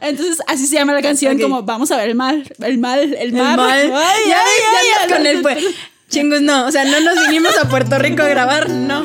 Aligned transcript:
Entonces, 0.00 0.38
así 0.46 0.66
se 0.66 0.76
llama 0.76 0.92
la 0.92 1.02
canción, 1.02 1.38
como 1.38 1.62
vamos 1.62 1.90
a 1.90 1.96
ver 1.96 2.10
el 2.10 2.14
mal, 2.14 2.44
el 2.62 2.78
mal, 2.78 3.14
el 3.14 3.32
mal. 3.32 3.60
Ay, 3.60 3.90
ya 3.90 3.94
ya 4.28 4.36
andas 4.36 5.02
ay, 5.02 5.12
con 5.12 5.26
el 5.26 5.42
pues. 5.42 5.64
Chingos, 6.08 6.40
no. 6.40 6.66
O 6.66 6.70
sea, 6.70 6.84
no 6.84 7.00
nos 7.00 7.26
vinimos 7.26 7.52
a 7.58 7.68
Puerto 7.68 7.98
Rico 7.98 8.22
a 8.22 8.28
grabar, 8.28 8.70
no. 8.70 9.02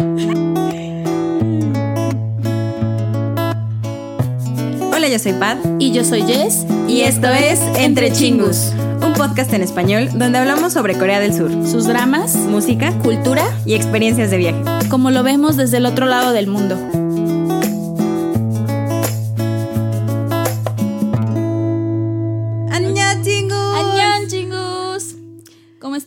Hola, 4.93 5.07
yo 5.07 5.17
soy 5.17 5.33
Pat. 5.33 5.57
Y 5.79 5.91
yo 5.91 6.03
soy 6.03 6.21
Jess. 6.21 6.65
Y 6.87 7.01
esto 7.01 7.27
es 7.27 7.59
Entre 7.77 8.11
Chingus, 8.11 8.71
un 9.01 9.13
podcast 9.13 9.51
en 9.53 9.63
español 9.63 10.09
donde 10.13 10.37
hablamos 10.37 10.73
sobre 10.73 10.95
Corea 10.97 11.19
del 11.19 11.33
Sur, 11.33 11.49
Sus 11.67 11.87
dramas, 11.87 12.35
música 12.35 12.91
cultura, 12.99 13.43
y 13.65 13.73
experiencias 13.73 14.29
de 14.29 14.37
viaje. 14.37 14.61
como 14.89 15.09
lo 15.09 15.23
vemos 15.23 15.57
desde 15.57 15.77
el 15.77 15.87
otro 15.87 16.05
lado 16.05 16.33
del 16.33 16.47
mundo. 16.47 16.77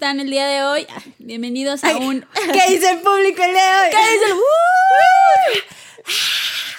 Están 0.05 0.21
el 0.21 0.29
día 0.29 0.47
de 0.47 0.63
hoy? 0.63 0.87
Bienvenidos 1.19 1.83
a 1.83 1.97
un... 1.97 2.27
¿Qué 2.53 2.75
dice 2.75 2.91
el 2.91 2.99
público 2.99 3.43
el 3.43 3.53
día 3.53 3.81
de 3.85 4.33
hoy? 4.33 4.43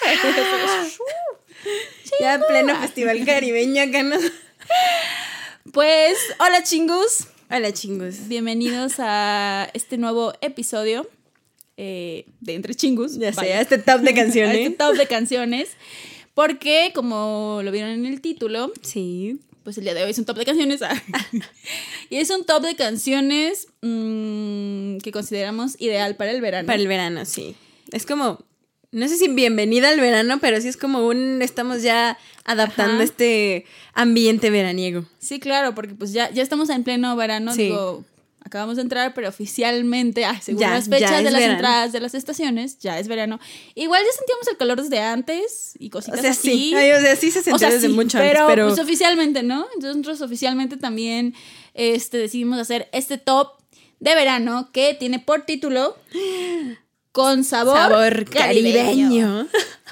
Ya 2.20 2.40
pleno 2.46 2.80
festival 2.80 3.24
caribeño 3.26 3.82
acá, 3.82 4.04
¿no? 4.04 4.14
Pues, 5.72 6.16
hola 6.38 6.62
chingus. 6.62 7.26
Hola, 7.50 7.72
chingus. 7.72 8.28
Bienvenidos 8.28 9.00
a 9.00 9.70
este 9.74 9.98
nuevo 9.98 10.32
episodio 10.40 11.10
eh, 11.76 12.26
de 12.40 12.54
Entre 12.54 12.76
Chingus. 12.76 13.18
Ya 13.18 13.32
sé, 13.32 13.40
Vaya. 13.40 13.58
a 13.58 13.60
este 13.60 13.78
top 13.78 14.02
de 14.02 14.14
canciones. 14.14 14.56
este 14.56 14.70
top 14.70 14.94
de 14.94 15.06
canciones. 15.08 15.70
Porque, 16.32 16.92
como 16.94 17.58
lo 17.64 17.72
vieron 17.72 17.90
en 17.90 18.06
el 18.06 18.20
título, 18.20 18.72
Sí. 18.82 19.40
Pues 19.66 19.78
el 19.78 19.82
día 19.82 19.94
de 19.94 20.04
hoy 20.04 20.10
es 20.12 20.18
un 20.20 20.24
top 20.24 20.38
de 20.38 20.44
canciones. 20.44 20.80
ah. 20.82 20.94
y 22.08 22.18
es 22.18 22.30
un 22.30 22.44
top 22.44 22.62
de 22.62 22.76
canciones 22.76 23.66
mm, 23.82 24.98
que 24.98 25.10
consideramos 25.10 25.74
ideal 25.80 26.14
para 26.14 26.30
el 26.30 26.40
verano. 26.40 26.68
Para 26.68 26.78
el 26.78 26.86
verano, 26.86 27.24
sí. 27.24 27.56
Es 27.90 28.06
como, 28.06 28.38
no 28.92 29.08
sé 29.08 29.16
si 29.16 29.26
bienvenida 29.26 29.88
al 29.88 29.98
verano, 29.98 30.38
pero 30.40 30.60
sí 30.60 30.68
es 30.68 30.76
como 30.76 31.04
un, 31.04 31.42
estamos 31.42 31.82
ya 31.82 32.16
adaptando 32.44 32.94
Ajá. 32.94 33.02
este 33.02 33.64
ambiente 33.92 34.50
veraniego. 34.50 35.04
Sí, 35.18 35.40
claro, 35.40 35.74
porque 35.74 35.96
pues 35.96 36.12
ya, 36.12 36.30
ya 36.30 36.44
estamos 36.44 36.70
en 36.70 36.84
pleno 36.84 37.16
verano. 37.16 37.52
Sí. 37.52 37.64
Digo, 37.64 38.04
acabamos 38.46 38.76
de 38.76 38.82
entrar, 38.82 39.12
pero 39.12 39.28
oficialmente, 39.28 40.24
según 40.40 40.60
Ya, 40.62 40.70
las 40.70 40.88
fechas 40.88 41.18
de 41.18 41.24
las 41.24 41.34
verano. 41.34 41.52
entradas 41.54 41.92
de 41.92 42.00
las 42.00 42.14
estaciones, 42.14 42.78
ya 42.78 42.98
es 42.98 43.08
verano. 43.08 43.38
Igual 43.74 44.02
ya 44.04 44.12
sentíamos 44.16 44.46
el 44.48 44.56
calor 44.56 44.80
desde 44.80 45.00
antes 45.00 45.74
y 45.78 45.88
O 45.88 45.90
cositas 45.90 46.20
sea, 46.20 46.30
así. 46.30 46.48
sí. 46.70 46.74
Ay, 46.74 46.92
o 46.92 47.00
sea, 47.00 47.16
sí 47.16 47.30
se 47.30 47.42
sentía 47.42 47.54
O 47.54 47.58
sea, 47.58 47.70
desde 47.70 47.88
sí, 47.88 47.92
mucho 47.92 48.18
pero, 48.18 48.42
antes, 48.42 48.54
pero... 48.54 48.68
pues 48.68 48.78
oficialmente, 48.78 49.42
¿no? 49.42 49.66
Entonces 49.74 49.96
nosotros 49.96 50.20
oficialmente 50.22 50.76
también 50.76 51.34
este, 51.74 52.18
decidimos 52.18 52.58
hacer 52.58 52.88
este 52.92 53.18
top 53.18 53.52
de 53.98 54.14
verano 54.14 54.70
que 54.72 54.94
tiene 54.94 55.18
por 55.18 55.42
título 55.42 55.96
Con 57.12 57.44
sabor, 57.44 57.76
sabor 57.78 58.24
caribeño. 58.28 58.76
Caribeño, 58.84 59.48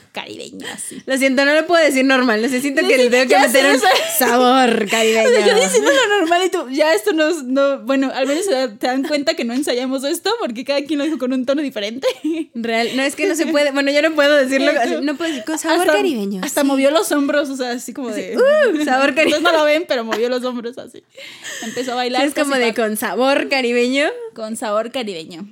así. 0.72 1.02
Lo 1.06 1.16
siento, 1.18 1.44
no 1.44 1.54
lo 1.54 1.66
puedo 1.66 1.84
decir 1.84 2.04
normal. 2.04 2.40
Necesito 2.40 2.86
que 2.86 2.96
le 2.96 3.10
tengo 3.10 3.28
que 3.28 3.38
meter 3.38 3.74
un 3.74 3.80
sabor 4.18 4.88
caribeño. 4.88 5.28
O 5.28 5.32
sea, 5.32 5.46
yo 5.46 5.54
diciendo 5.60 5.90
lo 5.90 6.20
normal 6.20 6.42
y 6.46 6.50
tú, 6.50 6.68
ya 6.70 6.94
esto 6.94 7.12
no, 7.12 7.30
no, 7.42 7.80
bueno, 7.80 8.10
al 8.14 8.26
menos 8.26 8.44
te 8.46 8.86
dan 8.86 9.02
cuenta 9.02 9.34
que 9.34 9.44
no 9.44 9.54
ensayamos 9.54 10.04
esto 10.04 10.30
porque 10.40 10.64
cada 10.64 10.82
quien 10.82 10.98
lo 10.98 11.04
dijo 11.04 11.18
con 11.18 11.32
un 11.32 11.44
tono 11.44 11.62
diferente. 11.62 12.06
Real, 12.54 12.96
no 12.96 13.02
es 13.02 13.16
que 13.16 13.26
no 13.26 13.34
se 13.34 13.46
puede. 13.52 13.72
Bueno, 13.72 13.90
yo 13.90 14.02
no 14.02 14.14
puedo 14.14 14.36
decirlo. 14.36 14.70
Así, 14.80 14.96
no 15.02 15.16
puedo 15.16 15.30
decir 15.30 15.44
con 15.44 15.58
sabor 15.58 15.80
hasta, 15.80 15.92
caribeño. 15.92 16.40
Hasta 16.44 16.64
movió 16.64 16.90
los 16.90 17.10
hombros, 17.12 17.50
o 17.50 17.56
sea, 17.56 17.72
así 17.72 17.92
como 17.92 18.10
de... 18.10 18.36
uh, 18.36 18.84
sabor 18.84 19.10
Ustedes 19.10 19.32
caribeño. 19.32 19.40
no 19.40 19.58
lo 19.58 19.64
ven, 19.64 19.84
pero 19.88 20.04
movió 20.04 20.28
los 20.28 20.44
hombros 20.44 20.78
así. 20.78 21.02
Empezó 21.62 21.92
a 21.92 21.96
bailar. 21.96 22.22
Sí, 22.22 22.28
es 22.28 22.34
como 22.34 22.56
de 22.56 22.74
con 22.74 22.96
sabor 22.96 23.48
caribeño. 23.48 24.06
con 24.34 24.56
sabor 24.56 24.92
caribeño. 24.92 25.48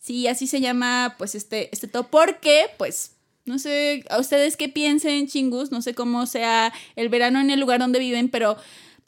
Sí, 0.00 0.26
así 0.26 0.48
se 0.48 0.60
llama 0.60 1.14
pues 1.16 1.34
este, 1.36 1.68
este 1.72 1.86
top. 1.86 2.08
Porque, 2.10 2.66
pues, 2.76 3.12
no 3.44 3.58
sé, 3.58 4.04
a 4.10 4.18
ustedes 4.18 4.56
qué 4.56 4.68
piensen, 4.68 5.26
chingus, 5.26 5.70
no 5.70 5.82
sé 5.82 5.94
cómo 5.94 6.26
sea 6.26 6.72
el 6.96 7.08
verano 7.08 7.40
en 7.40 7.50
el 7.50 7.60
lugar 7.60 7.80
donde 7.80 7.98
viven, 7.98 8.28
pero 8.28 8.56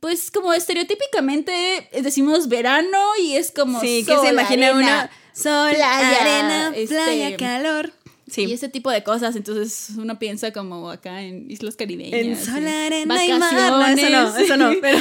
pues 0.01 0.31
como 0.31 0.53
estereotípicamente 0.53 1.89
decimos 2.03 2.49
verano 2.49 2.99
y 3.23 3.37
es 3.37 3.51
como 3.53 3.81
Sí, 3.81 4.05
que 4.07 4.17
se 4.19 4.29
imagina 4.29 4.69
arena, 4.69 5.11
uno. 5.11 5.11
Sol, 5.33 5.71
playa, 5.75 6.21
arena, 6.21 6.73
este, 6.77 6.95
playa, 6.95 7.37
calor. 7.37 7.93
Sí. 8.35 8.47
Y 8.47 8.53
ese 8.53 8.69
tipo 8.69 8.91
de 8.91 9.05
cosas, 9.05 9.37
entonces 9.37 9.91
uno 9.97 10.19
piensa 10.19 10.53
como 10.53 10.91
acá 10.91 11.23
en 11.23 11.49
Islas 11.49 11.77
Caribeñas. 11.77 12.21
En 12.21 12.37
sol, 12.37 12.67
arena 12.67 13.25
y 13.25 13.33
mar. 13.33 13.53
No, 13.53 13.87
eso 13.87 14.11
no, 14.11 14.37
eso 14.37 14.57
no. 14.57 14.73
Pero, 14.81 14.99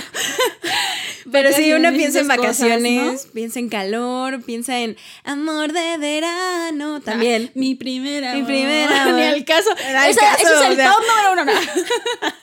pero 1.31 1.51
sí, 1.53 1.71
uno 1.73 1.89
piensa 1.93 2.19
en 2.19 2.25
esas 2.25 2.37
cosas, 2.37 2.59
¿no? 2.59 2.67
vacaciones, 2.67 3.27
piensa 3.33 3.57
en 3.59 3.69
calor, 3.69 4.43
piensa 4.43 4.79
en 4.79 4.97
amor 5.23 5.71
de 5.73 5.97
verano 5.97 7.01
también. 7.01 7.45
Ah, 7.47 7.51
mi 7.55 7.73
primera. 7.73 8.35
Mi 8.35 8.43
primer 8.43 8.87
amor. 8.91 9.15
Ni 9.19 9.23
al 9.23 9.45
caso. 9.45 9.71
Esa- 9.71 10.19
caso, 10.19 10.43
ese 10.43 10.53
es 10.53 10.61
el 10.61 10.71
o 10.73 10.75
sea. 10.75 10.91
top 10.91 11.01
número 11.07 11.33
uno. 11.33 11.45
no. 11.45 12.42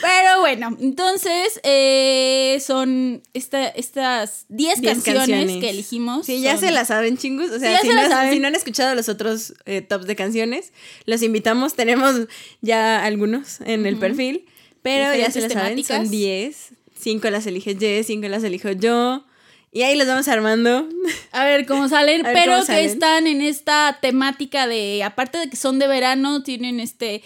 Pero 0.00 0.40
bueno, 0.40 0.76
entonces 0.80 1.60
eh, 1.64 2.58
son 2.64 3.22
esta, 3.34 3.68
estas 3.68 4.46
10 4.48 4.80
Diez 4.80 4.92
canciones, 4.94 5.20
canciones. 5.28 5.56
que 5.58 5.70
elijimos. 5.70 6.26
Sí, 6.26 6.40
ya 6.40 6.52
son- 6.52 6.60
se 6.60 6.70
la 6.72 6.84
saben, 6.84 7.16
chingus. 7.18 7.50
O 7.50 7.58
sea, 7.58 7.78
Sí, 7.80 7.86
si, 7.86 7.88
se 7.88 7.94
no, 8.02 8.08
saben. 8.08 8.32
si 8.32 8.38
no 8.40 8.48
han 8.48 8.54
escuchado 8.54 8.94
los 8.94 9.08
otros 9.08 9.54
eh, 9.66 9.80
tops 9.82 10.06
de 10.06 10.16
canciones, 10.16 10.72
los 11.06 11.22
invitamos. 11.22 11.74
Tenemos 11.74 12.14
ya 12.60 13.04
algunos 13.04 13.60
en 13.62 13.86
el 13.86 13.96
perfil, 13.98 14.46
pero 14.82 15.14
ya 15.16 15.30
se 15.30 15.40
las 15.40 15.52
saben. 15.52 15.76
Son 15.84 15.86
temáticas. 15.86 16.10
10. 16.10 16.68
5 17.00 17.30
las 17.30 17.46
elige 17.46 17.76
Jess, 17.78 18.06
5 18.08 18.26
las 18.28 18.42
elijo 18.44 18.70
yo. 18.72 19.24
Y 19.70 19.82
ahí 19.82 19.96
los 19.96 20.06
vamos 20.08 20.26
armando. 20.28 20.88
A 21.30 21.44
ver 21.44 21.66
cómo 21.66 21.88
salen, 21.90 22.22
ver 22.22 22.32
pero 22.34 22.52
cómo 22.54 22.66
que 22.66 22.84
están 22.84 23.26
en 23.26 23.42
esta 23.42 23.98
temática 24.00 24.66
de, 24.66 25.02
aparte 25.04 25.38
de 25.38 25.48
que 25.50 25.56
son 25.56 25.78
de 25.78 25.86
verano, 25.86 26.42
tienen 26.42 26.80
este 26.80 27.22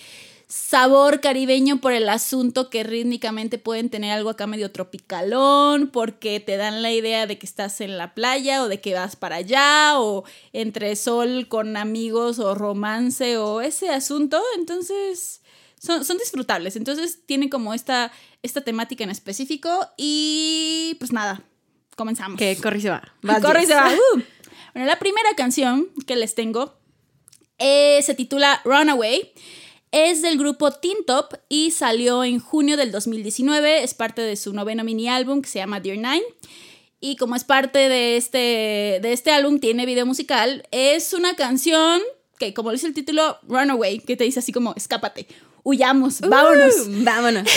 sabor 0.53 1.23
caribeño 1.23 1.81
por 1.81 1.95
el 1.95 2.11
asunto 2.11 2.69
que 2.69 2.83
rítmicamente 2.83 3.57
pueden 3.57 3.89
tener 3.89 4.13
algo 4.13 4.29
acá 4.29 4.47
medio 4.47 4.71
tropicalón, 4.71 5.89
porque 5.89 6.41
te 6.41 6.59
dan 6.59 6.83
la 6.83 6.93
idea 6.93 7.27
de 7.27 7.39
que 7.39 7.47
estás 7.47 7.81
en 7.81 7.97
la 7.97 8.13
playa 8.13 8.63
o 8.63 8.69
de 8.69 8.79
que 8.79 8.93
vas 8.93 9.17
para 9.17 9.37
allá, 9.37 9.99
o 9.99 10.25
entre 10.53 10.95
sol 10.97 11.47
con 11.49 11.79
amigos 11.79 12.39
o 12.39 12.55
romance 12.55 13.39
o 13.39 13.63
ese 13.63 13.89
asunto, 13.89 14.43
entonces 14.59 15.41
son, 15.79 16.05
son 16.05 16.19
disfrutables, 16.19 16.77
entonces 16.77 17.21
tienen 17.25 17.49
como 17.49 17.73
esta, 17.73 18.13
esta 18.43 18.61
temática 18.61 19.05
en 19.05 19.11
específico 19.11 19.89
y 19.97 20.97
pues 20.99 21.13
nada, 21.13 21.43
comenzamos. 21.97 22.39
Que 22.39 22.59
corre 22.59 22.77
y 22.77 22.83
se 22.83 22.91
va. 22.91 23.03
Vas, 23.23 23.41
corre 23.41 23.63
y 23.63 23.67
se 23.67 23.75
va. 23.75 23.91
Uh. 23.91 24.21
Bueno, 24.75 24.87
la 24.87 24.99
primera 24.99 25.31
canción 25.35 25.89
que 26.07 26.15
les 26.15 26.35
tengo 26.35 26.79
eh, 27.59 28.03
se 28.03 28.15
titula 28.15 28.61
Runaway. 28.67 29.33
Es 29.93 30.23
del 30.23 30.39
grupo 30.39 30.71
Teen 30.71 31.05
Top 31.07 31.35
y 31.51 31.71
salió 31.71 32.25
en 32.25 32.39
junio 32.39 32.79
del 32.79 32.91
2019. 32.93 33.85
Es 33.85 33.93
parte 33.93 34.23
de 34.23 34.37
su 34.37 34.55
noveno 34.55 34.85
mini 34.85 35.11
álbum 35.11 35.43
que 35.43 35.51
se 35.51 35.59
llama 35.59 35.81
Dear 35.81 35.99
Nine. 35.99 36.23
Y 36.99 37.17
como 37.17 37.37
es 37.37 37.45
parte 37.45 37.91
de 37.91 38.17
este, 38.17 39.01
de 39.03 39.13
este 39.13 39.33
álbum, 39.33 39.61
tiene 39.61 39.85
video 39.85 40.07
musical. 40.07 40.67
Es 40.71 41.13
una 41.13 41.37
canción 41.37 42.01
que, 42.39 42.55
como 42.55 42.73
dice 42.73 42.87
el 42.87 42.95
título, 42.95 43.37
Runaway, 43.43 43.99
que 43.99 44.17
te 44.17 44.25
dice 44.25 44.39
así 44.39 44.51
como, 44.51 44.73
escápate, 44.77 45.27
huyamos, 45.65 46.21
vámonos. 46.21 46.75
Uh, 46.87 47.05
vámonos. 47.05 47.49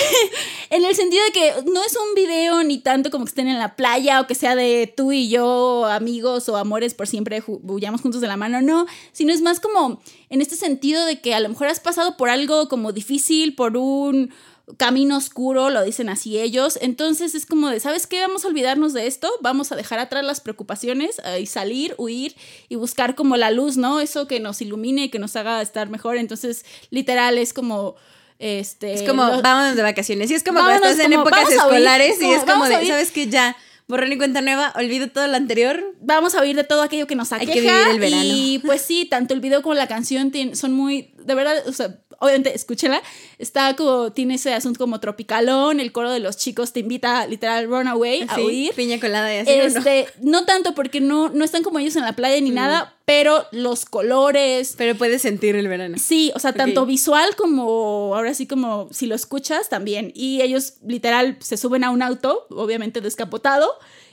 En 0.72 0.84
el 0.84 0.96
sentido 0.96 1.24
de 1.26 1.32
que 1.32 1.54
no 1.72 1.84
es 1.84 1.96
un 1.96 2.16
video 2.16 2.64
ni 2.64 2.80
tanto 2.80 3.12
como 3.12 3.24
que 3.24 3.30
estén 3.30 3.48
en 3.48 3.60
la 3.60 3.76
playa 3.76 4.20
o 4.20 4.28
que 4.28 4.34
sea 4.34 4.56
de 4.56 4.92
tú 4.94 5.12
y 5.12 5.30
yo, 5.30 5.86
amigos 5.86 6.50
o 6.50 6.58
amores 6.58 6.96
por 6.96 7.08
siempre, 7.08 7.44
huyamos 7.48 8.02
juntos 8.02 8.20
de 8.20 8.28
la 8.28 8.36
mano, 8.36 8.62
no, 8.62 8.88
sino 9.12 9.32
es 9.32 9.42
más 9.42 9.60
como 9.60 10.02
en 10.30 10.42
este 10.42 10.56
sentido 10.56 11.06
de 11.06 11.22
que 11.22 11.36
a 11.36 11.40
lo 11.40 11.50
mejor 11.50 11.68
has 11.68 11.80
pasado 11.80 12.18
por 12.18 12.30
algo 12.30 12.68
como 12.68 12.92
difícil, 12.92 13.56
por 13.56 13.78
un 13.78 14.32
camino 14.78 15.18
oscuro, 15.18 15.70
lo 15.70 15.84
dicen 15.84 16.10
así 16.10 16.40
ellos, 16.40 16.80
entonces 16.82 17.36
es 17.36 17.46
como 17.46 17.70
de, 17.70 17.80
¿sabes 17.80 18.08
qué? 18.08 18.20
Vamos 18.22 18.46
a 18.46 18.48
olvidarnos 18.48 18.94
de 18.94 19.06
esto, 19.06 19.32
vamos 19.42 19.72
a 19.72 19.76
dejar 19.76 20.00
atrás 20.00 20.24
las 20.26 20.42
preocupaciones 20.42 21.22
eh, 21.24 21.40
y 21.42 21.46
salir, 21.46 21.94
huir 22.00 22.36
y 22.68 22.76
buscar 22.76 23.14
como 23.16 23.38
la 23.38 23.52
luz, 23.52 23.78
¿no? 23.78 24.00
Eso 24.02 24.28
que 24.28 24.40
nos 24.40 24.62
ilumine 24.62 25.04
y 25.06 25.10
que 25.10 25.20
nos 25.20 25.36
haga 25.36 25.62
estar 25.62 25.90
mejor, 25.90 26.18
entonces 26.18 26.66
literal 26.90 27.38
es 27.38 27.54
como... 27.54 27.96
Este, 28.38 28.94
Es 28.94 29.04
como, 29.04 29.24
lo- 29.26 29.42
vámonos 29.42 29.78
de 29.78 29.82
vacaciones. 29.82 30.30
Y 30.30 30.34
es 30.34 30.44
como 30.44 30.60
estás 30.70 31.00
en 31.00 31.12
como, 31.14 31.22
épocas 31.22 31.48
huir, 31.48 31.58
escolares 31.58 32.22
y 32.22 32.32
es 32.32 32.44
como 32.44 32.66
de. 32.66 32.86
¿sabes 32.86 33.12
qué? 33.12 33.28
Ya, 33.28 33.56
borrón 33.88 34.12
y 34.12 34.18
cuenta 34.18 34.42
nueva, 34.42 34.74
olvido 34.76 35.10
todo 35.10 35.28
lo 35.28 35.36
anterior. 35.36 35.94
vamos 36.02 36.36
a 36.36 36.42
oír 36.42 36.56
de 36.56 36.64
todo 36.64 36.82
aquello 36.82 37.08
que 37.08 37.16
nos 37.16 37.32
Hay 37.34 37.44
aqueja. 37.44 37.54
que 37.54 37.62
vivir 37.62 37.88
el 37.94 38.00
verano. 38.00 38.24
Y 38.26 38.60
pues 38.66 38.82
sí, 38.82 39.06
tanto 39.06 39.34
el 39.34 39.40
video 39.42 39.62
como 39.62 39.76
la 39.76 39.88
canción 39.88 40.32
son 40.54 40.74
muy, 40.74 41.14
de 41.24 41.36
verdad, 41.36 41.56
o 41.68 41.72
sea, 41.72 42.00
obviamente 42.20 42.56
escúchenla, 42.56 43.02
está 43.38 43.76
como, 43.76 44.12
tiene 44.12 44.36
ese 44.36 44.54
asunto 44.54 44.80
como 44.80 45.00
tropicalón, 45.00 45.80
el 45.80 45.92
coro 45.92 46.12
de 46.12 46.20
los 46.20 46.38
chicos 46.38 46.74
te 46.74 46.80
invita 46.80 47.28
literal 47.28 47.68
runaway 47.68 48.24
a 48.28 48.36
Sí, 48.36 48.42
huir. 48.42 48.74
piña 48.74 49.00
colada 49.00 49.34
y 49.34 49.38
así. 49.40 49.52
¿o 49.52 49.58
no? 49.58 49.64
Este, 49.64 50.08
no 50.22 50.46
tanto 50.46 50.74
porque 50.76 51.02
no, 51.02 51.30
no 51.30 51.44
están 51.46 51.62
como 51.64 51.78
ellos 51.80 51.96
en 51.96 52.04
la 52.04 52.14
playa 52.14 52.40
Mm. 52.40 52.44
ni 52.44 52.52
nada, 52.52 52.95
pero 53.06 53.46
los 53.52 53.86
colores. 53.86 54.76
Pero 54.78 54.96
puedes 54.96 55.22
sentir 55.22 55.56
el 55.56 55.68
verano. 55.68 55.98
Sí, 56.00 56.32
o 56.36 56.40
sea, 56.40 56.54
tanto 56.54 56.86
visual 56.86 57.36
como 57.36 58.16
ahora 58.16 58.34
sí 58.34 58.48
como 58.48 58.90
si 58.92 59.06
lo 59.06 59.16
escuchas 59.16 59.70
también. 59.70 60.12
Y 60.16 60.42
ellos 60.42 60.74
literal 60.86 61.38
se 61.40 61.58
suben 61.58 61.84
a 61.84 61.92
un 61.92 62.02
auto, 62.02 62.48
obviamente 62.50 63.02
descapotado, 63.02 63.70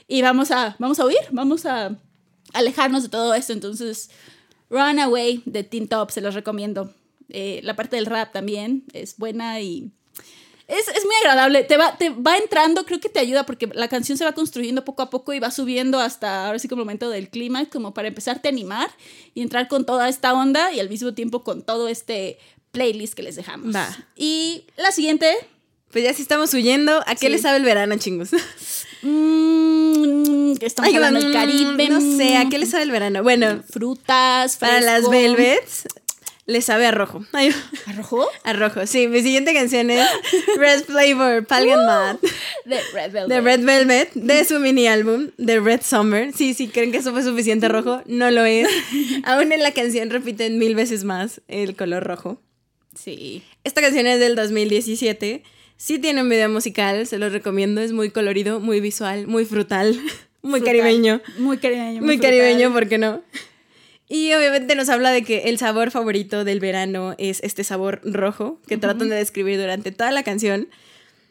y 0.07 0.21
vamos 0.21 0.51
a, 0.51 0.75
vamos 0.79 0.99
a 0.99 1.05
huir, 1.05 1.19
vamos 1.31 1.65
a 1.65 1.97
alejarnos 2.53 3.03
de 3.03 3.09
todo 3.09 3.33
esto. 3.33 3.51
Entonces, 3.51 4.11
Runaway 4.69 5.41
de 5.45 5.63
Teen 5.63 5.87
Top, 5.87 6.11
se 6.11 6.21
los 6.21 6.35
recomiendo. 6.35 6.93
Eh, 7.29 7.61
la 7.63 7.75
parte 7.75 7.95
del 7.95 8.05
rap 8.05 8.31
también 8.31 8.83
es 8.93 9.17
buena 9.17 9.59
y 9.59 9.91
es, 10.77 11.05
muy 11.05 11.15
agradable. 11.21 11.63
Te 11.63 11.77
va, 11.77 11.97
te 11.97 12.09
va 12.09 12.37
entrando, 12.37 12.85
creo 12.85 12.99
que 12.99 13.09
te 13.09 13.19
ayuda 13.19 13.45
porque 13.45 13.67
la 13.73 13.87
canción 13.87 14.17
se 14.17 14.25
va 14.25 14.33
construyendo 14.33 14.85
poco 14.85 15.01
a 15.01 15.09
poco 15.09 15.33
y 15.33 15.39
va 15.39 15.51
subiendo 15.51 15.99
hasta 15.99 16.47
ahora 16.47 16.59
sí 16.59 16.67
como 16.67 16.81
el 16.81 16.85
momento 16.85 17.09
del 17.09 17.29
clima, 17.29 17.65
como 17.69 17.93
para 17.93 18.07
empezarte 18.07 18.47
a 18.47 18.51
animar 18.51 18.89
y 19.33 19.41
entrar 19.41 19.67
con 19.67 19.85
toda 19.85 20.09
esta 20.09 20.33
onda 20.33 20.71
y 20.73 20.79
al 20.79 20.89
mismo 20.89 21.13
tiempo 21.13 21.43
con 21.43 21.63
todo 21.63 21.87
este 21.87 22.37
playlist 22.71 23.13
que 23.13 23.23
les 23.23 23.35
dejamos. 23.35 23.75
Va. 23.75 23.87
Y 24.15 24.65
la 24.77 24.91
siguiente. 24.91 25.33
Pues 25.91 26.03
ya 26.03 26.13
si 26.13 26.23
estamos 26.23 26.51
huyendo, 26.55 27.03
¿a 27.05 27.13
qué 27.15 27.29
le 27.29 27.37
sabe 27.37 27.57
el 27.57 27.63
verano, 27.63 27.95
chingos? 27.97 28.29
Mmm, 29.03 30.53
estamos 30.59 30.93
hablando 30.93 31.19
del 31.19 31.33
Caribe. 31.33 31.89
No 31.89 32.01
sé, 32.17 32.37
¿a 32.37 32.49
qué 32.49 32.57
le 32.57 32.65
sabe 32.65 32.83
el 32.83 32.91
verano? 32.91 33.21
Bueno, 33.21 33.61
frutas, 33.69 34.57
para 34.57 34.81
las 34.81 35.07
velvets 35.07 35.85
le 36.45 36.61
sabe 36.61 36.85
a 36.85 36.91
rojo. 36.91 37.25
¿A 37.85 37.91
rojo? 37.93 38.27
A 38.43 38.53
rojo, 38.53 38.85
sí. 38.85 39.07
Mi 39.07 39.21
siguiente 39.21 39.53
canción 39.53 39.89
es 39.89 40.07
Red 40.57 40.83
Flavor, 40.85 41.45
Palgan 41.45 41.79
uh, 41.83 41.85
Mad. 41.85 42.17
De 42.65 42.79
Red 42.93 43.11
Velvet. 43.11 43.27
De 43.27 43.41
Red 43.41 43.65
Velvet, 43.65 44.13
de 44.13 44.45
su 44.45 44.59
mini 44.59 44.87
álbum, 44.87 45.29
The 45.43 45.59
Red 45.59 45.81
Summer. 45.83 46.33
Sí, 46.33 46.53
sí, 46.53 46.67
creen 46.67 46.91
que 46.91 46.97
eso 46.97 47.11
fue 47.11 47.23
suficiente 47.23 47.67
rojo. 47.67 48.01
No 48.05 48.31
lo 48.31 48.45
es. 48.45 48.67
Aún 49.23 49.51
en 49.51 49.61
la 49.61 49.71
canción 49.71 50.09
repiten 50.09 50.57
mil 50.57 50.75
veces 50.75 51.03
más 51.03 51.41
el 51.47 51.75
color 51.75 52.03
rojo. 52.03 52.41
Sí. 52.95 53.43
Esta 53.63 53.81
canción 53.81 54.05
es 54.07 54.19
del 54.19 54.35
2017. 54.35 55.43
Sí 55.77 55.99
tiene 55.99 56.21
un 56.21 56.29
video 56.29 56.49
musical, 56.49 57.07
se 57.07 57.17
lo 57.17 57.29
recomiendo. 57.29 57.81
Es 57.81 57.91
muy 57.91 58.09
colorido, 58.11 58.59
muy 58.59 58.79
visual, 58.79 59.27
muy 59.27 59.45
frutal. 59.45 59.99
Muy 60.41 60.61
caribeño. 60.61 61.21
Muy 61.37 61.57
caribeño. 61.57 61.99
Muy, 62.01 62.07
muy 62.07 62.19
caribeño, 62.19 62.71
¿por 62.73 62.87
qué 62.87 62.97
no? 62.97 63.21
Y 64.13 64.31
obviamente 64.35 64.75
nos 64.75 64.89
habla 64.89 65.09
de 65.09 65.23
que 65.23 65.45
el 65.45 65.57
sabor 65.57 65.89
favorito 65.89 66.43
del 66.43 66.59
verano 66.59 67.15
es 67.17 67.39
este 67.41 67.63
sabor 67.63 67.99
rojo 68.03 68.59
que 68.67 68.77
tratan 68.77 69.09
de 69.09 69.15
describir 69.15 69.59
durante 69.59 69.91
toda 69.91 70.11
la 70.11 70.21
canción. 70.21 70.67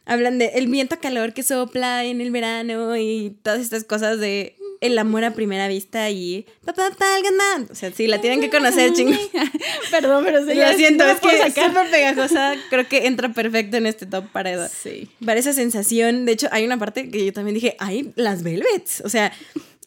Hablan 0.05 0.39
de 0.39 0.47
el 0.57 0.67
viento 0.67 0.99
calor 0.99 1.33
que 1.33 1.45
sopla 1.45 2.05
en 2.05 2.21
el 2.21 2.33
verano 2.33 2.97
y 2.97 3.37
todas 3.45 3.61
estas 3.61 3.85
cosas 3.85 4.19
de 4.19 4.57
el 4.81 4.99
amor 4.99 5.23
a 5.23 5.33
primera 5.33 5.69
vista 5.69 6.11
y 6.11 6.45
o 6.67 7.75
sea, 7.77 7.93
sí, 7.93 8.09
la 8.09 8.21
tienen 8.21 8.41
que 8.41 8.51
conocer, 8.51 8.93
ching. 8.95 9.17
Perdón, 9.93 10.25
pero 10.25 10.45
sí. 10.47 10.55
Lo 10.55 10.73
siento, 10.73 11.05
es 11.05 11.21
que 11.21 11.41
es 11.41 11.55
súper 11.55 11.89
pegajosa. 11.89 12.55
Creo 12.71 12.89
que 12.89 13.07
entra 13.07 13.29
perfecto 13.29 13.77
en 13.77 13.87
este 13.87 14.07
top 14.07 14.25
para, 14.33 14.69
sí. 14.69 15.09
para 15.25 15.39
esa 15.39 15.53
sensación. 15.53 16.25
De 16.25 16.33
hecho, 16.33 16.49
hay 16.51 16.65
una 16.65 16.81
parte 16.81 17.09
que 17.11 17.27
yo 17.27 17.33
también 17.33 17.55
dije, 17.55 17.77
ay, 17.79 18.13
las 18.17 18.43
velvets. 18.43 19.03
O 19.05 19.09
sea, 19.09 19.33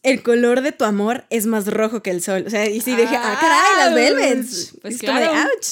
el 0.05 0.23
color 0.23 0.61
de 0.61 0.71
tu 0.71 0.85
amor 0.85 1.25
es 1.29 1.45
más 1.45 1.67
rojo 1.67 2.01
que 2.01 2.11
el 2.11 2.21
sol. 2.21 2.43
O 2.47 2.49
sea, 2.49 2.65
y 2.69 2.79
sí 2.79 2.95
dije, 2.95 3.17
ah, 3.17 3.37
caray, 3.41 3.85
las 3.85 3.93
velvets. 3.93 4.73
Pues 4.81 4.95
es 4.95 4.99
claro. 5.01 5.27
como 5.27 5.39
de, 5.39 5.45
ouch. 5.45 5.67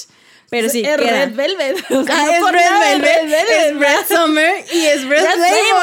Pero 0.54 0.70
sí, 0.70 0.84
es 0.86 0.98
queda. 0.98 1.26
Red 1.26 1.36
Velvet. 1.36 1.78
O 1.90 2.04
sea, 2.04 2.16
ah, 2.16 2.38
es 2.38 2.52
Red 2.52 3.02
Velvet, 3.02 3.50
es 3.50 3.76
Red 3.76 4.16
Summer 4.16 4.54
y 4.72 4.86
es 4.86 5.04
Red, 5.04 5.24
Flavor. 5.24 5.83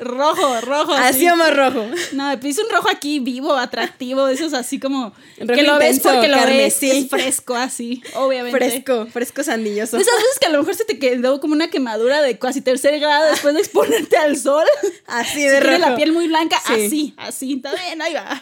Rojo, 0.00 0.60
rojo. 0.60 0.92
Así 0.92 1.28
o 1.28 1.36
más 1.36 1.54
rojo. 1.56 1.86
No, 2.12 2.28
me 2.28 2.34
un 2.34 2.70
rojo 2.70 2.88
aquí 2.90 3.20
vivo, 3.20 3.54
atractivo, 3.54 4.28
eso 4.28 4.46
es 4.46 4.54
así 4.54 4.78
como 4.78 5.12
rojo 5.38 5.52
que 5.54 5.62
lo 5.62 5.78
ves 5.78 6.00
porque 6.00 6.28
lo 6.28 6.36
ves, 6.46 6.82
es 6.82 7.08
fresco 7.08 7.54
así, 7.54 8.02
obviamente. 8.14 8.58
Fresco, 8.58 9.06
fresco 9.06 9.42
sandilloso. 9.42 9.96
Esas 9.96 10.14
veces 10.14 10.38
que 10.40 10.46
a 10.46 10.50
lo 10.50 10.58
mejor 10.58 10.74
se 10.74 10.84
te 10.84 10.98
quedó 10.98 11.40
como 11.40 11.54
una 11.54 11.68
quemadura 11.68 12.22
de 12.22 12.38
casi 12.38 12.60
tercer 12.60 12.98
grado 13.00 13.30
después 13.30 13.54
de 13.54 13.60
exponerte 13.60 14.16
al 14.16 14.36
sol. 14.36 14.66
Así 15.06 15.42
de 15.44 15.58
si 15.58 15.64
rojo. 15.64 15.78
la 15.78 15.96
piel 15.96 16.12
muy 16.12 16.28
blanca, 16.28 16.56
así, 16.66 17.14
así, 17.16 17.54
está 17.54 17.72
bien, 17.74 18.00
ahí 18.02 18.14
va. 18.14 18.40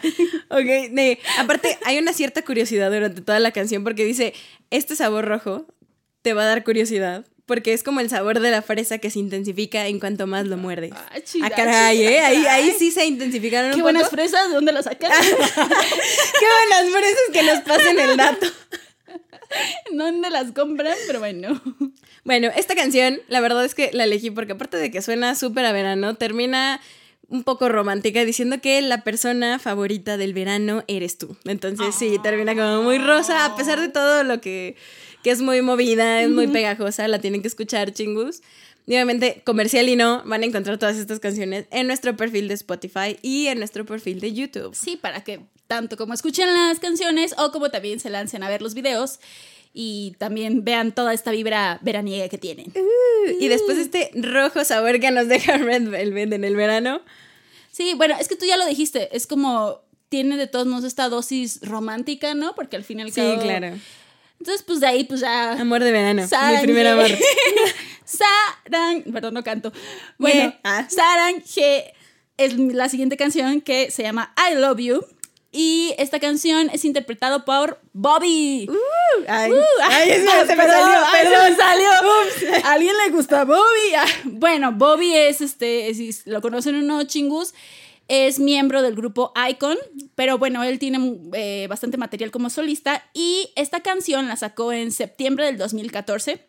Ok, 0.49 0.91
de, 0.91 1.19
aparte 1.39 1.77
hay 1.85 1.97
una 1.97 2.13
cierta 2.13 2.43
curiosidad 2.43 2.91
durante 2.91 3.21
toda 3.21 3.39
la 3.39 3.51
canción 3.51 3.83
porque 3.83 4.05
dice, 4.05 4.33
este 4.69 4.95
sabor 4.95 5.25
rojo 5.25 5.65
te 6.21 6.33
va 6.33 6.43
a 6.43 6.47
dar 6.47 6.63
curiosidad. 6.63 7.25
Porque 7.47 7.73
es 7.73 7.81
como 7.81 8.01
el 8.01 8.09
sabor 8.09 8.39
de 8.39 8.51
la 8.51 8.61
fresa 8.61 8.99
que 8.99 9.09
se 9.09 9.17
intensifica 9.17 9.87
en 9.87 9.99
cuanto 9.99 10.27
más 10.27 10.45
lo 10.45 10.57
muerdes. 10.57 10.91
Ah, 10.93 11.09
ah 11.43 11.49
caray, 11.49 12.03
¿eh? 12.03 12.19
Ahí, 12.19 12.45
ahí 12.45 12.75
sí 12.77 12.91
se 12.91 13.05
intensificaron 13.05 13.73
Qué 13.73 13.81
buenas 13.81 14.09
fresas, 14.09 14.49
¿de 14.49 14.53
dónde 14.53 14.73
las 14.73 14.85
sacas? 14.85 15.17
Qué 15.19 16.45
buenas 16.69 16.91
fresas 16.91 17.23
que 17.33 17.43
nos 17.43 17.59
pasen 17.61 17.99
el 17.99 18.17
dato. 18.17 18.47
¿Dónde 19.91 20.29
las 20.29 20.51
compran? 20.51 20.95
Pero 21.07 21.19
bueno. 21.19 21.61
Bueno, 22.25 22.49
esta 22.55 22.75
canción, 22.75 23.21
la 23.29 23.39
verdad 23.39 23.63
es 23.63 23.73
que 23.73 23.89
la 23.93 24.03
elegí 24.03 24.29
porque 24.29 24.51
aparte 24.51 24.75
de 24.75 24.91
que 24.91 25.01
suena 25.01 25.33
súper 25.33 25.65
a 25.65 25.71
verano, 25.71 26.15
termina 26.15 26.81
un 27.29 27.43
poco 27.43 27.69
romántica 27.69 28.23
diciendo 28.23 28.59
que 28.61 28.81
la 28.81 29.03
persona 29.03 29.59
favorita 29.59 30.17
del 30.17 30.33
verano 30.33 30.83
eres 30.87 31.17
tú. 31.17 31.37
Entonces 31.45 31.95
sí, 31.95 32.17
termina 32.23 32.55
como 32.55 32.83
muy 32.83 32.97
rosa, 32.97 33.45
a 33.45 33.55
pesar 33.55 33.79
de 33.79 33.89
todo 33.89 34.23
lo 34.23 34.41
que, 34.41 34.75
que 35.27 35.31
es 35.31 35.41
muy 35.41 35.61
movida, 35.61 36.21
es 36.21 36.29
muy 36.29 36.47
pegajosa, 36.47 37.05
la 37.09 37.19
tienen 37.19 37.41
que 37.41 37.49
escuchar 37.49 37.91
chingus. 37.91 38.41
Y 38.85 38.93
obviamente, 38.93 39.41
comercial 39.43 39.89
y 39.89 39.97
no, 39.97 40.23
van 40.23 40.41
a 40.43 40.45
encontrar 40.45 40.77
todas 40.77 40.95
estas 40.95 41.19
canciones 41.19 41.65
en 41.69 41.87
nuestro 41.87 42.15
perfil 42.15 42.47
de 42.47 42.53
Spotify 42.53 43.17
y 43.21 43.47
en 43.47 43.57
nuestro 43.59 43.85
perfil 43.85 44.21
de 44.21 44.31
YouTube. 44.31 44.73
Sí, 44.73 44.95
para 44.95 45.25
que 45.25 45.41
tanto 45.67 45.97
como 45.97 46.13
escuchen 46.13 46.47
las 46.53 46.79
canciones 46.79 47.35
o 47.37 47.51
como 47.51 47.69
también 47.69 47.99
se 47.99 48.09
lancen 48.09 48.41
a 48.41 48.47
ver 48.47 48.61
los 48.61 48.73
videos 48.73 49.19
y 49.73 50.15
también 50.17 50.63
vean 50.63 50.93
toda 50.93 51.13
esta 51.13 51.31
vibra 51.31 51.79
veraniega 51.81 52.29
que 52.29 52.37
tienen. 52.37 52.71
Uh, 52.73 53.31
y 53.37 53.49
después 53.49 53.77
este 53.77 54.11
rojo 54.15 54.63
sabor 54.63 55.01
que 55.01 55.11
nos 55.11 55.27
deja 55.27 55.57
Red 55.57 55.89
Velvet 55.89 56.31
en 56.31 56.45
el 56.45 56.55
verano. 56.55 57.01
Sí, 57.73 57.95
bueno, 57.97 58.15
es 58.17 58.29
que 58.29 58.37
tú 58.37 58.45
ya 58.45 58.55
lo 58.55 58.65
dijiste, 58.65 59.09
es 59.13 59.27
como 59.27 59.81
tiene 60.07 60.37
de 60.37 60.47
todos 60.47 60.67
modos 60.67 60.85
esta 60.85 61.09
dosis 61.09 61.59
romántica, 61.63 62.33
¿no? 62.33 62.55
Porque 62.55 62.77
al 62.77 62.85
final 62.85 63.11
Sí, 63.11 63.21
claro. 63.41 63.77
Entonces, 64.39 64.63
pues 64.63 64.79
de 64.79 64.87
ahí, 64.87 65.03
pues 65.03 65.21
ya. 65.21 65.53
Amor 65.53 65.83
de 65.83 65.91
verano. 65.91 66.23
mi 66.23 66.61
primer 66.61 66.87
amor. 66.87 67.07
Sarang. 68.05 69.03
Perdón, 69.11 69.33
no 69.33 69.43
canto. 69.43 69.71
Bueno, 70.17 70.53
ah. 70.63 70.87
Sarang 70.89 71.43
es 72.37 72.57
la 72.57 72.89
siguiente 72.89 73.17
canción 73.17 73.61
que 73.61 73.91
se 73.91 74.03
llama 74.03 74.33
I 74.37 74.55
Love 74.55 74.79
You. 74.79 75.05
Y 75.51 75.95
esta 75.97 76.19
canción 76.19 76.69
es 76.71 76.85
interpretado 76.85 77.45
por 77.45 77.79
Bobby. 77.93 78.67
Uh, 78.69 79.23
ay, 79.27 79.51
uh, 79.51 79.57
ay, 79.81 80.11
se 80.11 80.55
me 80.55 80.67
salió, 80.67 80.99
perdón, 81.11 81.55
salió. 81.55 81.89
¿A 82.63 82.71
alguien 82.73 82.93
le 83.05 83.11
gusta 83.11 83.45
Bobby? 83.45 83.95
Ah, 83.97 84.05
bueno, 84.25 84.73
Bobby 84.73 85.15
es 85.15 85.41
este, 85.41 85.91
lo 86.25 86.41
conocen 86.41 86.75
unos 86.75 87.07
chingus, 87.07 87.55
es 88.07 88.39
miembro 88.39 88.81
del 88.81 88.95
grupo 88.95 89.33
Icon, 89.49 89.77
pero 90.15 90.37
bueno, 90.37 90.63
él 90.63 90.79
tiene 90.79 91.19
eh, 91.33 91.67
bastante 91.69 91.97
material 91.97 92.31
como 92.31 92.49
solista 92.49 93.03
y 93.13 93.49
esta 93.55 93.81
canción 93.81 94.27
la 94.27 94.35
sacó 94.35 94.71
en 94.71 94.91
septiembre 94.91 95.45
del 95.45 95.57
2014 95.57 96.47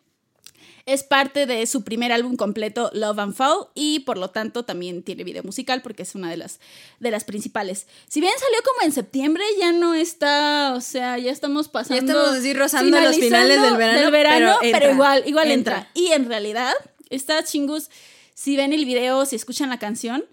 es 0.93 1.03
parte 1.03 1.45
de 1.45 1.67
su 1.67 1.83
primer 1.83 2.11
álbum 2.11 2.35
completo, 2.35 2.89
Love 2.93 3.19
and 3.19 3.35
Fall, 3.35 3.67
y 3.75 3.99
por 3.99 4.17
lo 4.17 4.31
tanto 4.31 4.65
también 4.65 5.03
tiene 5.03 5.23
video 5.23 5.43
musical 5.43 5.83
porque 5.83 6.03
es 6.03 6.15
una 6.15 6.31
de 6.31 6.37
las, 6.37 6.59
de 6.99 7.11
las 7.11 7.23
principales. 7.25 7.85
Si 8.07 8.19
bien 8.19 8.33
salió 8.39 8.57
como 8.63 8.85
en 8.87 8.91
septiembre, 8.91 9.43
ya 9.59 9.71
no 9.71 9.93
está, 9.93 10.73
o 10.75 10.81
sea, 10.81 11.17
ya 11.19 11.31
estamos 11.31 11.69
pasando... 11.69 12.05
Ya 12.05 12.11
estamos 12.11 12.39
así 12.39 12.53
rozando 12.53 12.99
los 12.99 13.15
finales 13.15 13.61
del 13.61 13.77
verano, 14.11 14.57
pero, 14.61 14.91
igual, 14.91 15.23
igual 15.27 15.51
entra. 15.51 15.89
Y 15.93 16.07
en 16.07 16.25
realidad, 16.25 16.73
está 17.11 17.43
chingus, 17.43 17.89
si 18.33 18.57
ven 18.57 18.73
el 18.73 18.85
video, 18.85 19.25
si 19.25 19.35
escuchan 19.35 19.69
la 19.69 19.77
canción, 19.77 20.25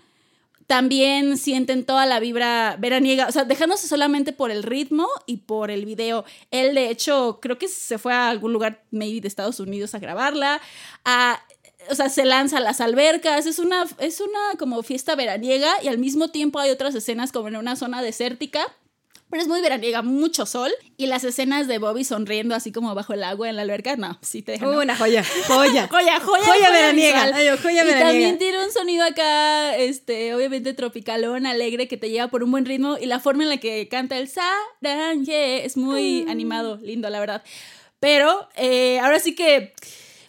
también 0.66 1.36
sienten 1.36 1.84
toda 1.84 2.06
la 2.06 2.20
vibra 2.20 2.76
veraniega, 2.78 3.26
o 3.28 3.32
sea, 3.32 3.44
dejándose 3.44 3.86
solamente 3.86 4.32
por 4.32 4.50
el 4.50 4.62
ritmo 4.62 5.08
y 5.26 5.38
por 5.38 5.70
el 5.70 5.84
video. 5.84 6.24
Él, 6.50 6.74
de 6.74 6.90
hecho, 6.90 7.38
creo 7.40 7.58
que 7.58 7.68
se 7.68 7.98
fue 7.98 8.12
a 8.12 8.28
algún 8.28 8.52
lugar, 8.52 8.82
maybe 8.90 9.20
de 9.20 9.28
Estados 9.28 9.60
Unidos, 9.60 9.94
a 9.94 9.98
grabarla. 9.98 10.60
o 11.90 11.94
sea, 11.94 12.08
se 12.08 12.24
lanza 12.24 12.58
a 12.58 12.60
las 12.60 12.80
albercas, 12.80 13.46
es 13.46 13.58
una, 13.58 13.84
es 13.98 14.20
una 14.20 14.58
como 14.58 14.82
fiesta 14.82 15.14
veraniega 15.14 15.70
y 15.82 15.88
al 15.88 15.98
mismo 15.98 16.28
tiempo 16.28 16.58
hay 16.58 16.70
otras 16.70 16.94
escenas 16.94 17.32
como 17.32 17.48
en 17.48 17.56
una 17.56 17.76
zona 17.76 18.02
desértica 18.02 18.74
pero 19.36 19.42
es 19.42 19.48
muy 19.48 19.60
veraniega, 19.60 20.00
mucho 20.00 20.46
sol. 20.46 20.72
Y 20.96 21.08
las 21.08 21.22
escenas 21.22 21.68
de 21.68 21.76
Bobby 21.76 22.04
sonriendo 22.04 22.54
así 22.54 22.72
como 22.72 22.94
bajo 22.94 23.12
el 23.12 23.22
agua 23.22 23.50
en 23.50 23.56
la 23.56 23.62
alberca, 23.62 23.94
no, 23.94 24.18
sí 24.22 24.40
te 24.40 24.52
dejan. 24.52 24.70
Una 24.70 24.96
joya, 24.96 25.22
joya. 25.46 25.88
joya, 25.88 26.20
joya. 26.20 26.44
Joya 26.46 26.70
veraniega. 26.70 27.58
joya 27.58 27.84
y 27.84 28.00
también 28.00 28.38
tiene 28.38 28.64
un 28.64 28.72
sonido 28.72 29.04
acá, 29.04 29.76
este, 29.76 30.34
obviamente 30.34 30.72
tropicalón, 30.72 31.44
alegre, 31.44 31.86
que 31.86 31.98
te 31.98 32.08
lleva 32.08 32.28
por 32.28 32.42
un 32.42 32.50
buen 32.50 32.64
ritmo. 32.64 32.96
Y 32.98 33.04
la 33.04 33.20
forma 33.20 33.42
en 33.42 33.50
la 33.50 33.58
que 33.58 33.88
canta 33.88 34.16
el 34.16 34.30
Saranje 34.30 35.66
es 35.66 35.76
muy 35.76 36.24
mm. 36.24 36.30
animado, 36.30 36.78
lindo, 36.82 37.10
la 37.10 37.20
verdad. 37.20 37.42
Pero 38.00 38.48
eh, 38.56 39.00
ahora 39.00 39.20
sí 39.20 39.34
que 39.34 39.74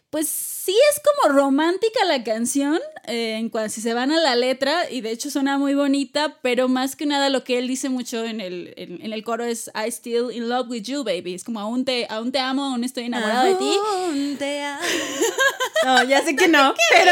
pues 0.09 0.29
sí 0.29 0.75
es 0.91 1.01
como 1.01 1.35
romántica 1.35 2.05
la 2.05 2.23
canción, 2.23 2.79
eh, 3.05 3.35
en 3.37 3.49
cuanto 3.49 3.73
si 3.73 3.81
se 3.81 3.93
van 3.93 4.11
a 4.11 4.17
la 4.21 4.35
letra, 4.35 4.89
y 4.89 5.01
de 5.01 5.11
hecho 5.11 5.29
suena 5.29 5.57
muy 5.57 5.73
bonita, 5.73 6.37
pero 6.41 6.67
más 6.69 6.95
que 6.95 7.05
nada 7.05 7.29
lo 7.29 7.43
que 7.43 7.57
él 7.57 7.67
dice 7.67 7.89
mucho 7.89 8.23
en 8.23 8.39
el, 8.39 8.73
en, 8.77 9.03
en 9.03 9.13
el 9.13 9.23
coro 9.23 9.43
es 9.43 9.69
I 9.75 9.89
still 9.89 10.31
in 10.31 10.47
love 10.47 10.69
with 10.69 10.83
you, 10.83 11.03
baby. 11.03 11.33
Es 11.33 11.43
como 11.43 11.59
aún 11.59 11.83
te, 11.83 12.07
aún 12.09 12.31
te 12.31 12.39
amo, 12.39 12.63
aún 12.63 12.83
estoy 12.83 13.05
enamorado 13.05 13.45
de 13.45 13.55
ti. 13.55 13.77
Aún 13.85 14.37
te 14.37 14.61
amo. 14.63 14.81
No, 15.83 16.03
ya 16.03 16.23
sé 16.23 16.35
que 16.35 16.47
no, 16.47 16.73
pero. 16.91 17.11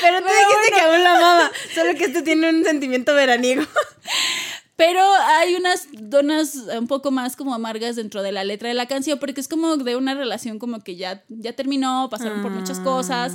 Pero 0.00 0.18
tú 0.20 0.26
dijiste 0.26 0.74
que 0.74 0.80
aún 0.80 1.02
la 1.02 1.16
amaba. 1.16 1.50
Solo 1.74 1.94
que 1.94 2.04
este 2.04 2.22
tiene 2.22 2.50
un 2.50 2.64
sentimiento 2.64 3.14
veraniego. 3.14 3.62
Pero 4.76 5.00
hay 5.00 5.54
unas 5.54 5.88
donas 5.92 6.54
un 6.78 6.86
poco 6.86 7.10
más 7.10 7.34
como 7.34 7.54
amargas 7.54 7.96
dentro 7.96 8.22
de 8.22 8.30
la 8.30 8.44
letra 8.44 8.68
de 8.68 8.74
la 8.74 8.86
canción, 8.86 9.18
porque 9.18 9.40
es 9.40 9.48
como 9.48 9.78
de 9.78 9.96
una 9.96 10.14
relación 10.14 10.58
como 10.58 10.80
que 10.80 10.96
ya, 10.96 11.24
ya 11.28 11.54
terminó, 11.54 12.08
pasaron 12.10 12.42
por 12.42 12.50
muchas 12.50 12.80
cosas. 12.80 13.34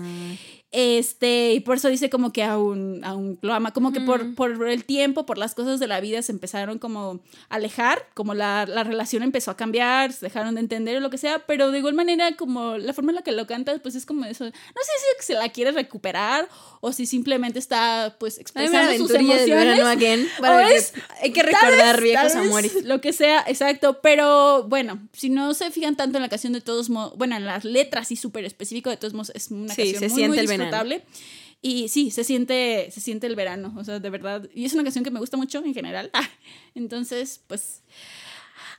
Este, 0.73 1.51
y 1.51 1.59
por 1.59 1.75
eso 1.75 1.89
dice 1.89 2.09
como 2.09 2.31
que 2.31 2.43
aún, 2.43 3.01
aún 3.03 3.37
lo 3.41 3.53
ama, 3.53 3.73
como 3.73 3.91
que 3.91 3.99
por, 3.99 4.35
por 4.35 4.69
el 4.69 4.85
tiempo, 4.85 5.25
por 5.25 5.37
las 5.37 5.53
cosas 5.53 5.81
de 5.81 5.87
la 5.87 5.99
vida 5.99 6.21
se 6.21 6.31
empezaron 6.31 6.79
como 6.79 7.19
a 7.49 7.55
alejar, 7.55 8.07
como 8.13 8.33
la, 8.33 8.65
la 8.65 8.85
relación 8.85 9.21
empezó 9.21 9.51
a 9.51 9.57
cambiar, 9.57 10.13
se 10.13 10.27
dejaron 10.27 10.55
de 10.55 10.61
entender 10.61 10.95
o 10.95 10.99
lo 11.01 11.09
que 11.09 11.17
sea, 11.17 11.39
pero 11.39 11.71
de 11.71 11.79
igual 11.79 11.93
manera 11.93 12.37
como 12.37 12.77
la 12.77 12.93
forma 12.93 13.11
en 13.11 13.17
la 13.17 13.21
que 13.21 13.33
lo 13.33 13.47
canta, 13.47 13.77
pues 13.79 13.95
es 13.95 14.05
como 14.05 14.23
eso, 14.23 14.45
no 14.45 14.51
sé 14.51 14.91
si 15.19 15.25
se 15.25 15.33
la 15.33 15.49
quiere 15.49 15.73
recuperar 15.73 16.47
o 16.79 16.93
si 16.93 17.05
simplemente 17.05 17.59
está 17.59 18.15
pues 18.17 18.39
expresando 18.39 18.95
sus 18.95 19.11
emociones. 19.13 19.81
Again, 19.81 20.25
para 20.39 20.69
que, 20.69 20.81
hay 21.21 21.33
que 21.33 21.43
recordar 21.43 22.01
viejos 22.01 22.33
amores. 22.35 22.85
Lo 22.85 23.01
que 23.01 23.11
sea, 23.11 23.43
exacto, 23.45 23.99
pero 24.01 24.63
bueno, 24.63 24.99
si 25.11 25.29
no 25.29 25.53
se 25.53 25.69
fijan 25.71 25.97
tanto 25.97 26.17
en 26.17 26.21
la 26.21 26.29
canción 26.29 26.53
de 26.53 26.61
todos 26.61 26.89
modos, 26.89 27.17
bueno, 27.17 27.35
en 27.35 27.45
las 27.45 27.65
letras 27.65 28.09
y 28.11 28.15
súper 28.15 28.45
específico, 28.45 28.89
de 28.89 28.95
todos 28.95 29.13
modos 29.13 29.33
es 29.35 29.51
una 29.51 29.73
sí, 29.73 29.91
canción 29.91 29.99
se 29.99 30.07
muy, 30.09 30.15
siente 30.15 30.43
muy 30.43 30.55
el. 30.55 30.60
Disfrutable. 30.61 31.03
Y 31.63 31.89
sí, 31.89 32.09
se 32.09 32.23
siente, 32.23 32.89
se 32.91 33.01
siente 33.01 33.27
el 33.27 33.35
verano, 33.35 33.73
o 33.77 33.83
sea, 33.83 33.99
de 33.99 34.09
verdad. 34.09 34.49
Y 34.53 34.65
es 34.65 34.73
una 34.73 34.83
canción 34.83 35.03
que 35.03 35.11
me 35.11 35.19
gusta 35.19 35.37
mucho 35.37 35.63
en 35.63 35.73
general. 35.73 36.09
Ah, 36.13 36.27
entonces, 36.73 37.41
pues, 37.47 37.83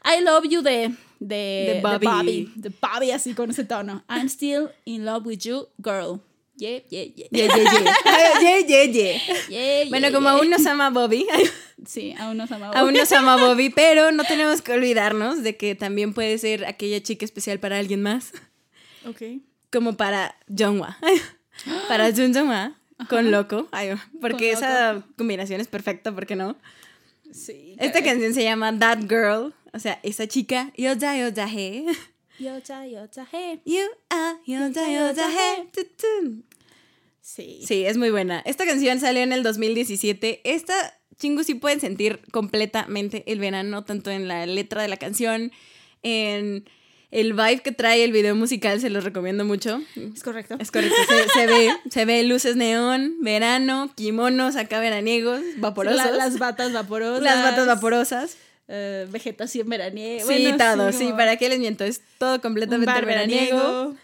I 0.05 0.21
Love 0.25 0.49
You 0.49 0.63
de, 0.63 0.95
de, 1.21 1.37
De 1.37 1.73
de 1.75 1.81
Bobby. 1.81 2.07
Bobby. 2.07 2.53
De 2.57 2.71
Bobby, 2.71 3.11
así 3.13 3.35
con 3.35 3.51
ese 3.51 3.65
tono. 3.65 4.05
I'm 4.09 4.27
still 4.29 4.69
in 4.85 5.05
love 5.05 5.25
with 5.27 5.39
you, 5.45 5.69
girl. 5.79 6.21
Yeah, 6.57 6.81
yeah, 6.91 7.05
yeah. 7.05 7.27
Yeah, 7.31 7.47
yeah, 7.57 7.73
yeah. 7.73 8.61
yeah, 8.91 9.25
yeah, 9.49 9.89
Bueno, 9.89 10.13
como 10.13 10.29
aún 10.29 10.51
nos 10.51 10.67
ama 10.67 10.91
Bobby, 10.91 11.27
Sí, 11.87 12.15
aún 12.19 12.37
nos 12.37 12.51
amamos. 12.53 12.77
aún 12.77 12.93
nos 12.95 13.11
ama 13.13 13.37
Bobby, 13.37 13.71
pero 13.71 14.13
no 14.13 14.23
tenemos 14.25 14.61
que 14.61 14.73
olvidarnos 14.73 15.43
de 15.43 15.57
que 15.57 15.75
también 15.75 16.15
puede 16.15 16.37
ser 16.39 16.65
aquella 16.67 17.01
chica 17.03 17.25
especial 17.25 17.59
para 17.59 17.79
alguien 17.79 18.03
más, 18.03 18.33
Ok. 19.07 19.23
como 19.73 19.97
para 19.97 20.37
Jungwa. 20.49 20.99
Para 21.89 22.13
Jun 22.13 22.35
Jungwa 22.35 22.77
con 23.09 23.31
Loco, 23.31 23.69
Ay, 23.73 23.91
porque 24.21 24.53
Con 24.53 24.65
esa 24.65 25.05
combinación 25.17 25.61
es 25.61 25.69
perfecta, 25.69 26.13
¿por 26.13 26.27
qué 26.27 26.37
no? 26.37 26.57
Sí. 27.33 27.77
Esta 27.79 28.03
canción 28.03 28.35
se 28.35 28.45
llama 28.45 28.79
That 28.79 29.01
Girl, 29.09 29.55
o 29.73 29.79
sea, 29.79 29.99
esa 30.03 30.27
chica, 30.27 30.73
Yoda 30.77 31.17
Yoda 31.17 31.49
He. 31.49 31.87
Yocha, 32.39 32.87
yocha, 32.87 33.27
hey. 33.31 33.61
You 33.65 33.83
are 34.09 34.39
Yoda 34.47 34.91
Yoda 34.91 35.31
He. 35.31 35.69
Sí. 37.21 37.63
Sí, 37.65 37.85
es 37.85 37.97
muy 37.97 38.11
buena. 38.11 38.43
Esta 38.45 38.67
canción 38.67 38.99
salió 38.99 39.23
en 39.23 39.33
el 39.33 39.43
2017. 39.45 40.41
Esta, 40.45 40.75
chingus, 41.19 41.47
sí 41.47 41.55
pueden 41.55 41.81
sentir 41.81 42.21
completamente 42.33 43.23
el 43.31 43.39
verano, 43.39 43.85
tanto 43.85 44.11
en 44.11 44.27
la 44.27 44.45
letra 44.47 44.83
de 44.83 44.89
la 44.89 44.97
canción, 44.97 45.53
en 46.03 46.65
el 47.13 47.35
vibe 47.35 47.61
que 47.61 47.71
trae 47.71 48.03
el 48.03 48.11
video 48.11 48.35
musical, 48.35 48.81
se 48.81 48.91
los 48.91 49.05
recomiendo 49.05 49.45
mucho. 49.45 49.81
Es 50.15 50.23
correcto. 50.25 50.57
Es 50.59 50.71
correcto, 50.73 50.97
se, 51.09 51.29
se 51.41 51.47
ve, 51.47 51.71
se 51.91 52.05
ve 52.05 52.23
luces 52.25 52.57
neón, 52.57 53.15
verano, 53.21 53.93
kimonos 53.95 54.57
acá 54.57 54.81
veraniegos, 54.81 55.41
vaporosos. 55.59 55.99
La- 56.05 56.11
las 56.11 56.39
batas 56.39 56.73
vaporosas. 56.73 57.23
Las 57.23 57.45
batas 57.45 57.67
vaporosas. 57.69 58.37
eh, 58.69 59.07
vegetación 59.11 59.69
veraniega. 59.69 60.25
Sí, 60.25 60.43
Bueno, 60.49 60.57
todo, 60.57 60.93
sí, 60.93 61.05
como 61.05 61.17
¿para 61.19 61.37
qué 61.37 61.49
les 61.51 61.59
miento? 61.61 61.85
Es 61.85 62.01
todo 62.19 62.41
completamente 62.41 62.91
veraniego. 63.05 63.57
veraniego. 63.59 63.97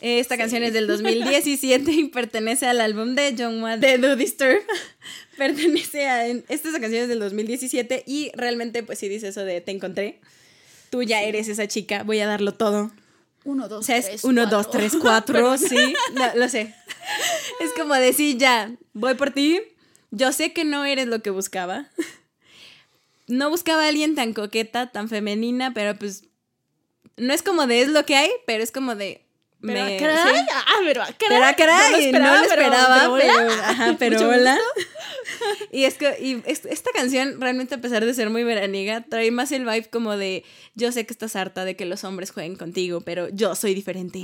Esta 0.00 0.36
canción 0.36 0.64
es 0.64 0.72
del 0.72 0.86
2017 0.88 1.92
y 1.92 2.04
pertenece 2.08 2.66
al 2.66 2.80
álbum 2.80 3.14
de 3.14 3.36
John 3.38 3.62
Wa 3.62 3.76
de 3.76 3.98
Do 3.98 4.16
Disturb. 4.16 4.60
pertenece 5.38 6.08
a. 6.08 6.26
Esta 6.26 6.70
canción 6.80 7.02
es 7.02 7.08
del 7.08 7.20
2017 7.20 8.02
y 8.06 8.32
realmente, 8.34 8.82
pues 8.82 8.98
sí 8.98 9.08
dice 9.08 9.28
eso 9.28 9.44
de 9.44 9.60
te 9.60 9.70
encontré. 9.70 10.18
Tú 10.92 11.02
ya 11.02 11.22
eres 11.22 11.48
esa 11.48 11.66
chica, 11.66 12.02
voy 12.02 12.20
a 12.20 12.26
darlo 12.26 12.52
todo. 12.52 12.90
Uno, 13.44 13.64
O 13.64 13.68
dos, 13.68 13.86
sea, 13.86 13.96
es 13.96 14.04
tres, 14.04 14.24
1, 14.24 14.42
cuatro. 14.42 14.58
2, 14.58 14.70
3, 14.70 14.92
4, 15.00 15.56
sí. 15.56 15.94
No, 16.12 16.34
lo 16.34 16.48
sé. 16.50 16.74
Es 17.60 17.72
como 17.72 17.94
decir, 17.94 18.36
ya, 18.36 18.70
voy 18.92 19.14
por 19.14 19.30
ti. 19.30 19.58
Yo 20.10 20.32
sé 20.32 20.52
que 20.52 20.66
no 20.66 20.84
eres 20.84 21.06
lo 21.06 21.22
que 21.22 21.30
buscaba. 21.30 21.86
No 23.26 23.48
buscaba 23.48 23.84
a 23.84 23.88
alguien 23.88 24.14
tan 24.14 24.34
coqueta, 24.34 24.90
tan 24.92 25.08
femenina, 25.08 25.72
pero 25.72 25.96
pues. 25.98 26.24
No 27.16 27.32
es 27.32 27.42
como 27.42 27.66
de 27.66 27.80
es 27.80 27.88
lo 27.88 28.04
que 28.04 28.16
hay, 28.16 28.30
pero 28.46 28.62
es 28.62 28.70
como 28.70 28.94
de. 28.94 29.24
Pero, 29.62 29.84
me- 29.86 29.96
caray, 29.96 30.34
sí. 30.36 30.46
ah, 30.54 30.64
pero, 30.84 31.00
caray, 31.02 31.16
Pero 31.28 31.56
caray, 31.56 32.12
no 32.12 32.18
lo 32.18 32.42
esperaba, 32.42 33.16
pero, 33.18 33.32
ajá, 33.62 33.96
pero 33.98 34.16
Mucho 34.18 34.28
hola. 34.28 34.58
Y 35.72 35.84
es 35.84 35.94
que 35.94 36.16
y 36.20 36.42
es- 36.46 36.64
esta 36.66 36.90
canción 36.94 37.40
realmente 37.40 37.74
a 37.74 37.80
pesar 37.80 38.04
de 38.04 38.12
ser 38.14 38.30
muy 38.30 38.44
veraniega, 38.44 39.02
trae 39.08 39.30
más 39.30 39.52
el 39.52 39.64
vibe 39.64 39.88
como 39.90 40.16
de 40.16 40.44
yo 40.74 40.92
sé 40.92 41.06
que 41.06 41.12
estás 41.12 41.34
harta 41.36 41.64
de 41.64 41.76
que 41.76 41.84
los 41.86 42.04
hombres 42.04 42.30
jueguen 42.30 42.56
contigo, 42.56 43.00
pero 43.00 43.28
yo 43.30 43.54
soy 43.54 43.74
diferente. 43.74 44.20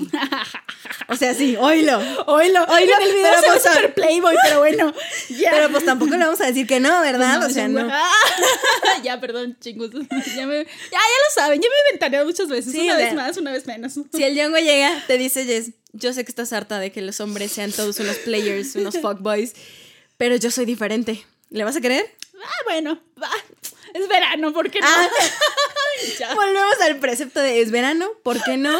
o 1.08 1.16
sea, 1.16 1.34
sí, 1.34 1.56
oílo. 1.56 1.98
Oílo, 2.26 2.64
Oílo, 2.64 2.92
en 2.96 3.02
el 3.02 3.12
video 3.14 3.30
pero 3.40 3.40
se 3.40 3.48
ve 3.48 3.52
pues, 3.60 3.62
súper 3.74 3.94
playboy, 3.94 4.36
pero 4.42 4.58
bueno. 4.60 4.92
Ya. 5.30 5.50
Pero 5.52 5.70
pues 5.70 5.84
tampoco 5.84 6.12
le 6.12 6.24
vamos 6.24 6.40
a 6.40 6.46
decir 6.46 6.66
que 6.66 6.80
no, 6.80 7.00
¿verdad? 7.00 7.38
Pues 7.38 7.50
o 7.50 7.54
sea, 7.54 7.68
no. 7.68 7.86
Ah, 7.90 8.10
ya, 9.02 9.20
perdón, 9.20 9.56
chingos. 9.60 9.90
Ya, 9.92 10.46
me- 10.46 10.64
ya, 10.64 10.90
ya 10.90 10.98
lo 10.98 11.34
saben, 11.34 11.60
ya 11.60 11.68
me 11.68 11.74
he 11.74 11.88
inventaneado 11.90 12.26
muchas 12.26 12.48
veces. 12.48 12.72
Sí, 12.72 12.80
una 12.80 12.96
vez 12.96 13.14
más, 13.14 13.36
una 13.36 13.52
vez 13.52 13.66
menos. 13.66 13.94
Si 14.12 14.22
el 14.22 14.34
Yongo 14.34 14.58
llega, 14.58 15.04
te 15.06 15.18
dice 15.18 15.44
Jess, 15.44 15.70
yo 15.92 16.12
sé 16.12 16.24
que 16.24 16.30
estás 16.30 16.52
harta 16.52 16.78
de 16.78 16.92
que 16.92 17.00
los 17.02 17.20
hombres 17.20 17.52
sean 17.52 17.72
todos 17.72 17.98
unos 18.00 18.16
players, 18.18 18.74
unos 18.76 18.98
fuckboys, 19.00 19.54
pero 20.18 20.36
yo 20.36 20.50
soy 20.50 20.66
diferente. 20.66 21.24
¿Le 21.48 21.64
vas 21.64 21.76
a 21.76 21.80
creer? 21.80 22.04
Ah, 22.44 22.62
bueno, 22.64 23.00
va. 23.20 23.30
Es 23.94 24.06
verano, 24.06 24.52
¿por 24.52 24.70
qué 24.70 24.80
no? 24.80 24.86
Ah. 24.86 25.08
Volvemos 26.34 26.80
al 26.82 26.98
precepto 26.98 27.40
de 27.40 27.62
es 27.62 27.70
verano, 27.70 28.06
¿por 28.22 28.42
qué 28.42 28.58
no? 28.58 28.78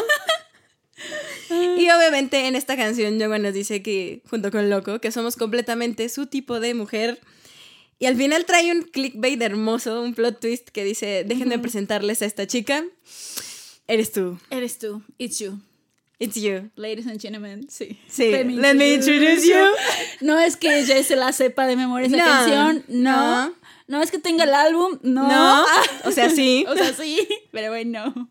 Y 1.49 1.89
obviamente 1.89 2.45
en 2.47 2.55
esta 2.55 2.75
canción 2.75 3.19
Yoga 3.19 3.39
nos 3.39 3.53
dice 3.53 3.81
que, 3.81 4.21
junto 4.29 4.51
con 4.51 4.69
Loco, 4.69 4.99
que 4.99 5.11
somos 5.11 5.35
completamente 5.35 6.09
su 6.09 6.27
tipo 6.27 6.59
de 6.59 6.73
mujer. 6.73 7.19
Y 7.97 8.05
al 8.05 8.15
final 8.15 8.45
trae 8.45 8.71
un 8.71 8.83
clickbait 8.83 9.41
hermoso, 9.41 10.01
un 10.01 10.13
plot 10.13 10.39
twist 10.39 10.69
que 10.69 10.83
dice, 10.83 11.23
déjenme 11.25 11.57
presentarles 11.59 12.21
a 12.21 12.25
esta 12.25 12.47
chica. 12.47 12.85
Eres 13.87 14.11
tú. 14.11 14.37
Eres 14.51 14.77
tú, 14.77 15.01
it's 15.17 15.39
you. 15.39 15.59
It's 16.19 16.35
you. 16.35 16.69
Ladies 16.75 17.07
and 17.07 17.17
gentlemen, 17.19 17.67
sí. 17.69 17.97
Sí, 18.09 18.31
let 18.31 18.75
me 18.75 18.93
introduce 18.95 19.47
you. 19.47 19.55
No 20.21 20.37
es 20.37 20.57
que 20.57 20.79
ella 20.79 21.01
se 21.03 21.15
la 21.15 21.31
sepa 21.31 21.65
de 21.65 21.77
memoria 21.77 22.07
esa 22.07 22.17
No, 22.17 22.25
canción, 22.25 22.83
no. 22.89 23.45
no. 23.47 23.55
no. 23.87 24.01
es 24.01 24.11
que 24.11 24.19
tenga 24.19 24.43
el 24.43 24.53
álbum, 24.53 24.99
no. 25.01 25.27
No, 25.29 25.65
o 26.03 26.11
sea, 26.11 26.29
sí. 26.29 26.65
o 26.69 26.75
sea, 26.75 26.93
sí, 26.93 27.25
pero 27.51 27.69
bueno. 27.69 28.29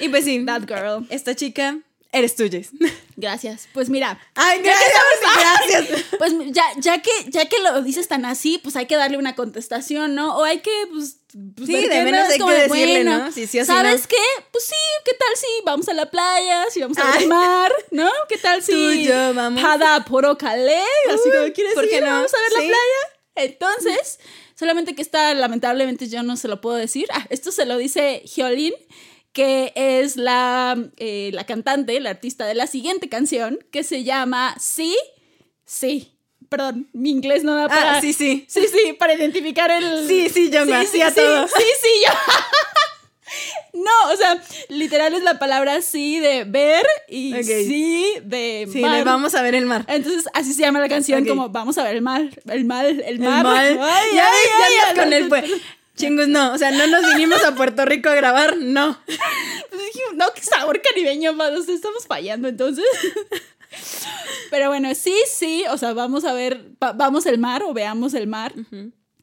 Y 0.00 0.08
pues 0.10 0.24
sí, 0.24 0.44
That 0.44 0.64
girl. 0.68 1.06
esta 1.08 1.34
chica, 1.34 1.78
eres 2.14 2.34
Jess. 2.36 2.70
Gracias. 3.16 3.68
Pues 3.72 3.90
mira, 3.90 4.18
Ay, 4.34 4.60
gracias, 4.60 4.92
gracias. 5.38 6.04
pues 6.18 6.32
ya, 6.50 6.64
ya 6.78 7.00
que 7.00 7.10
ya 7.28 7.48
que 7.48 7.60
lo 7.60 7.80
dices 7.82 8.08
tan 8.08 8.24
así, 8.24 8.58
pues 8.58 8.74
hay 8.76 8.86
que 8.86 8.96
darle 8.96 9.18
una 9.18 9.34
contestación, 9.36 10.14
¿no? 10.14 10.36
O 10.36 10.42
hay 10.44 10.58
que, 10.60 10.70
pues. 10.90 11.18
pues, 11.54 11.66
Sí, 11.68 11.86
de 11.86 12.04
menos 12.04 12.28
hay 12.28 12.38
como 12.38 12.50
que 12.50 12.56
de, 12.56 12.62
decirle, 12.68 13.04
bueno, 13.04 13.18
¿no? 13.26 13.32
Si 13.32 13.46
sí 13.46 13.60
o 13.60 13.64
¿Sabes 13.64 14.02
no. 14.02 14.08
qué? 14.08 14.44
Pues 14.50 14.64
sí, 14.64 14.74
¿qué 15.04 15.12
tal 15.12 15.36
si 15.36 15.46
vamos 15.64 15.88
a 15.88 15.94
la 15.94 16.10
playa? 16.10 16.64
Si 16.70 16.80
vamos 16.80 16.98
a 16.98 17.04
ver 17.04 17.14
Ay. 17.18 17.22
el 17.22 17.28
mar, 17.28 17.72
¿no? 17.92 18.10
¿Qué 18.28 18.38
tal 18.38 18.62
si. 18.62 18.72
Tú 18.72 18.90
y 18.90 19.04
yo 19.04 19.34
vamos. 19.34 19.62
Pada 19.62 20.04
Poro 20.04 20.36
Calais, 20.36 20.82
así 21.08 21.30
como 21.30 21.52
quieres 21.52 21.74
¿por 21.74 21.88
qué 21.88 21.96
ir, 21.98 22.02
no? 22.02 22.10
vamos 22.10 22.34
a 22.34 22.38
ver 22.38 22.48
Sí. 22.48 22.54
la 22.54 22.60
playa. 22.60 23.14
Entonces, 23.36 24.18
solamente 24.56 24.94
que 24.94 25.02
está, 25.02 25.34
lamentablemente 25.34 26.08
yo 26.08 26.22
no 26.22 26.36
se 26.36 26.48
lo 26.48 26.60
puedo 26.60 26.76
decir. 26.76 27.06
Ah, 27.12 27.26
esto 27.30 27.52
se 27.52 27.64
lo 27.64 27.76
dice 27.78 28.22
Hyolyn, 28.24 28.74
que 29.34 29.72
es 29.74 30.16
la, 30.16 30.78
eh, 30.96 31.28
la 31.34 31.44
cantante, 31.44 32.00
la 32.00 32.08
artista 32.10 32.46
de 32.46 32.54
la 32.54 32.66
siguiente 32.66 33.10
canción, 33.10 33.58
que 33.70 33.82
se 33.82 34.02
llama 34.04 34.54
Sí, 34.58 34.96
Sí. 35.66 36.10
Perdón, 36.48 36.88
mi 36.92 37.10
inglés 37.10 37.42
no 37.42 37.54
da 37.56 37.68
para... 37.68 37.96
Ah, 37.96 38.00
sí, 38.00 38.12
sí. 38.12 38.44
Sí, 38.48 38.66
sí, 38.70 38.92
para 38.92 39.14
identificar 39.14 39.70
el... 39.70 40.06
Sí, 40.06 40.28
sí, 40.28 40.50
yo 40.50 40.64
me 40.66 40.76
hacía 40.76 41.08
sí, 41.08 41.16
todo. 41.16 41.48
Sí, 41.48 41.64
sí, 41.82 41.88
yo. 42.06 42.12
No, 43.72 44.12
o 44.12 44.16
sea, 44.16 44.40
literal 44.68 45.14
es 45.14 45.22
la 45.24 45.38
palabra 45.40 45.80
sí 45.82 46.20
de 46.20 46.44
ver 46.44 46.86
y 47.08 47.34
sí 47.42 48.12
de 48.22 48.68
Sí, 48.70 48.80
mar. 48.80 48.98
le 48.98 49.02
vamos 49.04 49.34
a 49.34 49.42
ver 49.42 49.56
el 49.56 49.66
mar. 49.66 49.84
Entonces 49.88 50.26
así 50.32 50.52
se 50.52 50.60
llama 50.62 50.78
la 50.78 50.88
canción, 50.88 51.24
como 51.24 51.48
vamos 51.48 51.76
a 51.78 51.82
ver 51.82 51.96
el 51.96 52.02
mar, 52.02 52.30
el 52.48 52.64
mar, 52.64 52.86
el 52.86 53.00
El 53.00 53.18
mar. 53.18 53.42
mal. 53.42 53.80
Ay, 53.82 54.08
ya 54.14 54.28
ya 54.88 55.02
con 55.02 55.12
el 55.12 55.28
pues. 55.28 55.50
Chingus, 55.96 56.28
no. 56.28 56.52
O 56.52 56.58
sea, 56.58 56.70
no 56.70 56.86
nos 56.86 57.06
vinimos 57.14 57.42
a 57.44 57.54
Puerto 57.54 57.84
Rico 57.84 58.08
a 58.08 58.14
grabar, 58.14 58.56
no. 58.56 58.98
Pues 59.06 59.86
dije, 59.86 60.04
no, 60.14 60.26
qué 60.34 60.42
sabor 60.42 60.80
caribeño, 60.82 61.32
más 61.32 61.68
estamos 61.68 62.06
fallando 62.06 62.48
entonces. 62.48 62.84
Pero 64.50 64.68
bueno, 64.68 64.94
sí, 64.94 65.14
sí, 65.32 65.64
o 65.70 65.78
sea, 65.78 65.92
vamos 65.92 66.24
a 66.24 66.32
ver, 66.32 66.70
vamos 66.78 67.26
el 67.26 67.38
mar 67.38 67.62
o 67.62 67.72
veamos 67.72 68.14
el 68.14 68.26
mar. 68.26 68.54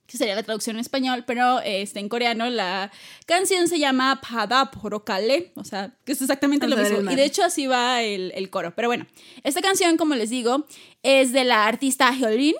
Que 0.05 0.17
sería 0.17 0.35
la 0.35 0.43
traducción 0.43 0.75
en 0.75 0.81
español, 0.81 1.23
pero 1.25 1.61
este, 1.61 1.99
en 1.99 2.09
coreano 2.09 2.49
la 2.49 2.91
canción 3.25 3.69
se 3.69 3.79
llama 3.79 4.19
Pada 4.19 4.69
Porokale, 4.69 5.53
o 5.55 5.63
sea, 5.63 5.95
que 6.03 6.11
es 6.11 6.21
exactamente 6.21 6.67
lo 6.67 6.75
mismo. 6.75 7.09
Y 7.09 7.15
de 7.15 7.23
hecho 7.23 7.45
así 7.45 7.65
va 7.65 8.01
el, 8.01 8.33
el, 8.35 8.49
coro. 8.49 8.73
Pero 8.75 8.89
bueno, 8.89 9.07
esta 9.43 9.61
canción, 9.61 9.95
como 9.95 10.15
les 10.15 10.29
digo, 10.29 10.65
es 11.01 11.31
de 11.31 11.45
la 11.45 11.65
artista 11.65 12.13
Hyolyn 12.13 12.55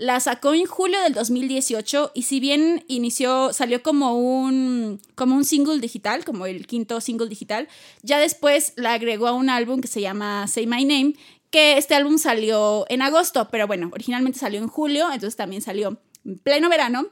la 0.00 0.18
sacó 0.18 0.54
en 0.54 0.64
julio 0.64 0.98
del 1.02 1.12
2018 1.12 2.12
y 2.14 2.22
si 2.22 2.40
bien 2.40 2.86
inició, 2.88 3.52
salió 3.52 3.82
como 3.82 4.18
un, 4.18 4.98
como 5.14 5.36
un 5.36 5.44
single 5.44 5.78
digital, 5.78 6.24
como 6.24 6.46
el 6.46 6.66
quinto 6.66 7.02
single 7.02 7.28
digital, 7.28 7.68
ya 8.00 8.18
después 8.18 8.72
la 8.76 8.94
agregó 8.94 9.26
a 9.26 9.34
un 9.34 9.50
álbum 9.50 9.82
que 9.82 9.88
se 9.88 10.00
llama 10.00 10.48
Say 10.48 10.66
My 10.66 10.86
Name, 10.86 11.16
que 11.50 11.76
este 11.76 11.94
álbum 11.94 12.16
salió 12.16 12.86
en 12.88 13.02
agosto, 13.02 13.48
pero 13.50 13.66
bueno, 13.66 13.90
originalmente 13.92 14.38
salió 14.38 14.58
en 14.60 14.68
julio, 14.68 15.04
entonces 15.12 15.36
también 15.36 15.60
salió 15.60 16.00
en 16.24 16.38
pleno 16.38 16.70
verano. 16.70 17.08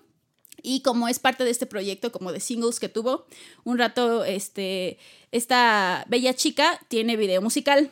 Y 0.62 0.80
como 0.80 1.08
es 1.08 1.18
parte 1.18 1.44
de 1.44 1.50
este 1.50 1.66
proyecto, 1.66 2.10
como 2.10 2.32
de 2.32 2.40
singles 2.40 2.80
que 2.80 2.88
tuvo, 2.88 3.26
un 3.64 3.76
rato, 3.76 4.24
este, 4.24 4.98
esta 5.30 6.06
bella 6.08 6.32
chica 6.34 6.80
tiene 6.88 7.16
video 7.16 7.42
musical. 7.42 7.90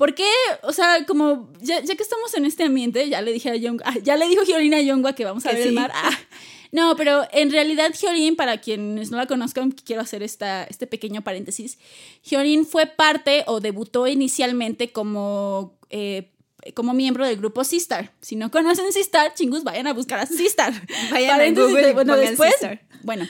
¿Por 0.00 0.14
qué? 0.14 0.30
O 0.62 0.72
sea, 0.72 1.04
como 1.06 1.52
ya, 1.60 1.82
que 1.82 2.02
estamos 2.02 2.32
en 2.32 2.46
este 2.46 2.64
ambiente, 2.64 3.10
ya 3.10 3.20
le 3.20 3.34
dije 3.34 3.50
a 3.50 3.56
Yongwa, 3.56 3.84
ah, 3.86 3.98
ya 4.02 4.16
le 4.16 4.28
dijo 4.28 4.44
Hyolyn 4.44 4.72
a 4.72 4.80
Yongwa 4.80 5.14
que 5.14 5.26
vamos 5.26 5.44
a 5.44 5.52
ver 5.52 5.66
el 5.66 5.74
mar. 5.74 5.92
Ah, 5.94 6.18
no, 6.72 6.96
pero 6.96 7.28
en 7.32 7.50
realidad 7.50 7.92
Hyolyn, 7.92 8.34
para 8.34 8.62
quienes 8.62 9.10
no 9.10 9.18
la 9.18 9.26
conozcan, 9.26 9.72
quiero 9.72 10.00
hacer 10.00 10.22
esta, 10.22 10.64
este 10.64 10.86
pequeño 10.86 11.20
paréntesis. 11.20 11.76
Hyolyn 12.22 12.64
fue 12.64 12.86
parte 12.86 13.44
o 13.46 13.60
debutó 13.60 14.06
inicialmente 14.06 14.90
como, 14.90 15.78
eh, 15.90 16.30
como 16.72 16.94
miembro 16.94 17.26
del 17.26 17.36
grupo 17.36 17.62
Sistar. 17.62 18.14
Si 18.22 18.36
no 18.36 18.50
conocen 18.50 18.90
Sistar, 18.94 19.34
chingus, 19.34 19.64
vayan 19.64 19.86
a 19.86 19.92
buscar 19.92 20.18
a 20.18 20.24
Sistar. 20.24 20.72
vayan 21.10 21.42
a 21.42 21.50
Google, 21.50 21.92
bueno, 21.92 22.16
después, 22.16 22.54
bueno. 23.02 23.28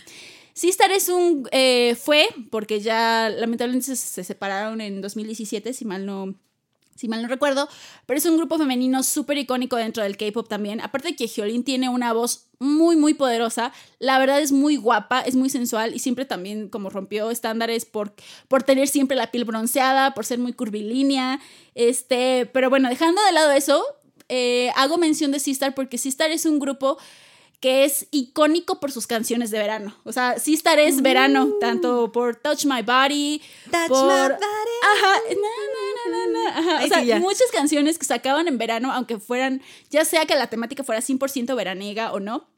Sistar 0.52 0.92
es 0.92 1.08
un, 1.08 1.48
eh, 1.50 1.96
fue, 1.96 2.28
porque 2.52 2.78
ya 2.78 3.28
lamentablemente 3.28 3.86
se, 3.86 3.96
se 3.96 4.22
separaron 4.22 4.80
en 4.80 5.00
2017, 5.00 5.72
si 5.72 5.84
mal 5.84 6.06
no, 6.06 6.36
si 7.00 7.08
mal 7.08 7.22
no 7.22 7.28
recuerdo, 7.28 7.66
pero 8.04 8.18
es 8.18 8.26
un 8.26 8.36
grupo 8.36 8.58
femenino 8.58 9.02
súper 9.02 9.38
icónico 9.38 9.76
dentro 9.76 10.02
del 10.02 10.18
K-pop 10.18 10.48
también. 10.48 10.82
Aparte 10.82 11.08
de 11.08 11.16
que 11.16 11.26
Hyolyn 11.26 11.64
tiene 11.64 11.88
una 11.88 12.12
voz 12.12 12.48
muy, 12.58 12.94
muy 12.94 13.14
poderosa, 13.14 13.72
la 13.98 14.18
verdad 14.18 14.38
es 14.40 14.52
muy 14.52 14.76
guapa, 14.76 15.22
es 15.22 15.34
muy 15.34 15.48
sensual 15.48 15.94
y 15.94 15.98
siempre 15.98 16.26
también 16.26 16.68
como 16.68 16.90
rompió 16.90 17.30
estándares 17.30 17.86
por, 17.86 18.14
por 18.48 18.62
tener 18.64 18.86
siempre 18.86 19.16
la 19.16 19.30
piel 19.30 19.44
bronceada, 19.44 20.12
por 20.12 20.26
ser 20.26 20.38
muy 20.38 20.52
curvilínea. 20.52 21.40
Este, 21.74 22.44
pero 22.52 22.68
bueno, 22.68 22.90
dejando 22.90 23.22
de 23.24 23.32
lado 23.32 23.50
eso, 23.52 23.82
eh, 24.28 24.70
hago 24.76 24.98
mención 24.98 25.32
de 25.32 25.40
Sistar 25.40 25.74
porque 25.74 25.96
Sistar 25.96 26.30
es 26.30 26.44
un 26.44 26.58
grupo 26.58 26.98
que 27.60 27.84
es 27.84 28.06
icónico 28.10 28.80
por 28.80 28.90
sus 28.90 29.06
canciones 29.06 29.50
de 29.50 29.58
verano. 29.58 29.96
O 30.04 30.12
sea, 30.12 30.38
Sistar 30.38 30.78
es 30.78 31.02
verano, 31.02 31.44
uh. 31.44 31.58
tanto 31.60 32.10
por 32.10 32.36
Touch 32.36 32.64
My 32.64 32.82
Body, 32.82 33.40
Touch 33.70 33.88
por... 33.88 34.30
My 34.30 34.34
body. 34.34 34.76
Ajá, 34.94 35.20
O 36.84 36.88
sea, 36.88 37.18
muchas 37.18 37.50
canciones 37.52 37.98
que 37.98 38.04
sacaban 38.04 38.48
en 38.48 38.58
verano, 38.58 38.92
aunque 38.92 39.18
fueran, 39.18 39.62
ya 39.90 40.04
sea 40.04 40.26
que 40.26 40.34
la 40.34 40.48
temática 40.48 40.84
fuera 40.84 41.00
100% 41.00 41.54
veraniega 41.54 42.12
o 42.12 42.20
no. 42.20 42.48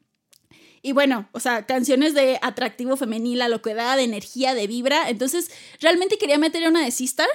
Y 0.81 0.91
bueno, 0.91 1.29
o 1.31 1.39
sea, 1.39 1.65
canciones 1.65 2.13
de 2.13 2.39
atractivo 2.41 2.97
femenil, 2.97 3.41
a 3.41 3.47
lo 3.47 3.61
que 3.61 3.73
da 3.73 3.95
de 3.95 4.03
energía, 4.03 4.53
de 4.53 4.67
vibra. 4.67 5.09
Entonces, 5.09 5.49
realmente 5.79 6.17
quería 6.17 6.37
meter 6.37 6.67
una 6.67 6.83
de 6.83 6.91
Sistar 6.91 7.29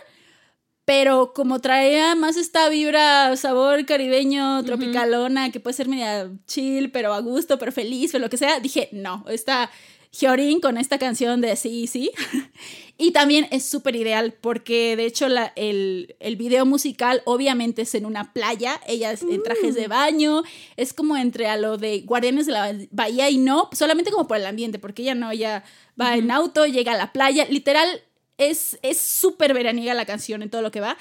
pero 0.88 1.34
como 1.34 1.58
traía 1.58 2.14
más 2.14 2.38
esta 2.38 2.66
vibra, 2.70 3.36
sabor 3.36 3.84
caribeño, 3.84 4.64
tropicalona, 4.64 5.52
que 5.52 5.60
puede 5.60 5.76
ser 5.76 5.86
media 5.86 6.30
chill, 6.46 6.90
pero 6.90 7.12
a 7.12 7.20
gusto, 7.20 7.58
pero 7.58 7.72
feliz, 7.72 8.14
o 8.14 8.18
lo 8.18 8.30
que 8.30 8.38
sea, 8.38 8.58
dije, 8.58 8.88
no, 8.92 9.22
esta 9.28 9.70
Hyorin 10.18 10.60
con 10.60 10.78
esta 10.78 10.98
canción 10.98 11.42
de 11.42 11.56
sí, 11.56 11.86
sí. 11.88 12.10
y 13.00 13.12
también 13.12 13.46
es 13.52 13.64
súper 13.64 13.94
ideal 13.94 14.34
porque 14.40 14.96
de 14.96 15.06
hecho 15.06 15.28
la, 15.28 15.52
el, 15.54 16.16
el, 16.18 16.34
video 16.34 16.66
musical 16.66 17.22
obviamente 17.24 17.82
es 17.82 17.94
en 17.94 18.04
una 18.04 18.32
playa, 18.32 18.80
ella 18.88 19.12
es 19.12 19.22
en 19.22 19.40
trajes 19.44 19.76
de 19.76 19.86
mm. 19.86 19.90
baño, 19.90 20.42
es 20.76 20.92
como 20.92 21.16
entre 21.16 21.46
a 21.46 21.56
lo 21.56 21.78
de 21.78 22.00
Guardianes 22.00 22.46
de 22.46 22.52
la 22.52 22.74
Bahía 22.90 23.30
y 23.30 23.38
no, 23.38 23.70
solamente 23.72 24.11
como 24.11 24.26
por 24.26 24.37
el 24.37 24.46
ambiente, 24.46 24.80
porque 24.80 25.02
ella 25.02 25.14
no, 25.14 25.30
ella 25.30 25.62
va 25.98 26.16
en 26.16 26.32
auto, 26.32 26.66
llega 26.66 26.92
a 26.92 26.98
la 26.98 27.12
playa, 27.12 27.46
literal 27.48 28.02
es 28.37 28.78
súper 29.00 29.54
veraniega 29.54 29.94
la 29.94 30.04
canción 30.04 30.42
en 30.42 30.50
todo 30.50 30.62
lo 30.62 30.70
que 30.72 30.80
va. 30.80 30.96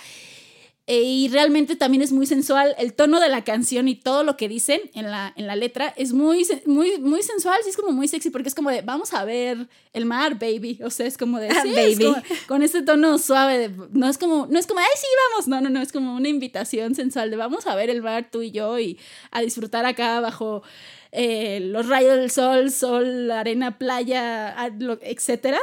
E, 0.90 1.02
y 1.02 1.28
realmente 1.28 1.76
también 1.76 2.02
es 2.02 2.14
muy 2.14 2.26
sensual. 2.26 2.74
El 2.78 2.94
tono 2.94 3.20
de 3.20 3.28
la 3.28 3.44
canción 3.44 3.90
y 3.90 3.96
todo 3.96 4.24
lo 4.24 4.38
que 4.38 4.48
dicen 4.48 4.80
en 4.94 5.12
la, 5.12 5.34
en 5.36 5.46
la 5.46 5.58
letra 5.58 5.94
es 5.98 6.14
muy, 6.14 6.48
muy, 6.66 6.98
muy 7.00 7.22
sensual. 7.24 7.60
Sí, 7.64 7.72
es 7.72 7.76
como 7.76 7.92
muy 7.92 8.08
sexy 8.08 8.30
porque 8.30 8.48
es 8.48 8.56
como 8.56 8.70
de, 8.70 8.82
vamos 8.82 9.14
a 9.14 9.26
ver 9.26 9.68
el 9.92 10.06
mar, 10.06 10.40
baby. 10.40 10.80
O 10.84 10.90
sea, 10.90 11.06
es 11.06 11.18
como 11.18 11.40
de, 11.40 11.52
sí, 11.62 11.74
baby. 11.76 12.16
con 12.48 12.64
ese 12.64 12.84
tono 12.84 13.18
suave. 13.18 13.70
no, 13.92 14.10
es 14.10 14.18
como, 14.18 14.48
no 14.48 14.58
es 14.58 14.66
como, 14.66 14.80
ay, 14.80 14.86
sí, 14.96 15.08
vamos. 15.30 15.48
No, 15.50 15.60
no, 15.60 15.70
no. 15.70 15.82
Es 15.82 15.92
como 15.92 16.16
una 16.16 16.30
invitación 16.30 16.96
sensual 16.96 17.30
de, 17.32 17.36
vamos 17.36 17.68
a 17.68 17.76
ver 17.76 17.90
el 17.90 18.02
mar 18.02 18.30
tú 18.32 18.42
y 18.42 18.52
yo 18.52 18.80
y 18.80 18.98
a 19.32 19.42
disfrutar 19.42 19.86
acá 19.86 20.22
bajo 20.22 20.64
eh, 21.12 21.60
los 21.60 21.88
rayos 21.88 22.16
del 22.16 22.32
sol, 22.32 22.72
sol, 22.72 23.30
arena, 23.32 23.78
playa, 23.78 24.56
etcétera. 25.02 25.60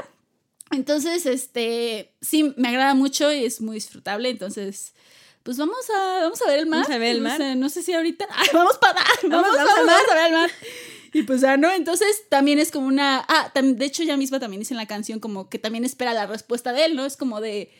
Entonces, 0.75 1.27
este, 1.27 2.15
sí, 2.21 2.53
me 2.57 2.69
agrada 2.69 2.95
mucho 2.95 3.33
y 3.33 3.45
es 3.45 3.61
muy 3.61 3.77
disfrutable, 3.77 4.29
entonces, 4.29 4.95
pues 5.43 5.57
vamos 5.57 5.77
a, 5.91 6.23
vamos 6.23 6.41
a 6.43 6.47
ver 6.47 6.59
el 6.61 6.67
mar. 6.67 6.83
Vamos 6.83 6.97
a 6.97 6.99
ver 6.99 7.17
el 7.17 7.21
mar. 7.21 7.41
No 7.57 7.69
sé, 7.69 7.83
si 7.83 7.93
ahorita, 7.93 8.27
vamos 8.53 8.79
para 8.79 9.01
vamos, 9.23 9.47
vamos, 9.57 10.11
a 10.11 10.15
ver 10.15 10.27
el 10.27 10.33
mar. 10.33 10.51
Y 11.13 11.23
pues 11.23 11.43
ya, 11.43 11.57
¿no? 11.57 11.71
Entonces 11.71 12.25
también 12.29 12.59
es 12.59 12.73
como 12.73 12.89
una, 12.89 13.25
ah, 13.29 13.53
de 13.55 13.85
hecho 13.85 14.03
ya 14.03 14.17
misma 14.17 14.41
también 14.41 14.61
dice 14.61 14.75
en 14.75 14.79
la 14.79 14.87
canción 14.87 15.21
como 15.21 15.49
que 15.49 15.61
también 15.61 15.85
espera 15.85 16.13
la 16.13 16.27
respuesta 16.27 16.73
de 16.73 16.87
él, 16.87 16.97
¿no? 16.97 17.07
Es 17.07 17.17
como 17.17 17.41
de, 17.41 17.71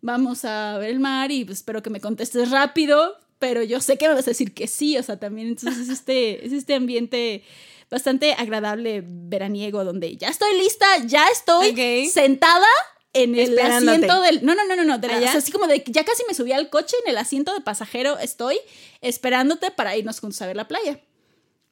vamos 0.00 0.44
a 0.44 0.78
ver 0.78 0.90
el 0.90 1.00
mar 1.00 1.32
y 1.32 1.44
pues 1.44 1.58
espero 1.58 1.82
que 1.82 1.90
me 1.90 2.00
contestes 2.00 2.52
rápido, 2.52 3.16
pero 3.40 3.64
yo 3.64 3.80
sé 3.80 3.98
que 3.98 4.06
me 4.06 4.14
vas 4.14 4.28
a 4.28 4.30
decir 4.30 4.54
que 4.54 4.68
sí, 4.68 4.96
o 4.96 5.02
sea, 5.02 5.18
también 5.18 5.48
entonces 5.48 5.88
es 5.88 5.88
este, 5.88 6.46
es 6.46 6.52
este 6.52 6.74
ambiente 6.74 7.42
bastante 7.90 8.34
agradable 8.34 9.02
veraniego 9.04 9.84
donde 9.84 10.16
ya 10.16 10.28
estoy 10.28 10.58
lista, 10.58 10.86
ya 11.06 11.26
estoy 11.28 12.08
sentada 12.10 12.66
en 13.12 13.34
el 13.34 13.58
asiento 13.58 14.20
del. 14.22 14.44
No, 14.44 14.54
no, 14.54 14.66
no, 14.66 14.76
no, 14.76 14.84
no. 14.84 14.98
De 14.98 15.08
así 15.26 15.52
como 15.52 15.66
de 15.66 15.82
ya 15.86 16.04
casi 16.04 16.22
me 16.28 16.34
subí 16.34 16.52
al 16.52 16.70
coche 16.70 16.96
en 17.04 17.10
el 17.10 17.18
asiento 17.18 17.54
de 17.54 17.60
pasajero 17.60 18.18
estoy 18.18 18.58
esperándote 19.00 19.70
para 19.70 19.96
irnos 19.96 20.20
juntos 20.20 20.40
a 20.42 20.46
ver 20.46 20.56
la 20.56 20.68
playa. 20.68 21.00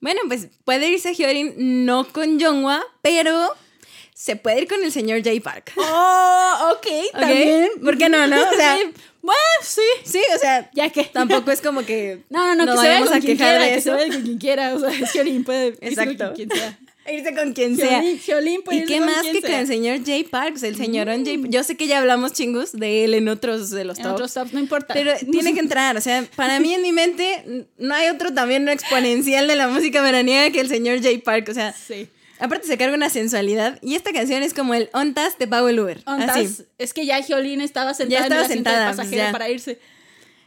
Bueno, 0.00 0.20
pues 0.28 0.48
puede 0.64 0.88
irse 0.88 1.14
Hyorin 1.14 1.84
no 1.86 2.06
con 2.12 2.38
Jongwa, 2.38 2.82
pero 3.02 3.54
se 4.14 4.36
puede 4.36 4.62
ir 4.62 4.68
con 4.68 4.82
el 4.82 4.92
señor 4.92 5.22
Jay 5.22 5.40
Park. 5.40 5.72
Oh, 5.76 6.72
ok, 6.72 6.86
también. 7.12 7.70
¿Por 7.82 7.98
qué 7.98 8.08
no, 8.08 8.26
no? 8.26 8.50
O 8.50 8.52
sea, 8.56 8.78
bueno, 9.26 9.40
sí. 9.60 9.82
Sí, 10.04 10.20
o 10.34 10.38
sea, 10.38 10.70
ya 10.72 10.88
que. 10.90 11.04
Tampoco 11.04 11.50
es 11.50 11.60
como 11.60 11.84
que. 11.84 12.22
No, 12.30 12.54
no, 12.54 12.64
no, 12.64 12.72
que 12.74 12.80
se 12.80 12.88
vaya 12.88 13.06
con 13.06 13.20
quien 13.20 13.36
quiera, 13.36 13.68
que 13.68 13.80
se 13.80 13.90
vaya 13.90 14.12
con 14.12 14.22
quien 14.22 14.38
quiera. 14.38 14.74
O 14.74 14.78
sea, 14.78 14.90
Jolín 15.12 15.44
puede 15.44 15.76
Exacto. 15.80 16.26
con 16.26 16.34
quien 16.34 16.50
sea. 16.50 16.78
Irse 17.12 17.34
con 17.34 17.52
quien 17.52 17.76
sea. 17.76 18.02
Jolín 18.26 18.62
puede 18.62 18.78
¿Y 18.78 18.84
qué 18.84 19.00
más 19.00 19.22
que 19.22 19.40
con 19.40 19.52
el 19.52 19.66
señor 19.66 20.04
Jay 20.04 20.24
Parks? 20.24 20.62
El 20.64 20.76
señor 20.76 21.06
mm. 21.06 21.24
Jay 21.24 21.44
Yo 21.48 21.62
sé 21.62 21.76
que 21.76 21.86
ya 21.86 21.98
hablamos 21.98 22.32
chingus 22.32 22.72
de 22.72 23.04
él 23.04 23.14
en 23.14 23.28
otros 23.28 23.70
de 23.70 23.84
los 23.84 23.98
en 23.98 24.06
otros 24.06 24.34
tops, 24.34 24.52
no 24.52 24.60
importa. 24.60 24.94
Pero 24.94 25.12
tiene 25.30 25.54
que 25.54 25.60
entrar. 25.60 25.96
O 25.96 26.00
sea, 26.00 26.24
para 26.34 26.58
mí 26.60 26.74
en 26.74 26.82
mi 26.82 26.92
mente 26.92 27.66
no 27.78 27.94
hay 27.94 28.08
otro 28.08 28.32
también 28.32 28.64
no 28.64 28.72
exponencial 28.72 29.46
de 29.46 29.56
la 29.56 29.68
música 29.68 30.02
veraniega 30.02 30.50
que 30.50 30.60
el 30.60 30.68
señor 30.68 31.02
Jay 31.02 31.18
Park. 31.18 31.48
O 31.48 31.54
sea, 31.54 31.72
sí. 31.72 32.08
Aparte 32.38 32.66
se 32.66 32.76
carga 32.76 32.94
una 32.94 33.10
sensualidad 33.10 33.78
y 33.82 33.94
esta 33.94 34.12
canción 34.12 34.42
es 34.42 34.52
como 34.52 34.74
el 34.74 34.90
Ontas 34.92 35.38
de 35.38 35.46
Pau 35.46 35.66
el 35.68 35.80
Uber. 35.80 36.02
Ontas, 36.06 36.64
es 36.78 36.92
que 36.92 37.06
ya 37.06 37.22
Jolín 37.22 37.60
estaba 37.60 37.94
sentada 37.94 38.20
ya 38.20 38.24
estaba 38.24 38.44
en 38.44 38.50
el 38.50 38.56
sentada, 38.56 38.90
pasajero 38.90 39.32
para 39.32 39.48
irse. 39.48 39.78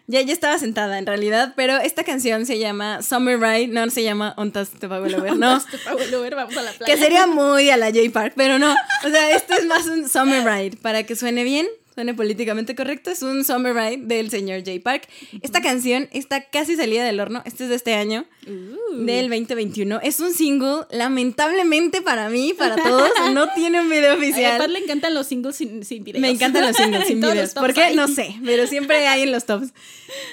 Ya, 0.08 0.22
ya 0.22 0.34
estaba 0.34 0.58
sentada 0.58 0.98
en 0.98 1.06
realidad, 1.06 1.54
pero 1.56 1.78
esta 1.78 2.04
canción 2.04 2.48
se 2.48 2.58
llama 2.58 3.04
Summer 3.04 3.40
Ride, 3.40 3.68
no, 3.68 3.88
se 3.92 4.04
llama 4.04 4.34
Ontas 4.38 4.72
te 4.72 4.88
pago 4.88 5.06
el 5.06 5.14
Uber, 5.14 5.36
no. 5.36 5.64
te 5.64 5.78
pago 5.78 6.00
el 6.00 6.14
Uber, 6.14 6.34
vamos 6.34 6.58
a 6.58 6.64
la 6.64 6.72
playa. 6.72 6.92
Que 6.92 7.00
sería 7.00 7.28
muy 7.28 7.70
a 7.70 7.78
la 7.78 7.88
J 7.88 8.00
Park, 8.12 8.34
pero 8.36 8.58
no. 8.58 8.74
O 9.06 9.10
sea, 9.10 9.36
esto 9.36 9.54
es 9.54 9.66
más 9.66 9.86
un 9.86 10.10
Summer 10.10 10.44
Ride, 10.44 10.78
para 10.78 11.04
que 11.04 11.16
suene 11.16 11.44
bien, 11.44 11.68
suene 12.00 12.14
políticamente 12.14 12.76
correcto, 12.76 13.12
es 13.12 13.22
un 13.24 13.44
Summer 13.44 13.74
Ride 13.76 13.98
del 14.06 14.30
señor 14.30 14.60
J 14.60 14.72
Park. 14.82 15.10
Esta 15.42 15.62
canción 15.62 16.08
está 16.14 16.46
casi 16.50 16.78
salida 16.78 17.04
del 17.04 17.20
horno, 17.20 17.42
este 17.46 17.66
es 17.66 17.70
de 17.70 17.76
este 17.76 17.94
año, 17.94 18.26
Uh. 18.48 19.04
del 19.06 19.28
2021. 19.30 20.00
Es 20.02 20.22
un 20.22 20.34
single, 20.34 20.86
lamentablemente 20.92 22.02
para 22.02 22.30
mí, 22.30 22.54
para 22.58 22.78
todos, 22.78 23.10
no 23.34 23.50
tiene 23.54 23.82
un 23.82 23.90
video 23.90 24.14
A 24.14 24.16
oficial. 24.16 24.58
Pat 24.60 24.70
le 24.70 24.80
encantan 24.80 25.14
los 25.14 25.28
singles 25.28 25.58
sin, 25.58 25.84
sin 25.84 26.06
videos. 26.06 26.22
Me 26.22 26.30
encantan 26.30 26.66
los 26.66 26.78
singles 26.78 27.06
sin 27.08 27.20
videos. 27.20 27.54
¿Por 27.54 27.74
qué? 27.74 27.82
ahí. 27.84 27.96
No 27.98 28.08
sé, 28.08 28.34
pero 28.46 28.66
siempre 28.66 29.06
hay 29.06 29.24
en 29.24 29.34
los 29.34 29.46
tops. 29.46 29.74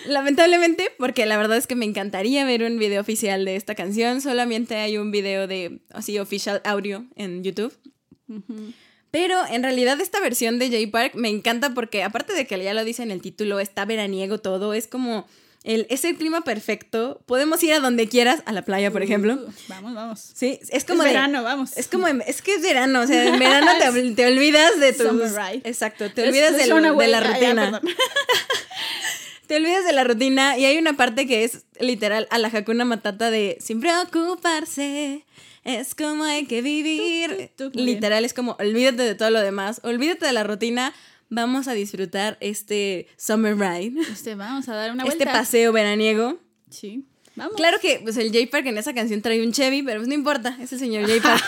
Lamentablemente, 0.07 0.93
porque 0.99 1.27
la 1.27 1.37
verdad 1.37 1.57
es 1.57 1.67
que 1.67 1.75
me 1.75 1.85
encantaría 1.85 2.45
ver 2.45 2.63
un 2.63 2.79
video 2.79 3.01
oficial 3.01 3.45
de 3.45 3.57
esta 3.57 3.75
canción. 3.75 4.21
Solamente 4.21 4.77
hay 4.77 4.99
un 4.99 5.11
video 5.11 5.49
de 5.49 5.81
así 5.91 6.17
official 6.21 6.63
audio 6.65 7.05
en 7.17 7.43
YouTube. 7.43 7.73
Pero 9.17 9.47
en 9.47 9.63
realidad 9.63 9.99
esta 9.99 10.21
versión 10.21 10.59
de 10.59 10.67
J 10.69 10.91
Park 10.93 11.15
me 11.15 11.31
encanta 11.31 11.73
porque 11.73 12.03
aparte 12.03 12.35
de 12.35 12.47
que 12.47 12.63
ya 12.63 12.75
lo 12.75 12.85
dice 12.85 13.03
en 13.03 13.11
el 13.11 13.23
título, 13.23 13.61
está 13.61 13.87
veraniego 13.87 14.37
todo, 14.41 14.75
es 14.75 14.87
como 14.87 15.27
el, 15.65 15.87
es 15.89 16.05
el 16.05 16.19
clima 16.19 16.43
perfecto. 16.43 17.23
Podemos 17.25 17.63
ir 17.63 17.73
a 17.73 17.81
donde 17.81 18.11
quieras, 18.11 18.43
a 18.45 18.53
la 18.53 18.61
playa, 18.61 18.91
por 18.91 19.03
ejemplo. 19.03 19.33
Uh, 19.33 19.51
vamos, 19.69 19.95
vamos. 19.95 20.21
Sí, 20.35 20.61
es 20.69 20.85
como 20.85 21.03
es 21.03 21.07
de- 21.09 21.15
verano, 21.15 21.43
vamos. 21.43 21.79
es 21.79 21.89
como, 21.89 22.09
es 22.09 22.43
que 22.43 22.57
es 22.57 22.61
verano, 22.61 23.01
o 23.01 23.07
sea, 23.07 23.25
en 23.27 23.39
verano 23.39 23.71
te, 23.81 24.11
te 24.15 24.27
olvidas 24.27 24.79
de 24.79 24.93
ride. 24.93 25.63
Exacto, 25.65 26.13
te 26.13 26.29
olvidas 26.29 26.55
de, 26.55 26.67
la 26.67 26.77
ya, 26.77 27.21
rutina. 27.23 27.81
te 29.47 29.57
olvidas 29.57 29.87
de 29.87 29.93
la 29.95 30.05
rutina 30.05 30.59
y 30.59 30.67
hay 30.67 30.77
una 30.77 30.93
parte 30.93 31.27
que 31.27 31.45
es 31.45 31.65
literal 31.81 32.29
a 32.31 32.37
la 32.37 32.49
Hakuna 32.49 32.85
Matata 32.85 33.31
de 33.31 33.57
sin 33.63 33.81
preocuparse. 33.81 35.25
Es 35.67 35.97
como 35.97 36.23
hay 36.23 36.47
que 36.47 36.63
vivir. 36.63 37.51
Literal 37.75 38.25
es 38.25 38.33
como 38.33 38.57
olvídate 38.61 39.03
de 39.03 39.17
todo 39.17 39.31
lo 39.31 39.41
demás, 39.41 39.81
olvídate 39.83 40.25
de 40.25 40.33
la 40.33 40.45
rutina, 40.45 40.95
vamos 41.29 41.67
a 41.67 41.73
disfrutar 41.73 42.39
este 42.41 43.09
summer 43.17 43.59
ride, 43.59 44.01
Este, 44.01 44.37
vamos 44.37 44.69
a 44.69 44.77
dar 44.77 44.93
una 44.93 45.03
este 45.03 45.27
paseo 45.27 45.73
veraniego. 45.73 46.39
Sí. 46.71 47.05
Vamos. 47.35 47.57
Claro 47.57 47.79
que 47.81 47.99
pues 48.01 48.17
el 48.17 48.29
J 48.33 48.49
Park 48.49 48.67
en 48.67 48.79
esa 48.79 48.95
canción 48.95 49.21
trae 49.23 49.45
un 49.45 49.53
Chevy, 49.53 49.83
pero 49.83 49.99
pues 49.99 50.09
no 50.09 50.15
importa, 50.15 50.57
es 50.61 50.73
el 50.73 50.79
señor 50.79 51.03
J 51.11 51.21
Park. 51.21 51.45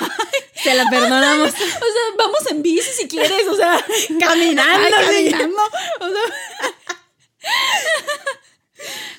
Se 0.64 0.74
la 0.74 0.90
perdonamos. 0.90 1.50
O 1.54 1.54
sea, 1.54 2.16
vamos 2.18 2.50
en 2.50 2.62
bici 2.62 2.90
si 2.90 3.06
quieres, 3.06 3.46
o 3.48 3.54
sea, 3.54 3.78
Caminando, 4.20 4.96
Ay, 4.96 5.30
caminando. 5.30 5.62
O 6.00 6.08
sea, 6.08 6.22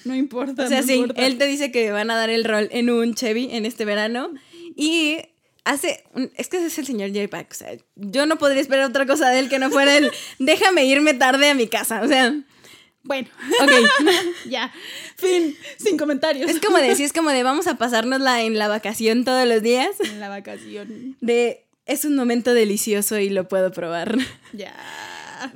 no 0.04 0.14
importa. 0.14 0.66
O 0.66 0.68
sea, 0.68 0.82
no 0.82 0.88
sí, 0.88 0.94
importa. 0.96 1.26
él 1.26 1.38
te 1.38 1.46
dice 1.48 1.72
que 1.72 1.92
van 1.92 2.12
a 2.12 2.18
dar 2.18 2.30
el 2.30 2.44
rol 2.44 2.68
en 2.72 2.90
un 2.90 3.16
Chevy 3.16 3.48
en 3.52 3.66
este 3.66 3.86
verano 3.86 4.32
y 4.82 5.18
hace, 5.66 6.04
un- 6.14 6.32
es 6.36 6.48
que 6.48 6.58
ese 6.58 6.68
es 6.68 6.78
el 6.80 6.86
señor 6.86 7.10
J 7.14 7.28
Park, 7.28 7.50
o 7.52 7.54
sea, 7.56 7.72
yo 7.96 8.26
no 8.26 8.38
podría 8.38 8.62
esperar 8.62 8.86
otra 8.86 9.06
cosa 9.06 9.30
de 9.30 9.40
él 9.40 9.50
que 9.50 9.60
no 9.60 9.70
fuera 9.70 9.98
el 9.98 10.10
déjame 10.40 10.86
irme 10.86 11.14
tarde 11.14 11.50
a 11.50 11.54
mi 11.54 11.68
casa, 11.68 12.02
o 12.02 12.08
sea, 12.08 12.34
Bueno, 13.04 13.28
ok. 13.62 13.72
ya. 14.50 14.72
Fin. 15.18 15.56
Sin 15.78 15.98
comentarios. 15.98 16.50
Es 16.50 16.60
como 16.60 16.78
de, 16.78 16.96
sí, 16.96 17.04
es 17.04 17.14
como 17.20 17.30
de 17.30 17.44
vamos 17.44 17.68
a 17.68 17.76
pasárnosla 17.78 18.42
en 18.44 18.58
la 18.58 18.68
vacación 18.68 19.26
todos 19.26 19.48
los 19.48 19.62
días, 19.62 19.90
En 20.04 20.20
la 20.20 20.30
vacación. 20.30 21.16
de 21.22 21.66
es 21.86 22.06
un 22.06 22.16
momento 22.16 22.54
delicioso 22.54 23.18
y 23.18 23.30
lo 23.30 23.48
puedo 23.48 23.72
probar. 23.72 24.16
Ya. 24.54 24.74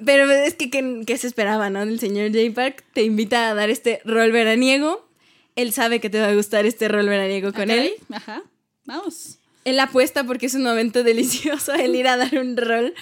Pero 0.05 0.31
es 0.31 0.55
que, 0.55 0.69
que, 0.71 1.03
que 1.05 1.17
se 1.17 1.27
esperaba, 1.27 1.69
¿no? 1.69 1.81
El 1.83 1.99
señor 1.99 2.31
J 2.31 2.53
Park 2.55 2.83
te 2.93 3.03
invita 3.03 3.49
a 3.49 3.53
dar 3.53 3.69
este 3.69 4.01
rol 4.05 4.31
veraniego. 4.31 5.07
Él 5.55 5.73
sabe 5.73 5.99
que 5.99 6.09
te 6.09 6.19
va 6.19 6.27
a 6.29 6.33
gustar 6.33 6.65
este 6.65 6.87
rol 6.87 7.07
veraniego 7.07 7.53
con 7.53 7.69
él. 7.69 7.91
Ajá. 8.11 8.41
Vamos. 8.85 9.37
Él 9.65 9.79
apuesta 9.79 10.25
porque 10.25 10.47
es 10.47 10.55
un 10.55 10.63
momento 10.63 11.03
delicioso 11.03 11.73
el 11.73 11.95
ir 11.95 12.07
a 12.07 12.17
dar 12.17 12.37
un 12.37 12.57
rol 12.57 12.93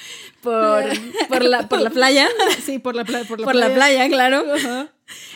por, 0.41 0.83
por, 1.27 1.43
la, 1.43 1.67
por 1.67 1.81
la 1.81 1.89
playa. 1.89 2.29
Sí, 2.63 2.77
por 2.77 2.95
la 2.95 3.03
playa. 3.03 3.27
Por 3.27 3.39
la 3.39 3.45
por 3.45 3.55
la 3.55 3.73
playa, 3.73 4.07
claro. 4.09 4.45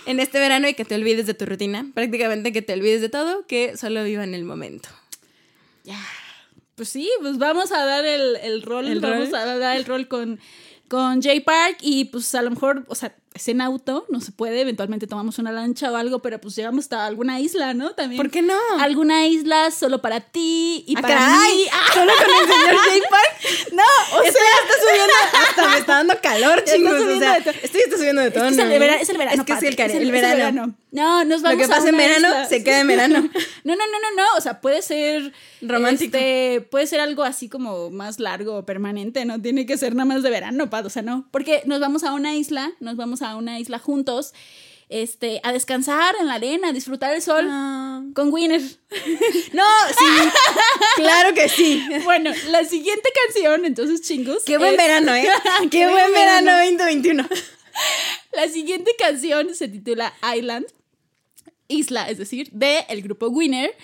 En 0.06 0.20
este 0.20 0.40
verano 0.40 0.68
y 0.68 0.76
que 0.76 0.86
te 0.86 0.96
olvides 0.96 1.26
de 1.26 1.34
tu 1.34 1.46
rutina. 1.46 1.88
Prácticamente 1.94 2.54
que 2.54 2.62
te 2.62 2.74
olvides 2.74 3.02
de 3.02 3.10
todo, 3.10 3.46
que 3.48 3.76
solo 3.76 4.04
viva 4.04 4.24
en 4.24 4.36
el 4.36 4.46
momento. 4.46 4.90
Ya. 5.84 6.00
Pues 6.76 6.90
sí, 6.90 7.10
pues 7.22 7.38
vamos 7.38 7.72
a 7.72 7.86
dar 7.86 8.06
el, 8.06 8.36
el 8.38 8.62
rol. 8.62 8.88
¿El 8.88 9.00
vamos 9.00 9.30
rol? 9.30 9.36
a 9.36 9.58
dar 9.58 9.78
el 9.78 9.86
rol 9.86 10.08
con, 10.08 10.40
con 10.88 11.22
Jay 11.22 11.40
Park 11.40 11.78
y 11.82 12.06
pues 12.06 12.36
a 12.36 12.42
lo 12.42 12.52
mejor, 12.52 12.86
o 12.88 12.96
sea, 12.96 13.16
es 13.36 13.48
en 13.50 13.60
auto, 13.60 14.06
no 14.10 14.22
se 14.22 14.32
puede, 14.32 14.62
eventualmente 14.62 15.08
tomamos 15.08 15.40
una 15.40 15.52
lancha 15.52 15.92
o 15.92 15.96
algo, 15.98 16.20
pero 16.20 16.40
pues 16.40 16.56
llegamos 16.56 16.86
hasta 16.86 17.06
alguna 17.06 17.42
isla, 17.42 17.74
¿no? 17.74 17.92
También. 17.94 18.18
¿Por 18.22 18.32
qué 18.32 18.42
no? 18.42 18.58
Alguna 18.80 19.28
isla 19.28 19.72
solo 19.72 20.02
para 20.02 20.22
ti 20.22 20.86
y 20.88 20.96
Ah, 20.98 21.02
para 21.02 21.16
caray. 21.18 21.54
mí. 21.56 21.66
Ah, 21.72 21.86
¿Solo 21.94 22.14
con 22.16 22.26
el 22.32 22.54
señor 22.54 22.76
J 22.76 23.10
Park? 23.10 23.72
no, 23.74 24.18
o 24.18 24.22
está 24.24 24.40
subiendo, 24.82 25.14
dando 26.08 26.22
calor, 26.22 26.56
Ya 26.58 26.64
está 26.64 26.76
chingos. 26.76 26.94
O 26.94 26.98
subiendo 27.00 27.26
sea, 27.26 27.40
de 27.40 27.98
subiendo 27.98 28.22
de 28.22 28.28
Es 28.28 28.34
que 28.34 28.48
es, 28.48 28.58
el 28.58 28.80
verano, 28.80 28.98
es 29.02 29.10
el 29.10 29.18
verano. 29.18 29.42
Es 29.42 29.46
que 29.46 29.52
es 29.54 29.58
Pati, 29.58 29.68
el, 29.68 29.76
care- 29.76 29.94
es 29.94 30.02
el 30.02 30.12
verano. 30.12 30.76
No, 30.92 31.26
nos 31.26 31.42
vamos 31.42 31.58
Lo 31.60 31.64
que 31.64 31.70
pasa 31.70 31.90
en 31.90 31.98
verano, 31.98 32.28
isla. 32.30 32.46
se 32.46 32.64
queda 32.64 32.80
en 32.82 32.88
verano. 32.88 33.30
No, 33.64 33.76
no, 33.76 33.84
no, 33.88 34.00
no, 34.00 34.16
no. 34.24 34.24
O 34.38 34.42
sea, 34.42 34.62
puede 34.62 34.82
ser 34.82 35.34
Romántico. 35.62 36.16
este, 36.18 36.62
puede 36.70 36.88
ser 36.88 37.00
algo 37.00 37.24
así 37.24 37.50
como 37.50 37.90
más 37.90 38.20
largo 38.20 38.56
o 38.58 38.66
permanente. 38.66 39.26
No 39.26 39.42
tiene 39.42 39.66
que 39.66 39.78
ser 39.78 39.94
nada 39.96 40.06
más 40.06 40.24
de 40.24 40.30
verano, 40.30 40.70
Pat. 40.70 40.86
O 40.86 40.90
sea, 40.90 41.02
no. 41.02 41.28
Porque 41.32 41.64
nos 41.66 41.80
vamos 41.80 42.04
a 42.04 42.14
una 42.14 42.36
isla, 42.36 42.72
nos 42.80 42.96
vamos 42.96 43.22
a 43.22 43.36
una 43.36 43.60
isla 43.60 43.80
juntos, 43.80 44.34
este, 44.90 45.40
a 45.44 45.52
descansar 45.52 46.16
en 46.20 46.28
la 46.28 46.36
arena, 46.36 46.70
a 46.70 46.74
disfrutar 46.74 47.14
el 47.14 47.22
sol 47.22 47.48
Ah. 47.50 48.04
con 48.14 48.32
Winner. 48.32 48.62
No, 49.54 49.64
sí. 49.98 50.30
claro 50.98 51.34
que 51.34 51.50
sí. 51.50 51.84
Bueno, 52.04 52.32
la 52.50 52.64
siguiente 52.66 53.10
canción, 53.26 53.66
entonces 53.66 54.02
chingos. 54.02 54.44
Qué 54.46 54.58
buen 54.58 54.72
es- 54.72 54.78
verano, 54.78 55.14
¿eh? 55.16 55.28
Qué, 55.72 55.88
buen 55.88 56.12
verano 56.14 56.52
2021. 56.52 57.28
La 58.34 58.48
siguiente 58.50 58.92
canción 58.98 59.54
se 59.56 59.68
titula 59.68 60.14
Island, 60.36 60.66
Isla, 61.68 62.10
es 62.10 62.18
decir, 62.18 62.50
de 62.52 62.86
el 62.90 63.02
grupo 63.02 63.28
Winner. 63.28 63.76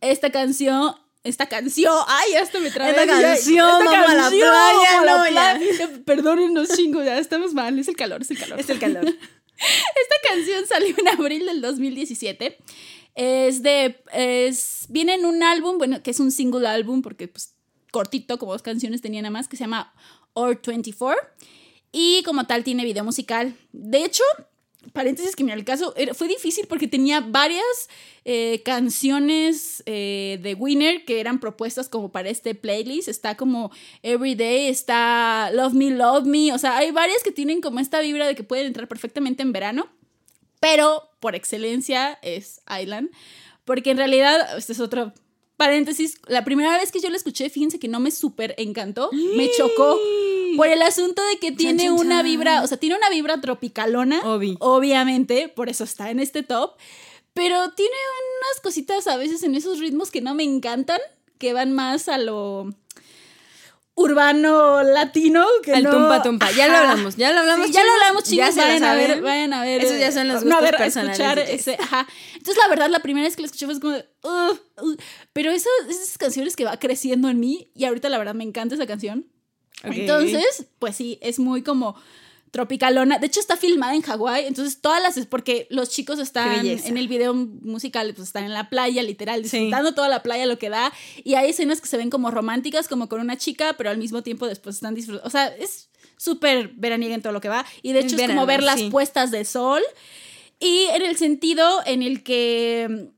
Esta 0.00 0.30
canción, 0.30 0.94
esta 1.24 1.46
canción, 1.46 1.94
ay, 2.06 2.34
hasta 2.34 2.60
me 2.60 2.70
trabé. 2.70 2.90
Esta 2.90 3.06
canción, 3.06 3.66
esta 3.68 3.78
vamos 3.78 3.94
a 3.94 4.14
la 4.14 4.22
canción, 4.22 4.40
playa, 4.50 5.00
a 5.00 5.04
la 5.04 5.16
no, 5.16 5.24
ya. 5.24 5.30
playa. 5.30 5.90
Perdónenos, 6.04 6.68
chingos, 6.68 7.04
ya 7.04 7.18
estamos 7.18 7.52
mal, 7.54 7.78
es 7.78 7.88
el 7.88 7.96
calor, 7.96 8.22
es 8.22 8.30
el 8.30 8.38
calor. 8.38 8.60
Es 8.60 8.68
el 8.70 8.78
calor. 8.78 9.14
Esta 9.58 10.28
canción 10.28 10.66
salió 10.66 10.94
en 10.98 11.08
abril 11.08 11.46
del 11.46 11.60
2017. 11.60 12.58
Es 13.14 13.62
de. 13.62 14.02
Es, 14.12 14.86
viene 14.88 15.14
en 15.14 15.24
un 15.24 15.42
álbum, 15.42 15.78
bueno, 15.78 16.02
que 16.02 16.10
es 16.10 16.20
un 16.20 16.30
single 16.30 16.66
álbum, 16.66 17.02
porque 17.02 17.28
pues 17.28 17.54
cortito, 17.90 18.38
como 18.38 18.52
dos 18.52 18.62
canciones 18.62 19.00
tenía 19.00 19.22
nada 19.22 19.30
más, 19.30 19.48
que 19.48 19.56
se 19.56 19.64
llama 19.64 19.94
Or 20.34 20.60
24. 20.64 21.20
Y 21.92 22.22
como 22.24 22.46
tal 22.46 22.62
tiene 22.62 22.84
video 22.84 23.04
musical. 23.04 23.56
De 23.72 24.04
hecho, 24.04 24.24
paréntesis 24.92 25.36
que 25.36 25.42
en 25.42 25.50
el 25.50 25.64
caso 25.64 25.94
era- 25.96 26.14
fue 26.14 26.28
difícil 26.28 26.66
porque 26.66 26.88
tenía 26.88 27.20
varias 27.20 27.64
eh, 28.24 28.62
canciones 28.64 29.82
eh, 29.86 30.38
de 30.42 30.54
Winner 30.54 31.04
que 31.04 31.20
eran 31.20 31.38
propuestas 31.40 31.88
como 31.88 32.10
para 32.10 32.28
este 32.28 32.54
playlist. 32.54 33.08
Está 33.08 33.36
como 33.36 33.70
Everyday, 34.02 34.68
está 34.68 35.50
Love 35.52 35.74
Me, 35.74 35.90
Love 35.90 36.24
Me. 36.26 36.52
O 36.52 36.58
sea, 36.58 36.76
hay 36.78 36.90
varias 36.90 37.22
que 37.22 37.30
tienen 37.32 37.60
como 37.60 37.78
esta 37.80 38.00
vibra 38.00 38.26
de 38.26 38.34
que 38.34 38.42
pueden 38.42 38.66
entrar 38.66 38.88
perfectamente 38.88 39.42
en 39.42 39.52
verano. 39.52 39.88
Pero 40.60 41.10
por 41.20 41.34
excelencia 41.34 42.18
es 42.22 42.60
Island. 42.80 43.10
Porque 43.64 43.90
en 43.90 43.98
realidad, 43.98 44.56
este 44.56 44.72
es 44.72 44.80
otro 44.80 45.12
paréntesis. 45.56 46.18
La 46.26 46.44
primera 46.44 46.76
vez 46.78 46.92
que 46.92 47.00
yo 47.00 47.08
la 47.10 47.16
escuché, 47.16 47.50
fíjense 47.50 47.78
que 47.78 47.88
no 47.88 48.00
me 48.00 48.10
súper 48.10 48.54
encantó. 48.58 49.10
Me 49.12 49.50
chocó. 49.50 49.98
Por 50.56 50.68
el 50.68 50.82
asunto 50.82 51.22
de 51.26 51.38
que 51.38 51.52
tiene 51.52 51.84
chan, 51.84 51.92
una 51.92 52.22
vibra, 52.22 52.62
o 52.62 52.66
sea, 52.66 52.78
tiene 52.78 52.96
una 52.96 53.08
vibra 53.10 53.40
tropicalona. 53.40 54.20
Obvi. 54.24 54.56
Obviamente, 54.60 55.48
por 55.48 55.68
eso 55.68 55.84
está 55.84 56.10
en 56.10 56.20
este 56.20 56.42
top. 56.42 56.76
Pero 57.34 57.70
tiene 57.72 57.92
unas 57.92 58.60
cositas 58.62 59.06
a 59.06 59.16
veces 59.16 59.42
en 59.42 59.54
esos 59.54 59.78
ritmos 59.78 60.10
que 60.10 60.20
no 60.22 60.34
me 60.34 60.42
encantan, 60.42 61.00
que 61.38 61.52
van 61.52 61.72
más 61.72 62.08
a 62.08 62.16
lo 62.16 62.70
urbano 63.94 64.82
latino. 64.82 65.44
Que 65.62 65.72
Al 65.74 65.82
no- 65.84 65.90
tumpa 65.90 66.22
tumpa. 66.22 66.50
Ya 66.52 66.68
lo 66.68 66.76
hablamos, 66.76 67.16
ya 67.16 67.32
lo 67.32 67.40
hablamos. 67.40 67.66
Sí, 67.66 67.72
ya 67.72 67.84
lo 67.84 67.92
hablamos, 67.92 68.24
chicos. 68.24 68.54
Vayan 68.56 68.84
a 68.84 68.94
ver, 68.94 69.20
vayan 69.22 69.52
a 69.52 69.62
ver. 69.62 69.84
Esos 69.84 69.98
ya 69.98 70.12
son 70.12 70.28
los 70.28 70.44
no, 70.44 70.56
a 70.56 70.60
gustos 70.60 70.62
ver, 70.62 70.76
personales 70.76 71.18
escuchar 71.18 71.38
ese, 71.40 71.76
ajá. 71.80 72.06
Entonces, 72.34 72.56
la 72.62 72.68
verdad, 72.68 72.88
la 72.90 73.00
primera 73.00 73.26
vez 73.26 73.36
que 73.36 73.42
la 73.42 73.46
escuché 73.46 73.66
fue 73.66 73.80
como, 73.80 73.96
pero 75.32 75.50
eso, 75.50 75.68
esas 75.88 76.18
canciones 76.18 76.56
que 76.56 76.64
va 76.64 76.78
creciendo 76.78 77.28
en 77.28 77.40
mí 77.40 77.70
y 77.74 77.84
ahorita 77.84 78.08
la 78.08 78.18
verdad 78.18 78.34
me 78.34 78.44
encanta 78.44 78.74
esa 78.74 78.86
canción. 78.86 79.26
Entonces, 79.82 80.66
pues 80.78 80.96
sí, 80.96 81.18
es 81.20 81.38
muy 81.38 81.62
como 81.62 81.96
tropicalona. 82.50 83.18
De 83.18 83.26
hecho, 83.26 83.40
está 83.40 83.56
filmada 83.56 83.94
en 83.94 84.02
Hawái. 84.02 84.46
Entonces, 84.46 84.80
todas 84.80 85.02
las. 85.02 85.16
Es 85.16 85.26
porque 85.26 85.66
los 85.70 85.90
chicos 85.90 86.18
están 86.18 86.66
en 86.66 86.96
el 86.96 87.08
video 87.08 87.34
musical, 87.34 88.14
pues 88.14 88.28
están 88.28 88.44
en 88.44 88.52
la 88.54 88.70
playa, 88.70 89.02
literal, 89.02 89.44
Sí. 89.44 89.58
disfrutando 89.58 89.94
toda 89.94 90.08
la 90.08 90.22
playa, 90.22 90.46
lo 90.46 90.58
que 90.58 90.70
da. 90.70 90.92
Y 91.22 91.34
hay 91.34 91.50
escenas 91.50 91.80
que 91.80 91.88
se 91.88 91.96
ven 91.98 92.08
como 92.10 92.30
románticas, 92.30 92.88
como 92.88 93.08
con 93.08 93.20
una 93.20 93.36
chica, 93.36 93.74
pero 93.76 93.90
al 93.90 93.98
mismo 93.98 94.22
tiempo 94.22 94.46
después 94.46 94.76
están 94.76 94.94
disfrutando. 94.94 95.26
O 95.26 95.30
sea, 95.30 95.48
es 95.48 95.90
súper 96.16 96.68
veraniega 96.76 97.14
en 97.14 97.20
todo 97.22 97.32
lo 97.34 97.42
que 97.42 97.48
va. 97.50 97.66
Y 97.82 97.92
de 97.92 98.00
hecho, 98.00 98.16
es 98.16 98.26
como 98.26 98.46
ver 98.46 98.62
las 98.62 98.80
sí. 98.80 98.90
puestas 98.90 99.30
de 99.30 99.44
sol. 99.44 99.82
Y 100.58 100.84
en 100.94 101.02
el 101.02 101.16
sentido 101.18 101.82
en 101.84 102.02
el 102.02 102.22
que. 102.22 103.10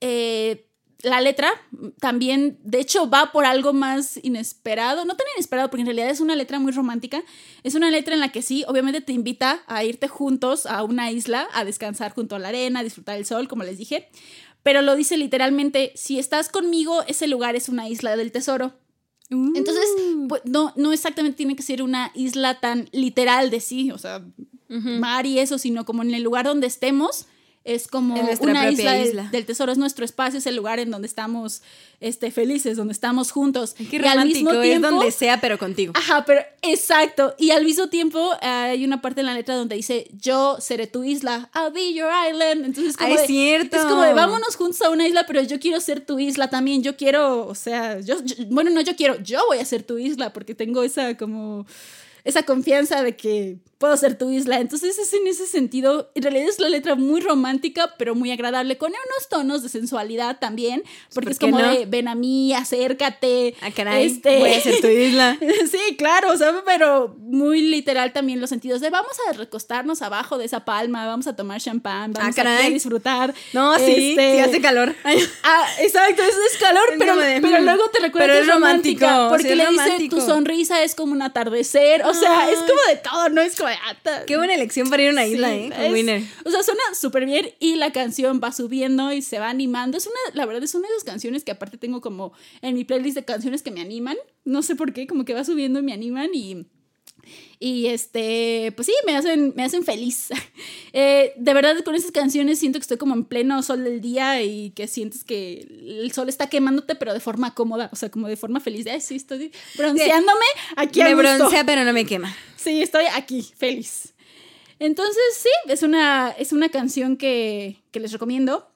eh, 0.00 0.66
la 1.02 1.20
letra 1.20 1.50
también, 1.98 2.58
de 2.62 2.80
hecho, 2.80 3.10
va 3.10 3.32
por 3.32 3.44
algo 3.44 3.72
más 3.72 4.20
inesperado, 4.22 5.04
no 5.04 5.16
tan 5.16 5.26
inesperado, 5.36 5.68
porque 5.68 5.82
en 5.82 5.86
realidad 5.86 6.10
es 6.10 6.20
una 6.20 6.36
letra 6.36 6.58
muy 6.58 6.72
romántica. 6.72 7.22
Es 7.64 7.74
una 7.74 7.90
letra 7.90 8.14
en 8.14 8.20
la 8.20 8.30
que 8.30 8.42
sí, 8.42 8.64
obviamente 8.68 9.00
te 9.00 9.12
invita 9.12 9.62
a 9.66 9.84
irte 9.84 10.08
juntos 10.08 10.66
a 10.66 10.84
una 10.84 11.10
isla, 11.10 11.48
a 11.52 11.64
descansar 11.64 12.14
junto 12.14 12.36
a 12.36 12.38
la 12.38 12.48
arena, 12.48 12.80
a 12.80 12.84
disfrutar 12.84 13.16
del 13.16 13.26
sol, 13.26 13.48
como 13.48 13.64
les 13.64 13.78
dije. 13.78 14.08
Pero 14.62 14.80
lo 14.80 14.94
dice 14.94 15.16
literalmente, 15.16 15.92
si 15.96 16.20
estás 16.20 16.48
conmigo, 16.48 17.02
ese 17.08 17.26
lugar 17.26 17.56
es 17.56 17.68
una 17.68 17.88
isla 17.88 18.16
del 18.16 18.30
tesoro. 18.30 18.74
Entonces, 19.28 19.86
Uh. 19.98 20.28
pues, 20.28 20.42
no, 20.44 20.72
no 20.76 20.92
exactamente 20.92 21.38
tiene 21.38 21.56
que 21.56 21.62
ser 21.62 21.82
una 21.82 22.12
isla 22.14 22.60
tan 22.60 22.88
literal 22.92 23.50
de 23.50 23.60
sí, 23.60 23.90
o 23.90 23.98
sea, 23.98 24.22
mar 24.68 25.26
y 25.26 25.38
eso, 25.38 25.58
sino 25.58 25.84
como 25.84 26.02
en 26.02 26.14
el 26.14 26.22
lugar 26.22 26.44
donde 26.44 26.66
estemos, 26.66 27.26
es 27.64 27.86
como 27.86 28.16
Es 28.16 28.40
una 28.40 28.70
isla, 28.70 28.92
del- 28.94 29.08
isla. 29.08 29.28
Del, 29.30 29.46
tesoro, 29.46 29.70
es 29.70 29.78
nuestro 29.78 30.04
espacio, 30.04 30.38
es 30.38 30.46
el 30.46 30.56
lugar 30.56 30.78
en 30.80 30.90
donde 30.90 31.06
estamos 31.06 31.62
este, 32.00 32.32
felices, 32.32 32.76
donde 32.76 32.92
estamos 32.92 33.30
juntos. 33.30 33.74
Qué 33.74 33.98
Y 33.98 34.04
al 34.04 34.24
mismo 34.26 34.50
es 34.50 34.62
tiempo- 34.62 34.88
donde 34.88 35.12
sea, 35.12 35.40
pero 35.40 35.58
contigo. 35.58 35.92
Ajá, 35.96 36.24
pero 36.24 36.40
exacto. 36.62 37.34
Y 37.38 37.52
al 37.52 37.64
mismo 37.64 37.88
tiempo 37.88 38.32
hay 38.40 38.84
una 38.84 39.00
parte 39.00 39.20
en 39.20 39.26
la 39.26 39.34
letra 39.34 39.54
donde 39.54 39.76
dice, 39.76 40.08
yo 40.20 40.56
seré 40.60 40.88
tu 40.88 41.04
isla, 41.04 41.50
I'll 41.54 41.72
be 41.72 41.92
your 41.94 42.10
island. 42.30 42.64
Entonces 42.64 42.96
como 42.96 43.10
Ah, 43.10 43.14
es 43.14 43.20
de- 43.20 43.26
cierto. 43.28 43.76
Es 43.76 43.82
como 43.84 44.02
de 44.02 44.14
vámonos 44.14 44.56
juntos 44.56 44.82
a 44.82 44.90
una 44.90 45.06
isla, 45.06 45.24
pero 45.26 45.42
yo 45.42 45.60
quiero 45.60 45.80
ser 45.80 46.00
tu 46.04 46.18
isla 46.18 46.50
también. 46.50 46.82
Yo 46.82 46.96
quiero, 46.96 47.46
o 47.46 47.54
sea, 47.54 48.00
yo, 48.00 48.16
yo- 48.24 48.34
bueno, 48.50 48.70
no 48.70 48.80
yo 48.80 48.96
quiero, 48.96 49.20
yo 49.22 49.40
voy 49.46 49.58
a 49.58 49.64
ser 49.64 49.84
tu 49.84 49.98
isla 49.98 50.32
porque 50.32 50.56
tengo 50.56 50.82
esa 50.82 51.16
como 51.16 51.66
esa 52.24 52.42
confianza 52.44 53.02
de 53.02 53.16
que 53.16 53.56
puedo 53.78 53.96
ser 53.96 54.16
tu 54.16 54.30
isla. 54.30 54.60
Entonces 54.60 54.96
es 54.96 55.12
en 55.12 55.26
ese 55.26 55.44
sentido, 55.44 56.12
en 56.14 56.22
realidad 56.22 56.48
es 56.48 56.60
la 56.60 56.68
letra 56.68 56.94
muy 56.94 57.20
romántica, 57.20 57.94
pero 57.98 58.14
muy 58.14 58.30
agradable, 58.30 58.78
con 58.78 58.90
unos 58.92 59.28
tonos 59.28 59.64
de 59.64 59.68
sensualidad 59.68 60.38
también, 60.38 60.84
porque 61.12 61.24
¿por 61.26 61.32
es 61.32 61.38
como 61.40 61.58
no? 61.58 61.68
de, 61.74 61.86
ven 61.86 62.06
a 62.06 62.14
mí, 62.14 62.54
acércate. 62.54 63.56
Ah, 63.60 63.70
caray. 63.74 64.06
este- 64.06 64.38
Voy 64.38 64.52
a 64.52 64.60
ser 64.60 64.80
tu 64.80 64.86
isla. 64.86 65.36
Sí, 65.70 65.96
claro, 65.96 66.30
o 66.32 66.36
sea, 66.36 66.62
pero 66.64 67.16
muy 67.18 67.60
literal 67.62 68.12
también 68.12 68.40
los 68.40 68.50
sentidos 68.50 68.80
de 68.80 68.90
vamos 68.90 69.16
a 69.28 69.32
recostarnos 69.32 70.00
abajo 70.02 70.38
de 70.38 70.44
esa 70.44 70.64
palma, 70.64 71.06
vamos 71.06 71.26
a 71.26 71.34
tomar 71.34 71.60
champán, 71.60 72.12
vamos 72.12 72.36
Ah, 72.38 72.58
a 72.66 72.68
disfrutar. 72.70 73.34
No, 73.52 73.76
sí, 73.78 74.10
Este, 74.10 74.34
sí 74.34 74.38
hace 74.38 74.60
calor. 74.60 74.94
Ay, 75.04 75.18
Ah, 75.42 75.66
exacto, 75.80 76.22
eso 76.22 76.38
es 76.52 76.58
calor, 76.60 76.84
pero, 76.98 77.14
mm, 77.16 77.64
luego 77.64 77.88
te 77.90 77.98
recuerda 78.00 78.26
pero 78.28 78.32
que 78.34 78.40
es 78.42 78.46
romántica, 78.46 79.06
romántico, 79.06 79.28
porque 79.30 79.42
sí, 79.54 79.60
es 79.60 79.86
le 79.88 79.94
dice 79.96 80.08
tu 80.08 80.20
sonrisa 80.20 80.82
es 80.84 80.94
como 80.94 81.12
un 81.12 81.22
atardecer, 81.22 82.04
o 82.04 82.11
sea, 82.14 82.50
es 82.50 82.58
como 82.58 82.80
de 82.88 82.96
todo, 83.02 83.28
no 83.30 83.40
es 83.40 83.56
como 83.56 83.68
de, 83.68 83.74
ah, 83.76 83.96
ta- 84.02 84.24
Qué 84.26 84.36
buena 84.36 84.54
elección 84.54 84.88
para 84.90 85.02
ir 85.02 85.08
a 85.08 85.12
una 85.12 85.26
isla, 85.26 85.48
Sí, 85.48 85.54
¿eh? 85.54 85.70
Es- 85.86 85.92
Winner. 85.92 86.22
O 86.44 86.50
sea, 86.50 86.62
suena 86.62 86.80
súper 86.94 87.24
bien 87.26 87.50
y 87.60 87.76
la 87.76 87.92
canción 87.92 88.40
va 88.42 88.52
subiendo 88.52 89.12
y 89.12 89.22
se 89.22 89.38
va 89.38 89.48
animando. 89.50 89.96
Es 89.98 90.06
una, 90.06 90.16
la 90.34 90.46
verdad, 90.46 90.62
es 90.62 90.74
una 90.74 90.88
de 90.88 90.94
esas 90.94 91.04
canciones 91.04 91.44
que 91.44 91.52
aparte 91.52 91.78
tengo 91.78 92.00
como 92.00 92.32
en 92.60 92.74
mi 92.74 92.84
playlist 92.84 93.16
de 93.16 93.24
canciones 93.24 93.62
que 93.62 93.70
me 93.70 93.80
animan. 93.80 94.16
No 94.44 94.62
sé 94.62 94.76
por 94.76 94.92
qué, 94.92 95.06
como 95.06 95.24
que 95.24 95.34
va 95.34 95.44
subiendo 95.44 95.78
y 95.78 95.82
me 95.82 95.92
animan 95.92 96.30
y. 96.34 96.66
Y 97.64 97.86
este, 97.86 98.72
pues 98.74 98.86
sí, 98.86 98.92
me 99.06 99.14
hacen, 99.16 99.52
me 99.54 99.62
hacen 99.62 99.84
feliz. 99.84 100.28
Eh, 100.94 101.32
de 101.38 101.54
verdad, 101.54 101.82
con 101.84 101.94
esas 101.94 102.10
canciones 102.10 102.58
siento 102.58 102.78
que 102.78 102.82
estoy 102.82 102.98
como 102.98 103.14
en 103.14 103.24
pleno 103.24 103.62
sol 103.62 103.82
del 103.82 104.02
día 104.02 104.42
y 104.42 104.72
que 104.72 104.86
sientes 104.86 105.24
que 105.24 105.60
el 105.60 106.12
sol 106.12 106.28
está 106.28 106.50
quemándote, 106.50 106.94
pero 106.96 107.14
de 107.14 107.20
forma 107.20 107.54
cómoda, 107.54 107.88
o 107.94 107.96
sea, 107.96 108.10
como 108.10 108.28
de 108.28 108.36
forma 108.36 108.60
feliz. 108.60 108.84
De, 108.84 108.90
Ay, 108.90 109.00
sí, 109.00 109.14
estoy 109.14 109.50
bronceándome 109.74 110.44
aquí 110.76 111.02
Me 111.02 111.14
gusto". 111.14 111.36
broncea, 111.38 111.64
pero 111.64 111.84
no 111.84 111.94
me 111.94 112.04
quema. 112.04 112.36
Sí, 112.56 112.82
estoy 112.82 113.04
aquí, 113.14 113.40
feliz. 113.56 114.12
Entonces, 114.78 115.22
sí, 115.40 115.48
es 115.68 115.82
una, 115.82 116.34
es 116.38 116.52
una 116.52 116.68
canción 116.68 117.16
que, 117.16 117.76
que 117.90 118.00
les 118.00 118.12
recomiendo. 118.12 118.68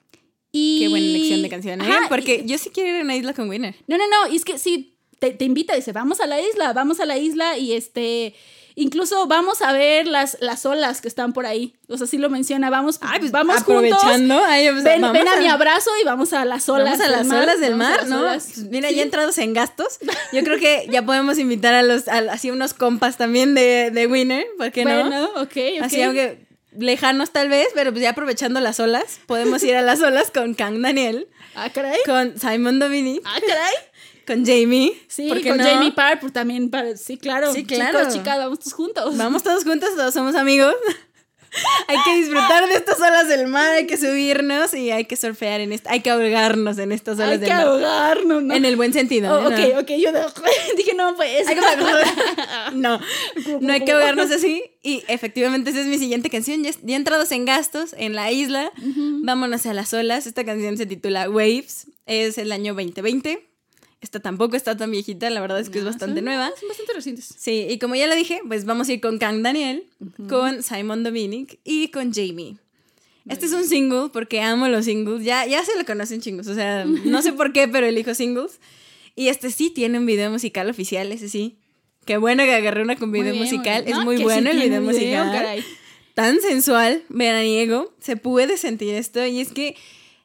Y... 0.52 0.78
Qué 0.80 0.88
buena 0.88 1.06
elección 1.06 1.42
de 1.42 1.48
canción, 1.50 1.80
¿eh? 1.82 1.84
Ajá, 1.86 2.08
Porque 2.08 2.42
y- 2.46 2.48
yo 2.48 2.56
sí 2.56 2.70
quiero 2.70 2.90
ir 2.90 2.96
a 2.96 3.02
una 3.04 3.16
isla 3.16 3.34
con 3.34 3.48
Winner. 3.50 3.74
no, 3.88 3.98
no, 3.98 4.04
no, 4.08 4.34
es 4.34 4.42
que 4.44 4.58
sí, 4.58 4.96
te, 5.18 5.32
te 5.32 5.44
invita, 5.44 5.74
dice, 5.74 5.92
vamos 5.92 6.20
a 6.20 6.26
la 6.26 6.40
isla, 6.40 6.72
vamos 6.72 6.98
a 7.00 7.04
la 7.04 7.18
isla 7.18 7.58
y 7.58 7.72
este... 7.72 8.34
Incluso 8.78 9.26
vamos 9.26 9.62
a 9.62 9.72
ver 9.72 10.06
las, 10.06 10.36
las 10.40 10.66
olas 10.66 11.00
que 11.00 11.08
están 11.08 11.32
por 11.32 11.46
ahí. 11.46 11.74
O 11.88 11.96
sea, 11.96 12.06
sí 12.06 12.18
lo 12.18 12.28
menciona. 12.28 12.68
Vamos, 12.68 12.98
Ay, 13.00 13.20
pues 13.20 13.32
vamos 13.32 13.62
juntos. 13.62 13.92
aprovechando. 13.94 14.38
ay, 14.44 14.68
pues, 14.70 14.84
Ven, 14.84 15.02
a, 15.02 15.36
mi 15.38 15.48
abrazo 15.48 15.90
y 16.00 16.04
vamos 16.04 16.34
a 16.34 16.44
las 16.44 16.68
olas. 16.68 16.98
Vamos 16.98 17.06
a 17.06 17.10
las 17.10 17.26
mar, 17.26 17.42
olas 17.44 17.58
del 17.60 17.74
mar, 17.74 18.06
¿no? 18.06 18.20
olas. 18.20 18.50
Pues 18.54 18.66
mira, 18.68 18.90
Sí. 18.90 18.96
ya 18.96 19.02
entrados 19.02 19.38
en 19.38 19.54
gastos, 19.54 19.98
yo 20.32 20.44
creo 20.44 20.58
que 20.58 20.86
ya 20.90 21.06
podemos 21.06 21.38
invitar 21.38 21.72
a 21.72 21.82
los, 21.82 22.06
a- 22.08 22.18
así 22.30 22.50
unos 22.50 22.74
compas 22.74 23.16
también 23.16 23.54
de, 23.54 23.90
de 23.92 24.06
Winner, 24.06 24.46
¿por 24.58 24.70
qué 24.72 24.84
no? 24.84 25.00
Bueno, 25.00 25.24
ok, 25.36 25.42
ok. 25.78 25.82
Así, 25.82 26.02
aunque 26.02 26.44
lejanos 26.76 27.30
tal 27.30 27.48
vez, 27.48 27.68
pero 27.74 27.92
pues 27.92 28.02
ya 28.02 28.10
aprovechando 28.10 28.60
las 28.60 28.78
olas, 28.78 29.20
podemos 29.26 29.62
ir 29.62 29.74
a 29.76 29.80
las 29.80 30.02
olas 30.02 30.30
con 30.30 30.52
Kang 30.52 30.82
Daniel, 30.82 31.28
Ah, 31.54 31.70
caray. 31.72 31.96
con 32.04 32.38
Simon 32.38 32.78
Dominic, 32.78 33.22
Ah, 33.24 33.38
caray. 33.46 33.72
Con 34.26 34.44
Jamie. 34.44 34.92
Sí, 35.08 35.28
¿por 35.28 35.40
qué 35.40 35.48
con 35.50 35.58
no? 35.58 35.64
Jamie 35.64 35.92
Parr, 35.92 36.20
pues 36.20 36.32
también, 36.32 36.70
para, 36.70 36.96
sí, 36.96 37.16
claro. 37.16 37.52
Sí, 37.52 37.64
claro. 37.64 37.98
Chicos, 38.00 38.14
chicas, 38.14 38.38
vamos 38.38 38.58
todos 38.58 38.72
juntos. 38.74 39.16
Vamos 39.16 39.42
todos 39.42 39.64
juntos, 39.64 39.90
todos 39.96 40.12
somos 40.12 40.34
amigos. 40.34 40.74
hay 41.88 41.96
que 42.04 42.16
disfrutar 42.16 42.68
de 42.68 42.74
estas 42.74 42.98
olas 43.00 43.28
del 43.28 43.46
mar, 43.46 43.70
hay 43.72 43.86
que 43.86 43.96
subirnos 43.96 44.74
y 44.74 44.90
hay 44.90 45.04
que 45.06 45.16
surfear 45.16 45.60
en 45.60 45.72
esta, 45.72 45.90
hay 45.90 46.00
que 46.00 46.10
ahogarnos 46.10 46.76
en 46.78 46.92
estas 46.92 47.16
olas 47.18 47.30
Hay 47.32 47.38
del 47.38 47.48
que 47.48 47.54
mar. 47.54 47.66
ahogarnos, 47.66 48.42
¿no? 48.42 48.54
En 48.54 48.64
el 48.64 48.76
buen 48.76 48.92
sentido. 48.92 49.32
Oh, 49.32 49.50
¿eh? 49.50 49.74
ok, 49.76 49.82
ok, 49.82 49.90
yo 49.98 50.10
dije, 50.76 50.94
no, 50.94 51.14
pues. 51.16 51.46
Hay 51.48 51.54
que- 51.54 51.60
no, 52.74 53.00
no 53.60 53.72
hay 53.72 53.84
que 53.84 53.92
ahogarnos 53.92 54.30
así. 54.30 54.62
Y 54.82 55.02
efectivamente, 55.08 55.70
esa 55.70 55.80
es 55.80 55.86
mi 55.86 55.98
siguiente 55.98 56.30
canción. 56.30 56.62
Ya, 56.62 56.70
ya 56.82 56.96
entrados 56.96 57.32
en 57.32 57.44
gastos 57.44 57.94
en 57.96 58.14
la 58.14 58.30
isla, 58.32 58.72
vámonos 59.22 59.66
a 59.66 59.74
las 59.74 59.92
olas. 59.94 60.26
Esta 60.26 60.44
canción 60.44 60.76
se 60.76 60.86
titula 60.86 61.28
Waves. 61.30 61.86
Es 62.06 62.38
el 62.38 62.52
año 62.52 62.74
2020. 62.74 63.48
Esta 64.00 64.20
tampoco 64.20 64.56
está 64.56 64.76
tan 64.76 64.90
viejita, 64.90 65.30
la 65.30 65.40
verdad 65.40 65.58
es 65.58 65.70
que 65.70 65.78
es 65.78 65.84
No, 65.84 65.90
bastante 65.90 66.16
son- 66.16 66.24
nueva. 66.26 66.50
Son 66.58 66.68
bastante 66.68 66.92
recientes. 66.92 67.34
Sí, 67.38 67.66
y 67.68 67.78
como 67.78 67.94
ya 67.96 68.06
lo 68.06 68.14
dije, 68.14 68.40
pues 68.46 68.64
vamos 68.64 68.88
a 68.88 68.92
ir 68.92 69.00
con 69.00 69.18
Kang 69.18 69.42
Daniel, 69.42 69.84
con 70.28 70.62
Simon 70.62 71.02
Dominic 71.02 71.58
y 71.64 71.88
con 71.88 72.12
Jamie. 72.12 72.56
Este 73.28 73.46
es 73.46 73.52
un 73.52 73.64
single 73.64 74.10
porque 74.12 74.40
amo 74.40 74.68
los 74.68 74.84
singles. 74.84 75.24
Ya, 75.24 75.46
ya 75.46 75.64
se 75.64 75.76
lo 75.76 75.84
conocen 75.84 76.20
chingos. 76.20 76.46
O 76.46 76.54
sea, 76.54 76.84
no 77.04 77.22
sé 77.22 77.32
por 77.32 77.52
qué, 77.52 77.66
pero 77.66 77.86
elijo 77.86 78.14
singles. 78.14 78.60
Y 79.16 79.28
este 79.28 79.50
sí 79.50 79.70
tiene 79.70 79.98
un 79.98 80.06
video 80.06 80.30
musical 80.30 80.68
oficial, 80.70 81.10
ese 81.10 81.28
sí. 81.28 81.56
Qué 82.04 82.18
bueno 82.18 82.44
que 82.44 82.54
agarré 82.54 82.82
una 82.82 82.94
con 82.96 83.10
video 83.10 83.32
bien, 83.32 83.42
musical. 83.42 83.82
muy. 83.82 83.90
Es 83.92 83.98
No, 83.98 84.04
muy 84.04 84.14
que 84.16 84.18
sí 84.20 84.24
bueno 84.24 84.50
el 84.50 84.60
tiene 84.60 84.78
video 84.78 84.82
musical. 84.92 85.32
caray. 85.32 85.64
Tan 86.14 86.40
sensual, 86.40 87.02
veraniego. 87.08 87.92
Se 88.00 88.16
puede 88.16 88.58
sentir 88.58 88.94
esto. 88.94 89.26
Y 89.26 89.40
es 89.40 89.52
que, 89.52 89.74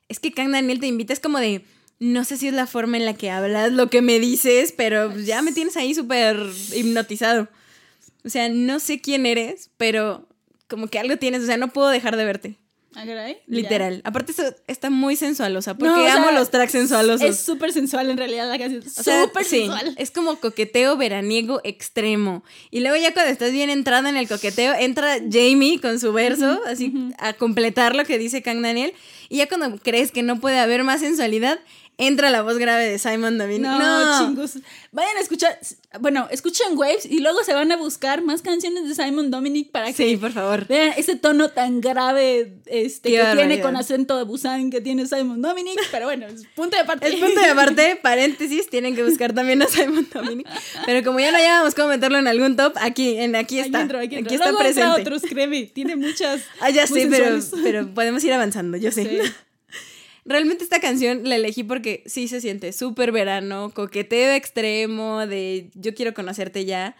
es 0.09 0.19
que 0.19 0.31
Kang 0.31 0.51
Daniel 0.51 0.79
te 0.79 0.87
invita, 0.87 1.13
es 1.13 1.19
como 1.21 1.39
de. 1.39 1.63
No 2.01 2.23
sé 2.23 2.35
si 2.37 2.47
es 2.47 2.53
la 2.55 2.65
forma 2.65 2.97
en 2.97 3.05
la 3.05 3.13
que 3.13 3.29
hablas, 3.29 3.71
lo 3.71 3.91
que 3.91 4.01
me 4.01 4.19
dices, 4.19 4.73
pero 4.75 5.11
pues 5.11 5.27
ya 5.27 5.43
me 5.43 5.51
tienes 5.51 5.77
ahí 5.77 5.93
súper 5.93 6.35
hipnotizado. 6.75 7.47
O 8.25 8.29
sea, 8.29 8.49
no 8.49 8.79
sé 8.79 8.99
quién 8.99 9.27
eres, 9.27 9.69
pero 9.77 10.27
como 10.67 10.87
que 10.87 10.97
algo 10.97 11.17
tienes, 11.17 11.43
o 11.43 11.45
sea, 11.45 11.57
no 11.57 11.67
puedo 11.67 11.89
dejar 11.89 12.17
de 12.17 12.25
verte. 12.25 12.57
Ah. 12.95 13.05
Literal. 13.47 14.01
Aparte, 14.03 14.33
eso 14.33 14.43
está 14.67 14.89
muy 14.89 15.15
sensualosa, 15.15 15.77
porque 15.77 15.93
No, 15.93 16.07
amo 16.07 16.27
sea, 16.27 16.39
los 16.39 16.51
tracks 16.51 16.73
sensualosos. 16.73 17.21
Es 17.21 17.39
súper 17.39 17.71
sensual 17.71 18.09
en 18.09 18.17
realidad 18.17 18.49
la 18.49 18.57
canción. 18.57 18.83
O 18.85 19.03
sea, 19.03 19.23
Súper 19.23 19.45
sí, 19.45 19.59
sensual. 19.59 19.95
es 19.97 20.11
como 20.11 20.35
coqueteo 20.39 20.97
veraniego 20.97 21.61
extremo. 21.63 22.43
Y 22.69 22.81
luego 22.81 22.97
ya 22.97 23.13
cuando 23.13 23.31
estás 23.31 23.53
bien 23.53 23.69
entrada 23.69 24.09
en 24.09 24.17
el 24.17 24.27
coqueteo, 24.27 24.73
entra 24.73 25.19
Jamie 25.19 25.79
con 25.79 26.01
su 26.01 26.11
verso, 26.11 26.59
así 26.65 26.91
a 27.17 27.33
completar 27.33 27.95
lo 27.95 28.03
que 28.03 28.17
dice 28.17 28.41
Kang 28.41 28.61
Daniel. 28.61 28.93
Y 29.29 29.37
ya 29.37 29.47
cuando 29.47 29.77
crees 29.77 30.11
que 30.11 30.23
no 30.23 30.41
puede 30.41 30.59
haber 30.59 30.83
más 30.83 30.99
sensualidad, 30.99 31.59
entra 32.01 32.29
la 32.29 32.41
voz 32.41 32.57
grave 32.57 32.89
de 32.89 32.99
Simon 32.99 33.37
Dominic. 33.37 33.61
No, 33.61 33.79
No, 33.79 34.27
chingos. 34.27 34.59
Vayan 34.91 35.15
a 35.17 35.19
escuchar, 35.21 35.57
bueno, 36.01 36.27
escuchen 36.31 36.77
Waves 36.77 37.05
y 37.05 37.19
luego 37.19 37.43
se 37.45 37.53
van 37.53 37.71
a 37.71 37.77
buscar 37.77 38.21
más 38.23 38.41
canciones 38.41 38.87
de 38.89 38.95
Simon 38.95 39.31
Dominic 39.31 39.71
para 39.71 39.85
que 39.87 39.93
Sí, 39.93 40.17
por 40.17 40.31
favor. 40.31 40.67
vean 40.67 40.93
ese 40.97 41.15
tono 41.15 41.49
tan 41.49 41.79
grave 41.79 42.55
este, 42.65 43.09
Qué 43.09 43.15
que 43.15 43.21
tiene 43.21 43.35
barbaridad. 43.35 43.61
con 43.63 43.75
acento 43.77 44.17
de 44.17 44.23
Busan 44.23 44.69
que 44.71 44.81
tiene 44.81 45.05
Simon 45.07 45.41
Dominic. 45.41 45.79
Pero 45.91 46.05
bueno, 46.07 46.25
es 46.27 46.45
punto 46.55 46.75
de 46.77 46.83
parte. 46.83 47.07
El 47.07 47.19
punto 47.19 47.39
de 47.39 47.47
aparte, 47.47 47.95
paréntesis, 48.01 48.69
tienen 48.69 48.95
que 48.95 49.03
buscar 49.03 49.33
también 49.33 49.61
a 49.61 49.67
Simon 49.67 50.07
Dominic. 50.13 50.47
Pero 50.85 51.05
como 51.05 51.19
ya 51.19 51.31
no 51.31 51.37
hallábamos 51.37 51.75
cómo 51.75 51.87
meterlo 51.89 52.17
en 52.17 52.27
algún 52.27 52.55
top, 52.55 52.73
aquí, 52.81 53.17
en, 53.17 53.35
aquí 53.35 53.51
Aquí 53.59 53.67
está. 53.67 53.81
entro, 53.81 53.99
aquí 53.99 54.15
entro. 54.15 54.33
está 54.33 54.51
Luego 54.51 54.65
entra 54.65 54.83
presente. 54.85 55.01
otros, 55.01 55.29
créeme, 55.29 55.63
tiene 55.67 55.95
muchas. 55.95 56.41
Ah, 56.59 56.69
ya 56.69 56.87
sé, 56.87 57.07
pero, 57.09 57.39
pero 57.63 57.93
podemos 57.93 58.23
ir 58.23 58.33
avanzando, 58.33 58.77
yo 58.77 58.91
sé. 58.91 59.03
Sí. 59.03 59.31
Realmente 60.25 60.63
esta 60.63 60.79
canción 60.79 61.21
la 61.27 61.35
elegí 61.35 61.63
porque 61.63 62.03
sí 62.05 62.27
se 62.27 62.41
siente 62.41 62.73
súper 62.73 63.11
verano, 63.11 63.71
coqueteo 63.73 64.33
extremo, 64.33 65.25
de 65.25 65.69
yo 65.73 65.93
quiero 65.95 66.13
conocerte 66.13 66.65
ya. 66.65 66.95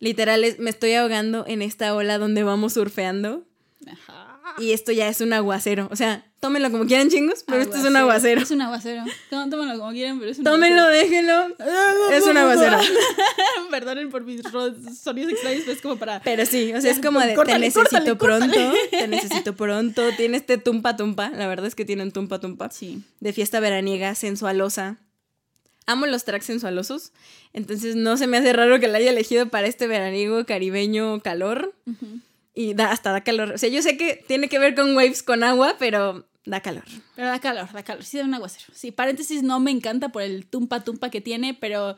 Literal, 0.00 0.42
es- 0.44 0.58
me 0.58 0.70
estoy 0.70 0.94
ahogando 0.94 1.44
en 1.46 1.62
esta 1.62 1.94
ola 1.94 2.18
donde 2.18 2.42
vamos 2.42 2.72
surfeando. 2.74 3.44
Ajá. 3.86 4.31
Y 4.58 4.72
esto 4.72 4.92
ya 4.92 5.08
es 5.08 5.20
un 5.20 5.32
aguacero. 5.32 5.88
O 5.90 5.96
sea, 5.96 6.24
tómenlo 6.40 6.70
como 6.70 6.86
quieran, 6.86 7.08
chingos, 7.08 7.44
pero 7.46 7.62
esto 7.62 7.76
es 7.76 7.84
un 7.84 7.96
aguacero. 7.96 8.40
Es 8.42 8.50
un 8.50 8.60
aguacero. 8.62 9.04
Tó- 9.30 9.48
Tómenlo 9.50 9.78
como 9.78 9.92
quieran, 9.92 10.18
pero 10.18 10.30
es 10.30 10.38
un 10.38 10.44
Tómenlo, 10.44 10.86
déjenlo. 10.88 11.48
Es 12.12 12.24
un 12.24 12.36
aguacero. 12.36 12.78
Perdonen 13.70 14.10
por 14.10 14.24
mis 14.24 14.42
sonidos 15.02 15.32
extraños, 15.32 15.62
pero 15.64 15.72
es 15.76 15.82
como 15.82 15.96
para. 15.96 16.20
Pero 16.22 16.44
sí, 16.46 16.72
o 16.74 16.80
sea, 16.80 16.90
es 16.90 16.98
como 17.00 17.20
de 17.20 17.34
Córtale, 17.34 17.58
te 17.70 17.80
necesito 17.80 18.18
córtale, 18.18 18.18
córtale. 18.18 18.54
pronto, 18.54 18.78
te 18.90 19.08
necesito 19.08 19.54
pronto. 19.56 20.02
Tiene 20.16 20.36
este 20.36 20.58
tumpa 20.58 20.96
tumpa, 20.96 21.30
la 21.30 21.46
verdad 21.46 21.66
es 21.66 21.74
que 21.74 21.84
tiene 21.84 22.02
un 22.02 22.12
tumpa 22.12 22.38
tumpa. 22.40 22.70
Sí. 22.70 23.02
De 23.20 23.32
fiesta 23.32 23.60
veraniega, 23.60 24.14
sensualosa. 24.14 24.98
Amo 25.86 26.06
los 26.06 26.24
tracks 26.24 26.46
sensualosos, 26.46 27.12
entonces 27.52 27.96
no 27.96 28.16
se 28.16 28.28
me 28.28 28.36
hace 28.36 28.52
raro 28.52 28.78
que 28.78 28.86
la 28.86 28.98
haya 28.98 29.10
elegido 29.10 29.48
para 29.48 29.66
este 29.66 29.88
veraniego 29.88 30.44
caribeño 30.46 31.20
calor. 31.22 31.74
Y 32.54 32.74
da, 32.74 32.90
hasta 32.90 33.12
da 33.12 33.22
calor. 33.22 33.52
O 33.52 33.58
sea, 33.58 33.68
yo 33.68 33.82
sé 33.82 33.96
que 33.96 34.22
tiene 34.26 34.48
que 34.48 34.58
ver 34.58 34.74
con 34.74 34.94
waves, 34.94 35.22
con 35.22 35.42
agua, 35.42 35.76
pero 35.78 36.26
da 36.44 36.60
calor. 36.60 36.84
Pero 37.14 37.28
da 37.28 37.40
calor, 37.40 37.72
da 37.72 37.82
calor. 37.82 38.04
Sí, 38.04 38.18
da 38.18 38.24
un 38.24 38.34
aguacero. 38.34 38.66
Sí, 38.74 38.90
paréntesis, 38.90 39.42
no 39.42 39.60
me 39.60 39.70
encanta 39.70 40.10
por 40.10 40.22
el 40.22 40.46
tumpa 40.46 40.84
tumpa 40.84 41.10
que 41.10 41.20
tiene, 41.20 41.54
pero 41.54 41.96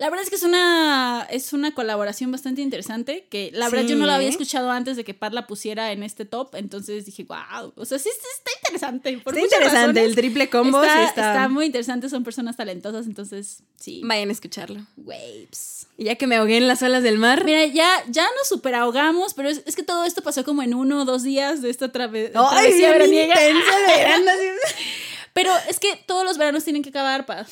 la 0.00 0.08
verdad 0.08 0.24
es 0.24 0.30
que 0.30 0.36
es 0.36 0.44
una, 0.44 1.26
es 1.28 1.52
una 1.52 1.74
colaboración 1.74 2.32
bastante 2.32 2.62
interesante. 2.62 3.26
Que 3.28 3.50
la 3.52 3.68
verdad 3.68 3.86
yo 3.86 3.96
no 3.96 4.06
la 4.06 4.14
había 4.14 4.30
escuchado 4.30 4.70
antes 4.70 4.96
de 4.96 5.04
que 5.04 5.12
Pat 5.12 5.34
la 5.34 5.46
pusiera 5.46 5.92
en 5.92 6.02
este 6.02 6.24
top. 6.24 6.54
Entonces 6.54 7.04
dije, 7.04 7.24
wow. 7.24 7.74
O 7.76 7.84
sea, 7.84 7.98
sí, 7.98 8.08
sí 8.10 8.26
está 8.34 8.50
interesante. 8.62 9.18
Por 9.18 9.34
está 9.36 9.44
interesante, 9.44 9.78
razones. 9.78 10.04
el 10.04 10.14
triple 10.14 10.48
combo 10.48 10.82
está, 10.82 10.96
sí 10.96 11.02
está. 11.02 11.34
está 11.34 11.48
muy 11.50 11.66
interesante, 11.66 12.08
son 12.08 12.24
personas 12.24 12.56
talentosas, 12.56 13.04
entonces 13.04 13.62
sí. 13.78 14.00
Vayan 14.02 14.30
a 14.30 14.32
escucharlo. 14.32 14.86
Waves. 14.96 15.86
Y 15.98 16.04
ya 16.04 16.14
que 16.14 16.26
me 16.26 16.36
ahogué 16.36 16.56
en 16.56 16.66
las 16.66 16.80
olas 16.82 17.02
del 17.02 17.18
mar. 17.18 17.44
Mira, 17.44 17.66
ya, 17.66 18.02
ya 18.08 18.26
nos 18.38 18.48
super 18.48 18.74
ahogamos, 18.76 19.34
pero 19.34 19.50
es, 19.50 19.62
es 19.66 19.76
que 19.76 19.82
todo 19.82 20.06
esto 20.06 20.22
pasó 20.22 20.46
como 20.46 20.62
en 20.62 20.72
uno 20.72 21.02
o 21.02 21.04
dos 21.04 21.24
días 21.24 21.60
de 21.60 21.68
esta 21.68 21.84
¡Ay, 21.84 21.90
travesía 21.90 22.92
veraniega. 22.92 23.34
intensa 23.34 23.86
verano. 23.86 24.30
Pero 25.34 25.52
es 25.68 25.78
que 25.78 25.94
todos 26.06 26.24
los 26.24 26.38
veranos 26.38 26.64
tienen 26.64 26.82
que 26.82 26.88
acabar, 26.88 27.24
pa. 27.24 27.46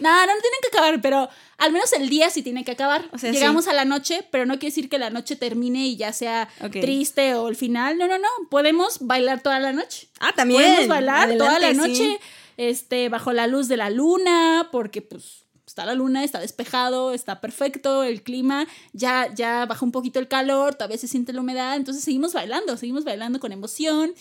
No, 0.00 0.10
no, 0.10 0.34
no 0.34 0.40
tienen 0.40 0.58
que 0.62 0.68
acabar, 0.68 1.00
pero 1.00 1.28
al 1.58 1.72
menos 1.72 1.92
el 1.92 2.08
día 2.08 2.28
sí 2.28 2.42
tiene 2.42 2.64
que 2.64 2.72
acabar. 2.72 3.08
O 3.12 3.18
sea, 3.18 3.30
Llegamos 3.30 3.68
a 3.68 3.72
la 3.72 3.84
noche, 3.84 4.26
pero 4.32 4.46
no 4.46 4.54
quiere 4.54 4.74
decir 4.74 4.88
que 4.88 4.98
la 4.98 5.10
noche 5.10 5.36
termine 5.36 5.86
y 5.86 5.96
ya 5.96 6.12
sea 6.12 6.48
triste 6.72 7.34
o 7.34 7.48
el 7.48 7.54
final. 7.54 7.98
No, 7.98 8.08
no, 8.08 8.18
no. 8.18 8.28
Podemos 8.50 8.98
bailar 9.00 9.42
toda 9.42 9.60
la 9.60 9.72
noche. 9.72 10.08
Ah, 10.18 10.32
también. 10.34 10.60
Podemos 10.60 10.88
bailar 10.88 11.36
toda 11.36 11.60
la 11.60 11.72
noche, 11.72 11.94
sí. 11.94 12.18
este, 12.56 13.08
bajo 13.10 13.32
la 13.32 13.46
luz 13.46 13.68
de 13.68 13.76
la 13.76 13.90
luna, 13.90 14.70
porque 14.72 15.02
pues 15.02 15.44
está 15.72 15.86
la 15.86 15.94
luna, 15.94 16.22
está 16.22 16.38
despejado, 16.38 17.14
está 17.14 17.40
perfecto 17.40 18.02
el 18.02 18.22
clima, 18.22 18.66
ya, 18.92 19.32
ya 19.34 19.64
bajó 19.64 19.86
un 19.86 19.92
poquito 19.92 20.18
el 20.20 20.28
calor, 20.28 20.74
todavía 20.74 20.98
se 20.98 21.08
siente 21.08 21.32
la 21.32 21.40
humedad, 21.40 21.76
entonces 21.76 22.04
seguimos 22.04 22.34
bailando, 22.34 22.76
seguimos 22.76 23.04
bailando 23.04 23.40
con 23.40 23.52
emoción, 23.52 24.12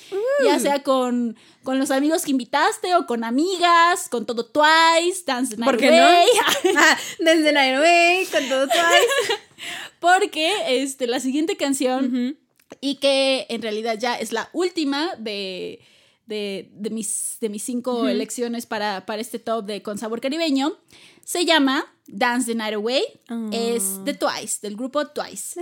ya 0.46 0.60
sea 0.60 0.82
con, 0.82 1.36
con 1.64 1.78
los 1.78 1.92
amigos 1.92 2.24
que 2.24 2.32
invitaste 2.32 2.96
o 2.96 3.06
con 3.06 3.26
amigas, 3.26 4.08
con 4.08 4.26
todo 4.26 4.46
Twice, 4.46 5.24
Dance 5.26 5.58
the 5.58 5.62
¿Por 5.62 5.74
Night 5.74 5.80
qué 5.82 5.92
no? 5.92 6.08
Away. 6.08 6.28
Ah, 6.78 6.98
desde 7.20 7.52
Night 7.52 7.76
Away, 7.76 8.26
con 8.28 8.48
todo 8.48 8.68
Twice. 8.68 9.40
porque 10.00 10.82
este, 10.82 11.06
la 11.06 11.20
siguiente 11.20 11.58
canción 11.58 12.38
y 12.80 12.96
que 12.96 13.46
en 13.50 13.62
realidad 13.62 13.98
ya 14.00 14.16
es 14.16 14.32
la 14.32 14.50
última 14.54 15.16
de, 15.18 15.82
de, 16.32 16.70
de 16.74 16.90
mis, 16.90 17.38
de 17.42 17.50
mis 17.50 17.62
cinco 17.62 18.08
elecciones 18.08 18.66
para, 18.66 19.06
para 19.06 19.22
este 19.22 19.38
top 19.38 19.66
de 19.66 19.82
Con 19.82 19.98
Sabor 19.98 20.22
Caribeño. 20.22 20.78
Se 21.26 21.46
llama 21.46 21.86
Dance 22.08 22.48
the 22.52 22.56
Night 22.56 22.74
Away. 22.74 23.04
Es 23.52 24.04
de 24.06 24.14
Twice, 24.14 24.60
del 24.62 24.76
grupo 24.76 25.06
Twice. 25.08 25.62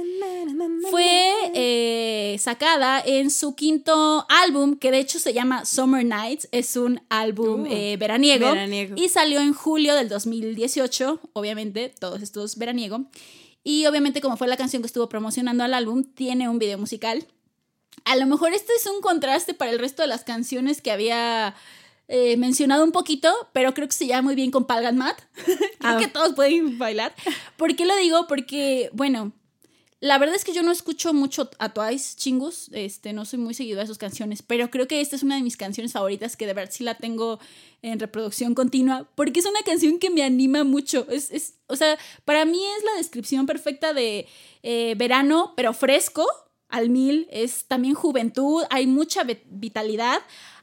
Fue 0.89 1.33
eh, 1.53 2.37
sacada 2.39 3.01
en 3.05 3.31
su 3.31 3.55
quinto 3.55 4.25
álbum, 4.29 4.77
que 4.77 4.91
de 4.91 4.99
hecho 4.99 5.19
se 5.19 5.33
llama 5.33 5.65
Summer 5.65 6.05
Nights. 6.05 6.47
Es 6.51 6.77
un 6.77 7.01
álbum 7.09 7.63
Uh, 7.63 7.67
eh, 7.69 7.97
veraniego, 7.97 8.45
veraniego. 8.47 8.95
Y 8.95 9.09
salió 9.09 9.41
en 9.41 9.53
julio 9.53 9.95
del 9.95 10.07
2018. 10.07 11.19
Obviamente, 11.33 11.93
todos 11.99 12.21
estos 12.21 12.57
veraniego. 12.57 13.05
Y 13.63 13.85
obviamente, 13.87 14.21
como 14.21 14.37
fue 14.37 14.47
la 14.47 14.57
canción 14.57 14.81
que 14.81 14.87
estuvo 14.87 15.09
promocionando 15.09 15.63
al 15.63 15.73
álbum, 15.73 16.03
tiene 16.03 16.47
un 16.47 16.59
video 16.59 16.77
musical. 16.77 17.25
A 18.05 18.15
lo 18.15 18.25
mejor 18.25 18.53
este 18.53 18.73
es 18.73 18.85
un 18.87 19.01
contraste 19.01 19.53
para 19.53 19.71
el 19.71 19.79
resto 19.79 20.01
de 20.01 20.07
las 20.07 20.23
canciones 20.23 20.81
que 20.81 20.91
había 20.91 21.55
eh, 22.07 22.37
mencionado 22.37 22.83
un 22.83 22.91
poquito, 22.91 23.31
pero 23.53 23.73
creo 23.73 23.87
que 23.87 23.93
se 23.93 24.05
lleva 24.07 24.21
muy 24.21 24.35
bien 24.35 24.51
con 24.51 24.65
Palgan 24.65 24.97
Mat. 24.97 25.19
creo 25.45 25.57
Ah. 25.81 25.97
que 25.99 26.07
todos 26.07 26.33
pueden 26.33 26.77
bailar. 26.79 27.13
¿Por 27.57 27.75
qué 27.75 27.85
lo 27.85 27.95
digo? 27.97 28.25
Porque, 28.27 28.89
bueno, 28.93 29.31
la 29.99 30.17
verdad 30.17 30.35
es 30.35 30.45
que 30.45 30.53
yo 30.53 30.63
no 30.63 30.71
escucho 30.71 31.13
mucho 31.13 31.49
a 31.59 31.73
Twice, 31.73 32.15
chingus. 32.17 32.69
Este, 32.71 33.11
no 33.13 33.25
soy 33.25 33.37
muy 33.37 33.53
seguidora 33.53 33.83
de 33.83 33.87
sus 33.87 33.97
canciones, 33.97 34.41
pero 34.41 34.71
creo 34.71 34.87
que 34.87 35.01
esta 35.01 35.15
es 35.17 35.23
una 35.23 35.35
de 35.35 35.43
mis 35.43 35.57
canciones 35.57 35.91
favoritas 35.91 36.35
que 36.37 36.47
de 36.47 36.53
verdad 36.53 36.71
sí 36.73 36.83
la 36.85 36.95
tengo 36.95 37.37
en 37.81 37.99
reproducción 37.99 38.55
continua, 38.55 39.07
porque 39.15 39.41
es 39.41 39.45
una 39.45 39.61
canción 39.63 39.99
que 39.99 40.09
me 40.09 40.23
anima 40.23 40.63
mucho. 40.63 41.05
Es, 41.09 41.29
es, 41.31 41.55
o 41.67 41.75
sea, 41.75 41.97
para 42.25 42.45
mí 42.45 42.59
es 42.77 42.83
la 42.85 42.93
descripción 42.97 43.45
perfecta 43.45 43.93
de 43.93 44.25
eh, 44.63 44.95
verano, 44.97 45.53
pero 45.57 45.73
fresco, 45.73 46.25
al 46.69 46.89
mil. 46.89 47.27
Es 47.31 47.65
también 47.65 47.95
juventud, 47.95 48.63
hay 48.69 48.87
mucha 48.87 49.23
vitalidad. 49.49 50.19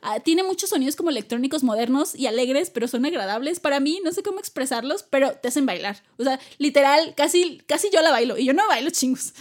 Ah, 0.07 0.21
tiene 0.21 0.43
muchos 0.43 0.71
sonidos 0.71 0.97
como 0.97 1.11
electrónicos 1.11 1.63
modernos 1.63 2.15
y 2.15 2.27
alegres, 2.27 2.71
pero 2.71 2.89
son 2.89 3.05
agradables 3.07 3.61
para 3.61 3.81
mí. 3.81 4.01
No 4.05 4.13
sé 4.13 4.23
cómo 4.23 4.39
expresarlos, 4.39 5.03
pero 5.03 5.33
te 5.33 5.49
hacen 5.49 5.67
bailar. 5.67 6.03
O 6.19 6.25
sea, 6.25 6.41
literal, 6.59 7.15
casi, 7.17 7.61
casi 7.67 7.89
yo 7.93 8.01
la 8.03 8.11
bailo. 8.11 8.39
Y 8.39 8.45
yo 8.47 8.53
no 8.55 8.67
bailo 8.69 8.91
chingos. 8.99 9.35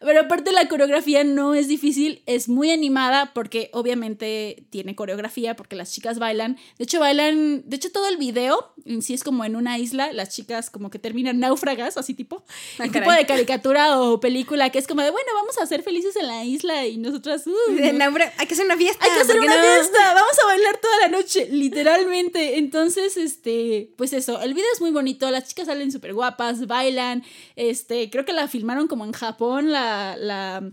Pero 0.00 0.20
aparte 0.20 0.52
la 0.52 0.68
coreografía 0.68 1.24
no 1.24 1.54
es 1.54 1.68
difícil, 1.68 2.22
es 2.26 2.48
muy 2.48 2.70
animada 2.70 3.32
porque 3.34 3.70
obviamente 3.72 4.64
tiene 4.70 4.94
coreografía 4.94 5.56
porque 5.56 5.76
las 5.76 5.92
chicas 5.92 6.18
bailan. 6.18 6.56
De 6.78 6.84
hecho, 6.84 7.00
bailan, 7.00 7.62
de 7.68 7.76
hecho 7.76 7.90
todo 7.90 8.06
el 8.08 8.16
video 8.16 8.72
en 8.84 9.02
sí 9.02 9.14
es 9.14 9.24
como 9.24 9.44
en 9.44 9.56
una 9.56 9.78
isla, 9.78 10.12
las 10.12 10.30
chicas 10.34 10.70
como 10.70 10.90
que 10.90 10.98
terminan 10.98 11.38
náufragas, 11.40 11.96
así 11.96 12.14
tipo, 12.14 12.44
Ah, 12.78 12.84
tipo 12.84 12.92
caray. 13.00 13.18
de 13.18 13.26
caricatura 13.26 14.00
o 14.00 14.20
película 14.20 14.70
que 14.70 14.78
es 14.78 14.86
como 14.86 15.02
de, 15.02 15.10
bueno, 15.10 15.28
vamos 15.34 15.58
a 15.58 15.66
ser 15.66 15.82
felices 15.82 16.16
en 16.16 16.26
la 16.26 16.44
isla 16.44 16.86
y 16.86 16.96
nosotras... 16.96 17.46
uh, 17.46 17.72
De 17.74 17.92
no. 17.92 18.04
Hay 18.38 18.46
que 18.46 18.54
hacer 18.54 18.64
una 18.64 18.76
fiesta. 18.76 19.04
Hay 19.04 19.10
que 19.12 19.20
hacer 19.20 19.36
¿por 19.36 19.44
qué 19.46 19.52
una 19.52 19.56
no? 19.56 19.62
fiesta, 19.74 20.07
vamos 20.14 20.36
a 20.42 20.46
bailar 20.46 20.78
toda 20.80 20.98
la 21.00 21.08
noche, 21.08 21.48
literalmente. 21.50 22.58
Entonces, 22.58 23.16
este, 23.16 23.92
pues 23.96 24.12
eso, 24.12 24.40
el 24.40 24.54
video 24.54 24.68
es 24.72 24.80
muy 24.80 24.90
bonito, 24.90 25.30
las 25.30 25.48
chicas 25.48 25.66
salen 25.66 25.92
súper 25.92 26.14
guapas, 26.14 26.66
bailan, 26.66 27.24
este, 27.56 28.10
creo 28.10 28.24
que 28.24 28.32
la 28.32 28.48
filmaron 28.48 28.88
como 28.88 29.04
en 29.04 29.12
Japón, 29.12 29.70
la, 29.70 30.16
la, 30.18 30.70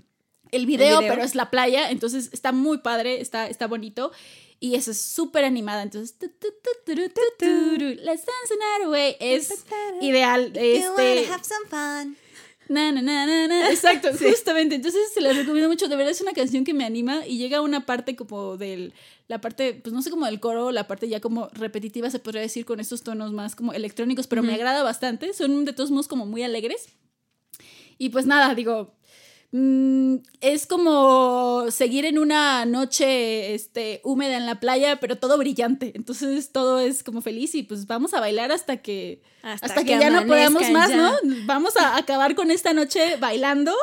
el 0.52 0.66
video, 0.66 1.00
video? 1.00 1.14
pero 1.14 1.24
es 1.24 1.36
la 1.36 1.50
playa, 1.50 1.90
entonces 1.90 2.30
está 2.34 2.52
muy 2.52 2.80
padre, 2.80 3.22
está, 3.22 3.48
está 3.48 3.68
bonito. 3.68 4.12
Y 4.60 4.76
eso 4.76 4.92
es 4.92 5.02
súper 5.02 5.44
animada, 5.44 5.84
entonces, 5.84 6.18
tu, 6.18 6.30
tu, 6.30 6.48
tu, 6.86 6.94
let's 6.96 8.06
dance 8.06 8.50
the 8.50 8.56
night 8.58 8.86
away, 8.86 9.16
es 9.20 9.66
ideal, 10.02 10.54
este, 10.56 11.28
Na, 12.68 12.92
na, 12.92 13.02
na, 13.02 13.26
na, 13.26 13.48
na. 13.48 13.70
Exacto, 13.72 14.10
justamente. 14.18 14.76
Entonces 14.76 15.14
se 15.14 15.22
las 15.22 15.36
recomiendo 15.36 15.70
mucho. 15.70 15.88
De 15.88 15.96
verdad 15.96 16.12
es 16.12 16.22
una 16.22 16.34
canción 16.34 16.64
que 16.64 16.74
me 16.74 16.86
anima 16.86 17.26
y 17.26 17.38
llega 17.38 17.58
a 17.58 17.62
una 17.62 17.86
parte 17.86 18.16
como 18.16 18.58
del. 18.58 18.94
La 19.28 19.42
parte, 19.42 19.74
pues 19.74 19.92
no 19.94 20.02
sé, 20.04 20.12
como 20.12 20.26
del 20.28 20.40
coro, 20.40 20.72
la 20.72 20.86
parte 20.88 21.08
ya 21.10 21.20
como 21.20 21.48
repetitiva 21.54 22.10
se 22.12 22.20
podría 22.20 22.42
decir 22.42 22.64
con 22.66 22.80
estos 22.80 23.02
tonos 23.02 23.32
más 23.34 23.56
como 23.56 23.74
electrónicos, 23.74 24.28
pero 24.28 24.44
me 24.44 24.54
agrada 24.54 24.84
bastante. 24.84 25.34
Son 25.34 25.66
de 25.66 25.74
todos 25.74 25.90
modos 25.92 26.08
como 26.08 26.26
muy 26.28 26.44
alegres. 26.44 26.90
Y 27.98 28.10
pues 28.10 28.26
nada, 28.28 28.54
digo. 28.54 28.94
mm, 29.52 30.18
es 30.42 30.68
como 30.68 31.66
seguir 31.72 32.06
en 32.06 32.20
una 32.20 32.66
noche 32.66 33.56
este, 33.56 34.02
húmeda 34.04 34.38
en 34.38 34.46
la 34.46 34.60
playa, 34.60 34.98
pero 35.00 35.18
todo 35.18 35.38
brillante. 35.38 35.94
Entonces 35.96 36.52
todo 36.52 36.80
es 36.80 37.04
como 37.04 37.22
feliz 37.22 37.56
y 37.56 37.64
pues 37.64 37.88
vamos 37.88 38.14
a 38.14 38.20
bailar 38.20 38.52
hasta 38.52 38.78
que, 38.78 39.22
Hasta 39.42 39.68
hasta, 39.68 39.84
que, 39.84 39.94
que 39.94 40.00
ya 40.00 40.10
no 40.10 40.26
podamos 40.28 40.70
más, 40.72 40.90
ya. 40.90 40.98
¿no? 40.98 41.14
Vamos 41.46 41.78
a 41.78 41.98
acabar 41.98 42.36
con 42.36 42.52
esta 42.52 42.74
noche 42.74 43.16
bailando 43.18 43.74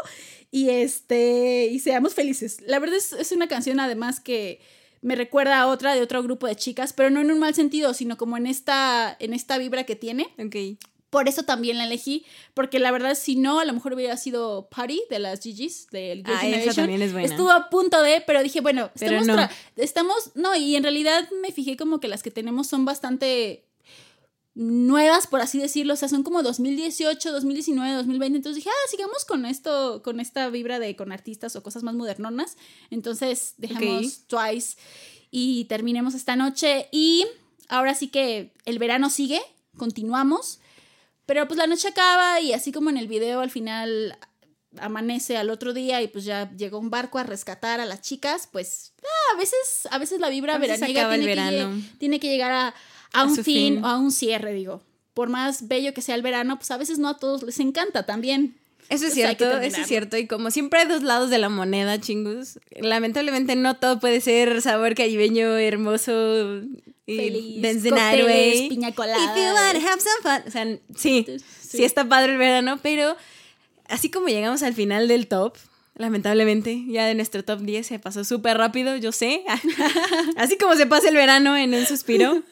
y 0.51 0.69
este 0.69 1.69
y 1.73 1.79
seamos 1.81 2.15
felices. 2.15 2.61
La 2.67 2.79
verdad 2.79 2.97
es, 2.97 3.13
es 3.13 3.33
una 3.33 3.49
canción 3.49 3.81
además 3.81 4.21
que 4.21 4.61
me 5.03 5.15
recuerda 5.17 5.61
a 5.61 5.67
otra 5.67 5.95
de 5.95 6.01
otro 6.01 6.23
grupo 6.23 6.47
de 6.47 6.57
chicas, 6.57 6.93
pero 6.95 7.11
no 7.11 7.21
en 7.21 7.31
un 7.31 7.39
mal 7.39 7.55
sentido, 7.55 7.93
sino 7.93 8.17
como 8.17 8.37
en 8.39 8.47
esta 8.47 9.15
en 9.21 9.35
esta 9.35 9.59
vibra 9.59 9.85
que 9.85 9.97
tiene. 9.97 10.29
Ok. 10.39 10.79
Por 11.11 11.29
eso 11.29 11.43
también 11.43 11.77
la 11.77 11.85
elegí, 11.85 12.25
porque 12.55 12.79
la 12.79 12.91
verdad 12.91 13.15
si 13.15 13.37
no, 13.37 13.61
a 13.61 13.67
lo 13.67 13.75
mejor 13.75 13.93
hubiera 13.93 14.17
sido 14.17 14.71
Party 14.71 15.03
de 15.11 15.19
las 15.19 15.41
GGs, 15.41 15.89
del 15.91 16.19
Girl 16.21 16.31
Ah, 16.31 16.33
esa 16.39 16.41
Generation. 16.47 16.75
también 16.77 17.03
es 17.03 17.13
buena. 17.13 17.29
Estuvo 17.29 17.51
a 17.51 17.69
punto 17.69 18.01
de, 18.01 18.23
pero 18.27 18.43
dije, 18.43 18.63
bueno, 18.63 18.91
Pero 18.99 19.19
estamos, 19.19 19.37
no. 19.77 19.83
estamos, 19.83 20.31
no, 20.37 20.57
y 20.57 20.75
en 20.75 20.83
realidad 20.85 21.29
me 21.43 21.53
fijé 21.53 21.77
como 21.77 22.01
que 22.01 22.09
las 22.09 22.23
que 22.23 22.31
tenemos 22.31 22.67
son 22.67 22.87
bastante 22.87 23.67
nuevas, 24.55 25.27
por 25.27 25.41
así 25.41 25.59
decirlo, 25.59 25.95
o 25.95 25.97
sea, 25.97 26.09
son 26.09 26.23
como 26.23 26.43
2018, 26.43 27.33
2019, 27.33 27.95
2020, 27.95 28.37
entonces 28.37 28.57
dije, 28.57 28.71
ah, 28.71 28.89
sigamos 28.91 29.25
con 29.25 29.47
esto, 29.47 30.03
con 30.03 30.21
esta 30.21 30.49
vibra 30.51 30.79
de 30.79 30.95
con 30.95 31.11
artistas 31.11 31.57
o 31.57 31.63
cosas 31.63 31.83
más 31.83 31.95
modernonas, 31.95 32.57
entonces 32.91 33.55
dejamos 33.57 34.27
Twice 34.27 34.77
y 35.31 35.65
terminemos 35.65 36.15
esta 36.15 36.37
noche 36.37 36.89
y 36.93 37.27
ahora 37.69 37.95
sí 37.95 38.09
que 38.09 38.53
el 38.67 38.79
verano 38.79 39.09
sigue, 39.09 39.41
continuamos, 39.79 40.61
pero 41.25 41.49
pues 41.49 41.57
la 41.57 41.67
noche 41.67 41.89
acaba 41.89 42.41
y 42.41 42.53
así 42.53 42.73
como 42.73 42.91
en 42.91 42.99
el 42.99 43.09
video 43.09 43.41
al 43.41 43.51
final 43.51 44.19
amanece 44.79 45.37
al 45.37 45.51
otro 45.51 45.73
día 45.73 46.03
y 46.03 46.09
pues 46.09 46.25
ya 46.25 46.51
llegó 46.57 46.79
un 46.79 46.91
barco 46.91 47.19
a 47.19 47.23
rescatar 47.23 47.81
a 47.81 47.87
las 47.87 48.03
chicas, 48.03 48.49
pues 48.53 48.93
ah, 49.03 49.35
a 49.35 49.39
veces 49.39 49.89
a 49.91 49.99
veces 49.99 50.21
la 50.21 50.29
vibra 50.29 50.59
veraniega 50.59 51.11
tiene, 51.15 51.83
tiene 51.99 52.21
que 52.21 52.29
llegar 52.29 52.53
a, 52.53 52.75
a 53.13 53.25
un 53.25 53.35
fin, 53.37 53.45
fin. 53.45 53.85
o 53.85 53.89
a 53.89 53.99
un 53.99 54.11
cierre, 54.11 54.53
digo. 54.53 54.83
Por 55.15 55.29
más 55.29 55.69
bello 55.69 55.93
que 55.93 56.03
sea 56.03 56.15
el 56.15 56.23
verano, 56.23 56.57
pues 56.57 56.71
a 56.71 56.77
veces 56.77 56.99
no 56.99 57.09
a 57.09 57.19
todos 57.19 57.43
les 57.43 57.61
encanta 57.61 58.05
también. 58.07 58.57
Eso 58.89 59.07
es 59.07 59.15
cierto, 59.15 59.59
eso 59.61 59.81
es 59.81 59.87
cierto. 59.87 60.17
Y 60.19 60.27
como 60.27 60.51
siempre 60.51 60.81
hay 60.81 60.89
dos 60.89 61.03
lados 61.03 61.31
de 61.31 61.39
la 61.39 61.49
moneda, 61.49 62.01
chingus. 62.01 62.59
Lamentablemente 62.79 63.57
no 63.57 63.77
todo 63.77 64.01
puede 64.01 64.21
ser 64.21 64.61
sabor 64.61 64.95
caribeño, 64.95 65.57
hermoso 65.57 66.61
y 67.07 67.17
Feliz, 67.17 67.83
the 67.83 67.91
cócteles, 67.91 68.69
piña 68.69 68.89
If 68.91 68.97
you 68.97 69.87
have 69.87 70.01
some 70.01 70.23
fun. 70.23 70.43
O 70.47 70.51
sea, 70.51 70.65
sí, 70.97 71.25
sí, 71.27 71.79
Sí. 71.79 71.85
está 71.85 72.07
padre 72.07 72.33
el 72.33 72.39
verano, 72.39 72.79
pero 72.83 73.17
así 73.89 74.11
como 74.11 74.29
llegamos 74.29 74.63
al 74.63 74.75
final 74.75 75.09
del 75.09 75.27
top, 75.27 75.57
lamentablemente, 75.97 76.85
ya 76.87 77.07
de 77.07 77.15
nuestro 77.15 77.45
top 77.45 77.61
10 77.61 77.87
se 77.87 77.99
pasó 77.99 78.25
súper 78.25 78.59
rápido, 78.59 78.97
yo 78.97 79.11
sé. 79.13 79.43
así 80.37 80.59
como 80.59 80.77
se 80.77 80.87
pasa 80.87 81.09
el 81.09 81.15
verano 81.17 81.57
en 81.57 81.75
un 81.75 81.87
suspiro, 81.87 82.43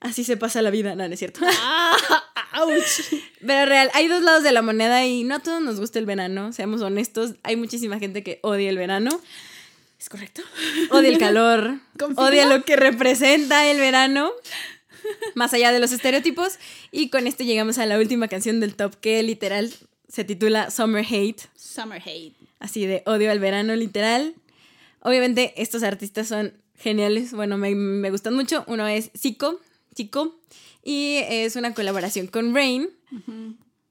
así 0.00 0.24
se 0.24 0.36
pasa 0.36 0.62
la 0.62 0.70
vida. 0.70 0.94
No, 0.94 1.06
no 1.06 1.12
es 1.14 1.18
cierto. 1.18 1.40
Ah. 1.44 1.96
Pero 3.46 3.66
real, 3.66 3.90
hay 3.94 4.08
dos 4.08 4.22
lados 4.22 4.42
de 4.42 4.52
la 4.52 4.62
moneda 4.62 5.04
y 5.04 5.24
no 5.24 5.36
a 5.36 5.38
todos 5.40 5.60
nos 5.62 5.78
gusta 5.78 5.98
el 5.98 6.06
verano, 6.06 6.52
seamos 6.52 6.80
honestos. 6.80 7.34
Hay 7.42 7.56
muchísima 7.56 7.98
gente 7.98 8.22
que 8.22 8.38
odia 8.42 8.70
el 8.70 8.78
verano, 8.78 9.10
¿Es 9.98 10.08
correcto? 10.08 10.42
odia 10.90 11.08
el 11.10 11.18
calor, 11.18 11.78
¿Confirmo? 11.98 12.22
odia 12.28 12.46
lo 12.46 12.64
que 12.64 12.76
representa 12.76 13.66
el 13.70 13.78
verano, 13.78 14.30
más 15.34 15.52
allá 15.54 15.70
de 15.72 15.80
los 15.80 15.92
estereotipos. 15.92 16.58
Y 16.92 17.10
con 17.10 17.26
esto 17.26 17.44
llegamos 17.44 17.78
a 17.78 17.86
la 17.86 17.98
última 17.98 18.28
canción 18.28 18.58
del 18.60 18.74
top, 18.74 18.94
que 19.00 19.22
literal 19.22 19.72
se 20.08 20.24
titula 20.24 20.70
Summer 20.70 21.04
Hate, 21.04 21.42
Summer 21.56 22.00
hate. 22.04 22.34
así 22.58 22.86
de 22.86 23.02
odio 23.06 23.30
al 23.30 23.38
verano, 23.40 23.76
literal. 23.76 24.34
Obviamente 25.00 25.52
estos 25.56 25.82
artistas 25.82 26.26
son 26.28 26.54
geniales, 26.78 27.32
bueno, 27.32 27.58
me, 27.58 27.74
me 27.74 28.10
gustan 28.10 28.34
mucho. 28.34 28.64
Uno 28.66 28.86
es 28.86 29.10
Zico, 29.16 29.60
Chico, 29.94 30.38
y 30.82 31.18
es 31.28 31.56
una 31.56 31.74
colaboración 31.74 32.26
con 32.28 32.54
Rain. 32.54 32.88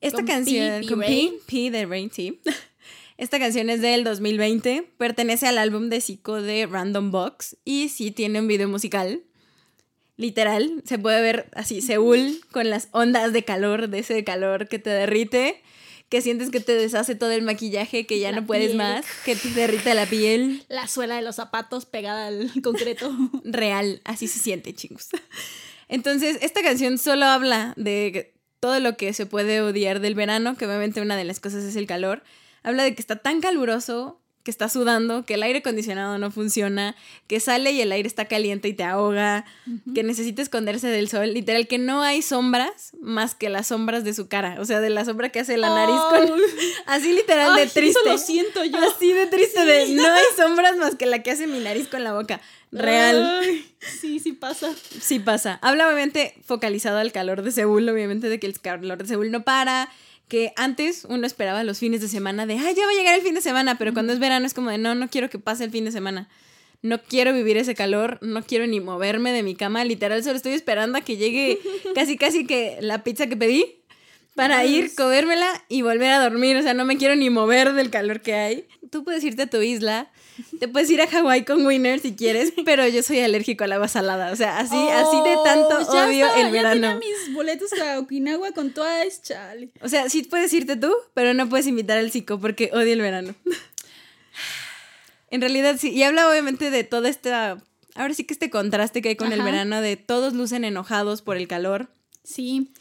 Esta 0.01 0.19
Con 0.19 0.27
canción, 0.27 0.81
P, 0.81 0.87
con 0.87 0.99
P. 0.99 1.33
P 1.45 1.71
de 1.71 1.85
Rain, 1.85 2.11
sí. 2.11 2.39
Esta 3.17 3.39
canción 3.39 3.69
es 3.69 3.81
del 3.81 4.03
2020, 4.03 4.91
pertenece 4.97 5.47
al 5.47 5.57
álbum 5.57 5.89
de 5.89 6.01
Zico 6.01 6.41
de 6.41 6.65
Random 6.65 7.11
Box 7.11 7.55
y 7.63 7.87
sí 7.87 8.11
tiene 8.11 8.41
un 8.41 8.47
video 8.47 8.67
musical. 8.67 9.23
Literal, 10.17 10.81
se 10.85 10.99
puede 10.99 11.21
ver 11.21 11.49
así, 11.53 11.81
Seúl 11.81 12.41
con 12.51 12.69
las 12.69 12.89
ondas 12.91 13.31
de 13.33 13.43
calor, 13.43 13.89
de 13.89 13.99
ese 13.99 14.23
calor 14.23 14.67
que 14.67 14.79
te 14.79 14.89
derrite, 14.89 15.61
que 16.09 16.21
sientes 16.21 16.51
que 16.51 16.59
te 16.59 16.73
deshace 16.75 17.15
todo 17.15 17.31
el 17.31 17.41
maquillaje, 17.41 18.05
que 18.05 18.19
ya 18.19 18.31
La 18.31 18.41
no 18.41 18.47
puedes 18.47 18.67
piel. 18.67 18.77
más, 18.77 19.05
que 19.25 19.35
te 19.35 19.49
derrite 19.49 19.93
la 19.93 20.05
piel. 20.05 20.63
La 20.69 20.87
suela 20.87 21.15
de 21.15 21.21
los 21.21 21.35
zapatos 21.35 21.85
pegada 21.85 22.27
al 22.27 22.51
concreto. 22.63 23.11
Real, 23.43 24.01
así 24.05 24.27
se 24.27 24.39
siente, 24.39 24.73
chingos. 24.73 25.09
Entonces, 25.87 26.37
esta 26.41 26.61
canción 26.61 26.97
solo 26.97 27.25
habla 27.25 27.73
de 27.77 28.33
todo 28.59 28.79
lo 28.79 28.97
que 28.97 29.13
se 29.13 29.25
puede 29.25 29.61
odiar 29.61 29.99
del 29.99 30.15
verano, 30.15 30.55
que 30.57 30.65
obviamente 30.65 31.01
una 31.01 31.15
de 31.17 31.23
las 31.23 31.39
cosas 31.39 31.63
es 31.63 31.75
el 31.75 31.85
calor. 31.87 32.23
Habla 32.63 32.83
de 32.83 32.95
que 32.95 33.01
está 33.01 33.17
tan 33.17 33.41
caluroso, 33.41 34.19
que 34.45 34.51
está 34.51 34.69
sudando, 34.69 35.25
que 35.25 35.33
el 35.33 35.43
aire 35.43 35.59
acondicionado 35.59 36.19
no 36.19 36.29
funciona, 36.29 36.95
que 37.25 37.39
sale 37.39 37.71
y 37.71 37.81
el 37.81 37.91
aire 37.91 38.07
está 38.07 38.25
caliente 38.25 38.67
y 38.67 38.73
te 38.73 38.83
ahoga, 38.83 39.43
que 39.95 40.03
necesita 40.03 40.43
esconderse 40.43 40.87
del 40.87 41.09
sol. 41.09 41.33
Literal, 41.33 41.67
que 41.67 41.79
no 41.79 42.03
hay 42.03 42.21
sombras 42.21 42.91
más 43.01 43.33
que 43.33 43.49
las 43.49 43.67
sombras 43.67 44.03
de 44.03 44.13
su 44.13 44.27
cara. 44.27 44.57
O 44.59 44.65
sea, 44.65 44.81
de 44.81 44.91
la 44.91 45.03
sombra 45.03 45.29
que 45.29 45.39
hace 45.39 45.57
la 45.57 45.69
nariz 45.69 45.99
con... 46.11 46.39
Así 46.85 47.11
literal 47.11 47.53
Ay, 47.55 47.65
de 47.65 47.71
triste. 47.71 47.99
Eso 47.99 48.11
lo 48.11 48.17
siento 48.19 48.63
yo. 48.63 48.77
Así 48.77 49.11
de 49.13 49.25
triste 49.25 49.65
de 49.65 49.95
no 49.95 50.05
hay 50.05 50.23
sombras 50.37 50.77
más 50.77 50.93
que 50.93 51.07
la 51.07 51.23
que 51.23 51.31
hace 51.31 51.47
mi 51.47 51.57
nariz 51.57 51.87
con 51.87 52.03
la 52.03 52.13
boca. 52.13 52.39
Real. 52.71 53.39
Ay, 53.41 53.65
sí, 53.79 54.19
sí 54.19 54.33
pasa. 54.33 54.69
Sí 55.01 55.17
pasa. 55.17 55.57
Habla 55.63 55.87
obviamente 55.87 56.35
focalizado 56.45 56.99
al 56.99 57.11
calor 57.11 57.41
de 57.41 57.51
Seúl, 57.51 57.89
obviamente 57.89 58.29
de 58.29 58.39
que 58.39 58.45
el 58.45 58.59
calor 58.59 58.99
de 58.99 59.07
Seúl 59.07 59.31
no 59.31 59.43
para, 59.43 59.89
que 60.27 60.53
antes 60.55 61.05
uno 61.07 61.27
esperaba 61.27 61.63
los 61.63 61.79
fines 61.79 62.01
de 62.01 62.07
semana 62.07 62.45
de, 62.45 62.53
ay, 62.55 62.75
ya 62.75 62.85
va 62.85 62.91
a 62.91 62.95
llegar 62.95 63.15
el 63.15 63.21
fin 63.21 63.35
de 63.35 63.41
semana, 63.41 63.77
pero 63.77 63.93
cuando 63.93 64.13
es 64.13 64.19
verano 64.19 64.45
es 64.45 64.53
como 64.53 64.69
de, 64.69 64.77
no, 64.77 64.95
no 64.95 65.09
quiero 65.09 65.29
que 65.29 65.39
pase 65.39 65.63
el 65.63 65.71
fin 65.71 65.85
de 65.85 65.91
semana. 65.91 66.29
No 66.81 67.01
quiero 67.01 67.33
vivir 67.33 67.57
ese 67.57 67.73
calor, 67.73 68.19
no 68.21 68.43
quiero 68.43 68.67
ni 68.67 68.79
moverme 68.79 69.31
de 69.31 69.43
mi 69.43 69.55
cama, 69.55 69.83
literal 69.83 70.23
solo 70.23 70.35
estoy 70.35 70.53
esperando 70.53 70.97
a 70.97 71.01
que 71.01 71.17
llegue 71.17 71.59
casi 71.95 72.17
casi 72.17 72.45
que 72.45 72.77
la 72.81 73.03
pizza 73.03 73.27
que 73.27 73.37
pedí 73.37 73.81
para 74.35 74.65
ir, 74.65 74.93
comérmela 74.95 75.47
y 75.69 75.81
volver 75.81 76.11
a 76.11 76.21
dormir, 76.21 76.57
o 76.57 76.61
sea, 76.61 76.73
no 76.73 76.83
me 76.85 76.97
quiero 76.97 77.15
ni 77.15 77.29
mover 77.29 77.73
del 77.73 77.89
calor 77.89 78.21
que 78.21 78.33
hay. 78.33 78.67
Tú 78.91 79.03
puedes 79.05 79.23
irte 79.23 79.43
a 79.43 79.47
tu 79.47 79.61
isla, 79.61 80.11
te 80.59 80.67
puedes 80.67 80.89
ir 80.89 81.01
a 81.01 81.07
Hawái 81.07 81.45
con 81.45 81.65
Winner 81.65 81.99
si 81.99 82.15
quieres, 82.15 82.53
pero 82.65 82.87
yo 82.87 83.03
soy 83.03 83.19
alérgico 83.19 83.63
al 83.63 83.73
agua 83.73 83.87
salada, 83.87 84.31
o 84.31 84.35
sea, 84.35 84.59
así, 84.59 84.75
así 84.75 85.17
de 85.23 85.35
tanto 85.43 85.69
Oh, 85.87 85.93
ya 85.93 86.05
odio 86.07 86.25
estaba, 86.27 86.41
el 86.41 86.45
Ya 86.47 86.51
verano. 86.51 86.99
tenía 86.99 87.07
mis 87.27 87.33
boletos 87.33 87.71
a 87.73 87.99
Okinawa 87.99 88.51
con 88.51 88.71
Twice, 88.71 89.21
chale. 89.23 89.69
O 89.81 89.89
sea, 89.89 90.09
sí 90.09 90.23
puedes 90.23 90.51
irte 90.53 90.75
tú, 90.75 90.93
pero 91.13 91.33
no 91.33 91.47
puedes 91.49 91.67
invitar 91.67 91.97
al 91.97 92.11
psico 92.11 92.39
porque 92.39 92.69
odio 92.73 92.93
el 92.93 93.01
verano. 93.01 93.35
en 95.29 95.41
realidad 95.41 95.77
sí, 95.79 95.91
y 95.91 96.03
habla 96.03 96.29
obviamente 96.29 96.69
de 96.71 96.83
toda 96.83 97.09
esta, 97.09 97.57
ahora 97.95 98.13
sí 98.13 98.23
que 98.23 98.33
este 98.33 98.49
contraste 98.49 99.01
que 99.01 99.09
hay 99.09 99.15
con 99.15 99.33
el 99.33 99.41
verano, 99.41 99.81
de 99.81 99.97
todos 99.97 100.33
lucen 100.33 100.63
enojados 100.63 101.21
por 101.21 101.37
el 101.37 101.47
calor. 101.47 101.89
Sí. 102.23 102.71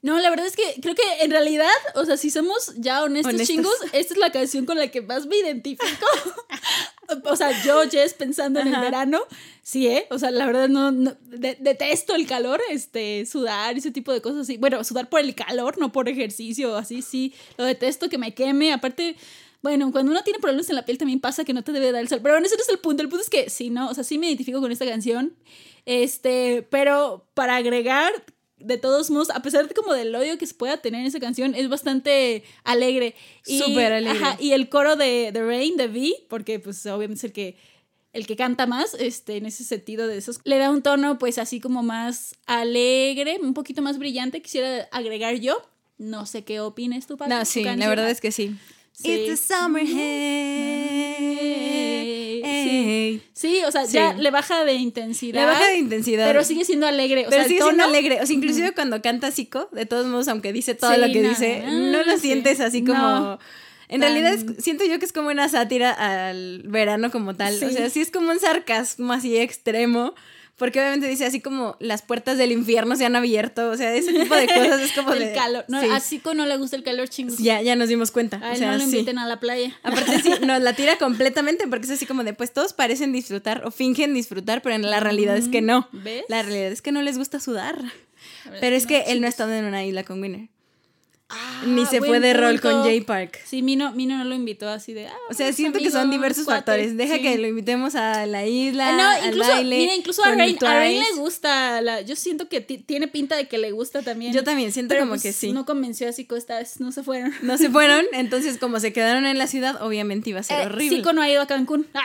No, 0.00 0.18
la 0.20 0.30
verdad 0.30 0.46
es 0.46 0.54
que 0.54 0.80
creo 0.80 0.94
que 0.94 1.02
en 1.22 1.30
realidad, 1.32 1.68
o 1.96 2.04
sea, 2.04 2.16
si 2.16 2.30
somos 2.30 2.72
ya 2.76 3.02
honestos, 3.02 3.34
Honestos. 3.34 3.48
chingos, 3.48 3.74
esta 3.92 4.14
es 4.14 4.18
la 4.18 4.30
canción 4.30 4.64
con 4.64 4.78
la 4.78 4.88
que 4.88 5.02
más 5.02 5.26
me 5.26 5.36
identifico. 5.38 6.06
o 7.24 7.36
sea, 7.36 7.50
yo, 7.64 7.82
Jess, 7.90 8.14
pensando 8.14 8.60
en 8.60 8.68
el 8.68 8.80
verano, 8.80 9.20
sí, 9.62 9.88
¿eh? 9.88 10.06
O 10.10 10.18
sea, 10.18 10.30
la 10.30 10.46
verdad 10.46 10.68
no, 10.68 10.92
no- 10.92 11.16
de- 11.24 11.56
detesto 11.60 12.14
el 12.14 12.26
calor, 12.26 12.60
este, 12.70 13.26
sudar 13.26 13.74
y 13.74 13.78
ese 13.80 13.90
tipo 13.90 14.12
de 14.12 14.20
cosas 14.22 14.40
así. 14.42 14.56
Bueno, 14.56 14.84
sudar 14.84 15.08
por 15.08 15.20
el 15.20 15.34
calor, 15.34 15.78
no 15.78 15.90
por 15.90 16.08
ejercicio, 16.08 16.76
así, 16.76 17.02
sí. 17.02 17.34
Lo 17.56 17.64
detesto 17.64 18.08
que 18.08 18.18
me 18.18 18.34
queme. 18.34 18.72
Aparte, 18.72 19.16
bueno, 19.62 19.90
cuando 19.90 20.12
uno 20.12 20.22
tiene 20.22 20.38
problemas 20.38 20.68
en 20.70 20.76
la 20.76 20.84
piel 20.84 20.98
también 20.98 21.18
pasa 21.20 21.44
que 21.44 21.52
no 21.54 21.64
te 21.64 21.72
debe 21.72 21.90
dar 21.90 22.02
el 22.02 22.08
sol. 22.08 22.20
Pero 22.22 22.34
bueno, 22.34 22.46
ese 22.46 22.56
no 22.56 22.62
es 22.62 22.68
el 22.68 22.78
punto. 22.78 23.02
El 23.02 23.08
punto 23.08 23.24
es 23.24 23.30
que 23.30 23.50
sí, 23.50 23.70
¿no? 23.70 23.90
O 23.90 23.94
sea, 23.94 24.04
sí 24.04 24.16
me 24.18 24.28
identifico 24.28 24.60
con 24.60 24.70
esta 24.70 24.86
canción. 24.86 25.34
Este, 25.86 26.66
pero 26.70 27.26
para 27.34 27.56
agregar, 27.56 28.12
de 28.60 28.78
todos 28.78 29.10
modos, 29.10 29.30
a 29.30 29.42
pesar 29.42 29.68
de 29.68 29.74
como 29.74 29.92
del 29.94 30.14
odio 30.14 30.38
que 30.38 30.46
se 30.46 30.54
pueda 30.54 30.76
tener 30.78 31.00
en 31.00 31.06
esa 31.06 31.20
canción, 31.20 31.54
es 31.54 31.68
bastante 31.68 32.44
alegre. 32.64 33.14
Y, 33.46 33.60
Súper 33.60 33.92
alegre. 33.92 34.18
ajá, 34.18 34.36
y 34.40 34.52
el 34.52 34.68
coro 34.68 34.96
de, 34.96 35.30
de 35.32 35.44
Rain, 35.44 35.76
de 35.76 35.86
V, 35.86 36.14
porque 36.28 36.58
pues 36.58 36.84
obviamente 36.86 37.18
es 37.18 37.24
el 37.24 37.32
que, 37.32 37.56
el 38.12 38.26
que 38.26 38.36
canta 38.36 38.66
más, 38.66 38.94
este, 38.94 39.36
en 39.36 39.46
ese 39.46 39.64
sentido 39.64 40.06
de 40.06 40.18
esos, 40.18 40.40
le 40.44 40.58
da 40.58 40.70
un 40.70 40.82
tono 40.82 41.18
pues 41.18 41.38
así 41.38 41.60
como 41.60 41.82
más 41.82 42.34
alegre, 42.46 43.38
un 43.42 43.54
poquito 43.54 43.82
más 43.82 43.98
brillante, 43.98 44.42
quisiera 44.42 44.88
agregar 44.90 45.34
yo. 45.36 45.62
No 45.98 46.26
sé 46.26 46.44
qué 46.44 46.60
opines 46.60 47.08
tú, 47.08 47.16
Pati, 47.16 47.30
No, 47.30 47.44
sí, 47.44 47.64
la 47.64 47.88
verdad 47.88 48.08
es 48.08 48.20
que 48.20 48.30
sí. 48.30 48.56
Sí. 49.00 49.12
It's 49.12 49.28
the 49.46 49.54
summer 49.54 49.82
hey, 51.18 52.42
hey. 52.44 53.22
Sí, 53.32 53.60
o 53.66 53.70
sea, 53.70 53.86
Sí. 53.86 53.92
ya 53.94 54.14
le 54.14 54.30
baja 54.30 54.64
de 54.64 54.74
intensidad. 54.74 55.40
Le 55.40 55.46
baja 55.46 55.66
de 55.68 55.76
intensidad. 55.78 56.26
Pero 56.26 56.42
sigue 56.44 56.64
siendo 56.64 56.86
alegre. 56.86 57.26
O 57.26 57.30
Pero 57.30 57.42
sea, 57.42 57.48
sigue 57.48 57.62
siendo 57.62 57.84
alegre. 57.84 58.20
O 58.20 58.26
sea, 58.26 58.34
inclusive 58.34 58.72
cuando 58.74 59.00
canta 59.02 59.30
Zico, 59.30 59.68
de 59.72 59.86
todos 59.86 60.06
modos, 60.06 60.26
aunque 60.28 60.52
dice 60.52 60.74
todo 60.74 60.96
lo 60.96 61.06
que 61.06 61.20
no. 61.22 61.28
dice, 61.28 61.62
Ah, 61.64 61.70
no 61.70 62.02
lo 62.02 62.18
sientes 62.18 62.60
así 62.60 62.84
como. 62.84 62.98
No. 62.98 63.38
En 63.90 64.00
Tan- 64.00 64.12
realidad 64.12 64.34
es- 64.34 64.62
siento 64.62 64.84
yo 64.84 64.98
que 64.98 65.06
es 65.06 65.12
como 65.12 65.28
una 65.30 65.48
sátira 65.48 65.92
al 65.92 66.62
verano 66.66 67.10
como 67.10 67.34
tal. 67.36 67.54
O 67.54 67.70
sea, 67.70 67.88
sí 67.88 68.00
es 68.00 68.10
como 68.10 68.30
un 68.32 68.38
sarcasmo 68.40 69.12
así 69.12 69.36
extremo. 69.38 70.14
Porque 70.58 70.80
obviamente 70.80 71.06
dice 71.08 71.24
así 71.24 71.40
como 71.40 71.76
las 71.78 72.02
puertas 72.02 72.36
del 72.36 72.50
infierno 72.50 72.96
se 72.96 73.06
han 73.06 73.14
abierto. 73.14 73.70
O 73.70 73.76
sea, 73.76 73.94
ese 73.94 74.12
tipo 74.12 74.34
de 74.34 74.46
cosas 74.46 74.80
es 74.80 74.92
como 74.92 75.12
el 75.14 75.20
de. 75.20 75.32
calor. 75.32 75.64
No, 75.68 75.80
sí. 75.80 75.88
A 75.88 76.00
Zico 76.00 76.34
no 76.34 76.46
le 76.46 76.56
gusta 76.56 76.76
el 76.76 76.82
calor 76.82 77.08
chingos. 77.08 77.38
Ya, 77.38 77.62
ya 77.62 77.76
nos 77.76 77.88
dimos 77.88 78.10
cuenta. 78.10 78.38
A 78.38 78.48
o 78.48 78.52
él 78.52 78.58
sea, 78.58 78.72
no 78.72 78.78
lo 78.78 78.84
sí. 78.84 78.90
inviten 78.90 79.18
a 79.18 79.26
la 79.28 79.38
playa. 79.38 79.78
Aparte 79.84 80.20
sí, 80.20 80.32
nos 80.44 80.60
la 80.60 80.72
tira 80.72 80.98
completamente 80.98 81.68
porque 81.68 81.86
es 81.86 81.92
así 81.92 82.06
como 82.06 82.24
de, 82.24 82.34
pues 82.34 82.52
todos 82.52 82.72
parecen 82.72 83.12
disfrutar 83.12 83.64
o 83.64 83.70
fingen 83.70 84.14
disfrutar, 84.14 84.60
pero 84.60 84.74
en 84.74 84.82
la 84.82 84.98
realidad 84.98 85.36
es 85.36 85.48
que 85.48 85.62
no. 85.62 85.88
¿Ves? 85.92 86.24
La 86.28 86.42
realidad 86.42 86.72
es 86.72 86.82
que 86.82 86.90
no 86.90 87.02
les 87.02 87.16
gusta 87.18 87.38
sudar. 87.38 87.80
Pero 88.60 88.74
es 88.74 88.82
no, 88.84 88.88
que 88.88 89.00
él 89.08 89.20
no 89.20 89.28
estado 89.28 89.52
en 89.52 89.64
una 89.64 89.84
isla 89.84 90.02
con 90.02 90.20
Winner. 90.20 90.48
Ah, 91.30 91.62
Ni 91.66 91.84
se 91.84 91.98
buen 91.98 92.08
fue 92.10 92.20
de 92.20 92.32
rol 92.32 92.58
con. 92.58 92.84
Jay 92.84 93.02
Park. 93.02 93.38
Sí, 93.44 93.60
Mino, 93.60 93.92
Mino 93.92 94.16
no 94.16 94.24
lo 94.24 94.34
invitó 94.34 94.66
así 94.70 94.94
de. 94.94 95.08
ah, 95.08 95.12
O 95.28 95.34
sea, 95.34 95.44
vamos, 95.44 95.56
siento 95.56 95.78
que 95.78 95.90
son 95.90 96.10
diversos 96.10 96.46
factores. 96.46 96.96
Deja 96.96 97.16
Sí. 97.16 97.22
que 97.22 97.36
lo 97.36 97.46
invitemos 97.46 97.96
a 97.96 98.24
la 98.24 98.46
isla, 98.46 98.88
Ah, 98.88 98.96
no, 98.96 99.08
al 99.08 99.26
incluso, 99.34 99.50
baile. 99.50 99.76
mira, 99.76 99.94
incluso 99.94 100.24
a 100.24 100.30
Rain, 100.34 100.56
a 100.64 100.74
Rain 100.74 101.00
le 101.00 101.12
gusta. 101.20 101.82
La, 101.82 102.00
yo 102.00 102.16
siento 102.16 102.48
que 102.48 102.62
ti- 102.62 102.78
tiene 102.78 103.08
pinta 103.08 103.36
de 103.36 103.46
que 103.46 103.58
le 103.58 103.72
gusta 103.72 104.00
también. 104.00 104.32
Yo 104.32 104.42
también 104.42 104.72
siento 104.72 104.88
pero 104.94 105.02
como 105.02 105.12
pues, 105.12 105.22
que 105.22 105.32
sí. 105.34 105.52
No 105.52 105.66
convenció 105.66 106.08
a 106.08 106.12
Zico 106.14 106.34
esta 106.34 106.56
vez, 106.60 106.80
no 106.80 106.92
se 106.92 107.02
fueron. 107.02 107.34
No 107.42 107.58
se 107.58 107.68
fueron, 107.68 108.06
entonces 108.12 108.56
como 108.56 108.80
se 108.80 108.94
quedaron 108.94 109.26
en 109.26 109.36
la 109.36 109.48
ciudad, 109.48 109.82
obviamente 109.82 110.30
iba 110.30 110.40
a 110.40 110.44
ser 110.44 110.62
Eh, 110.62 110.66
horrible. 110.66 110.96
Zico 110.96 111.12
no 111.12 111.20
ha 111.20 111.28
ido 111.28 111.42
a 111.42 111.46
Cancún. 111.46 111.86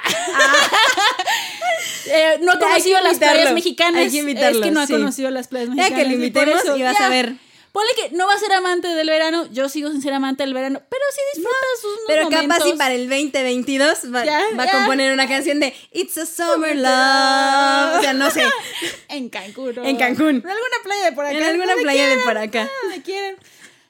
Eh, 2.06 2.40
no 2.42 2.52
ha 2.52 2.60
conocido 2.60 3.00
las 3.02 3.18
playas 3.18 3.54
mexicanas. 3.54 4.02
hay 4.02 4.12
que 4.12 4.18
invitarlo, 4.18 4.60
es 4.60 4.66
que 4.66 4.72
no 4.72 4.82
ha 4.82 4.88
sí. 4.88 4.94
conocido 4.94 5.32
las 5.32 5.48
playas 5.48 5.70
Ya 5.70 5.76
mexicanas. 5.76 6.04
que 6.04 6.10
lo 6.10 6.16
invitemos 6.16 6.62
y 6.78 6.82
vas 6.84 6.98
ya. 7.00 7.06
a 7.06 7.10
ver. 7.10 7.36
Ponle 7.74 7.90
que 7.96 8.16
no 8.16 8.28
va 8.28 8.34
a 8.36 8.38
ser 8.38 8.54
amante 8.54 8.88
del 8.88 9.10
verano, 9.10 9.48
yo 9.52 9.68
sigo 9.68 9.90
sin 9.90 10.00
ser 10.04 10.14
amante 10.14 10.44
del 10.44 10.54
verano, 10.54 10.80
pero 10.90 11.02
sí 11.12 11.22
disfruta 11.34 11.58
sus 11.82 11.92
unos 11.92 12.04
Pero 12.06 12.30
capaz 12.30 12.64
si 12.64 12.74
para 12.74 12.94
el 12.94 13.10
2022 13.10 14.14
va, 14.14 14.24
va 14.56 14.64
a 14.64 14.72
componer 14.72 15.12
una 15.12 15.28
canción 15.28 15.60
de 15.60 15.74
It's 15.92 16.16
a 16.20 16.28
Summer 16.28 16.76
Love. 16.76 17.98
O 17.98 18.02
sea, 18.02 18.14
no 18.14 18.30
sé. 18.30 18.44
En 19.10 19.28
Cancún. 19.30 19.74
En 19.84 19.98
Cancún. 19.98 20.44
En 20.44 20.50
alguna 20.50 20.78
playa 20.84 21.06
de 21.06 21.12
por 21.14 21.26
acá. 21.26 21.36
En 21.36 21.44
alguna 21.44 21.74
playa 21.76 22.08
de 22.10 22.18
por 22.18 22.38
acá. 22.38 22.70
Donde 22.84 23.02
quieran. 23.02 23.38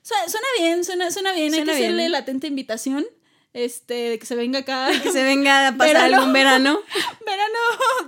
Suena, 0.01 0.47
bien, 0.57 0.85
suena, 0.85 1.11
suena 1.11 1.33
bien. 1.33 1.49
Suena 1.49 1.73
Hay 1.73 1.77
que 1.77 1.83
hacerle 1.83 2.03
bien. 2.03 2.11
la 2.13 2.19
atenta 2.19 2.47
invitación. 2.47 3.05
Este, 3.53 3.93
de 4.09 4.17
que 4.19 4.25
se 4.25 4.35
venga 4.35 4.59
acá. 4.59 4.89
Que 5.03 5.11
se 5.11 5.23
venga 5.23 5.67
a 5.67 5.77
pasar 5.77 5.93
Verano. 5.95 6.15
algún 6.17 6.33
verano. 6.33 6.79
Verano 7.25 7.59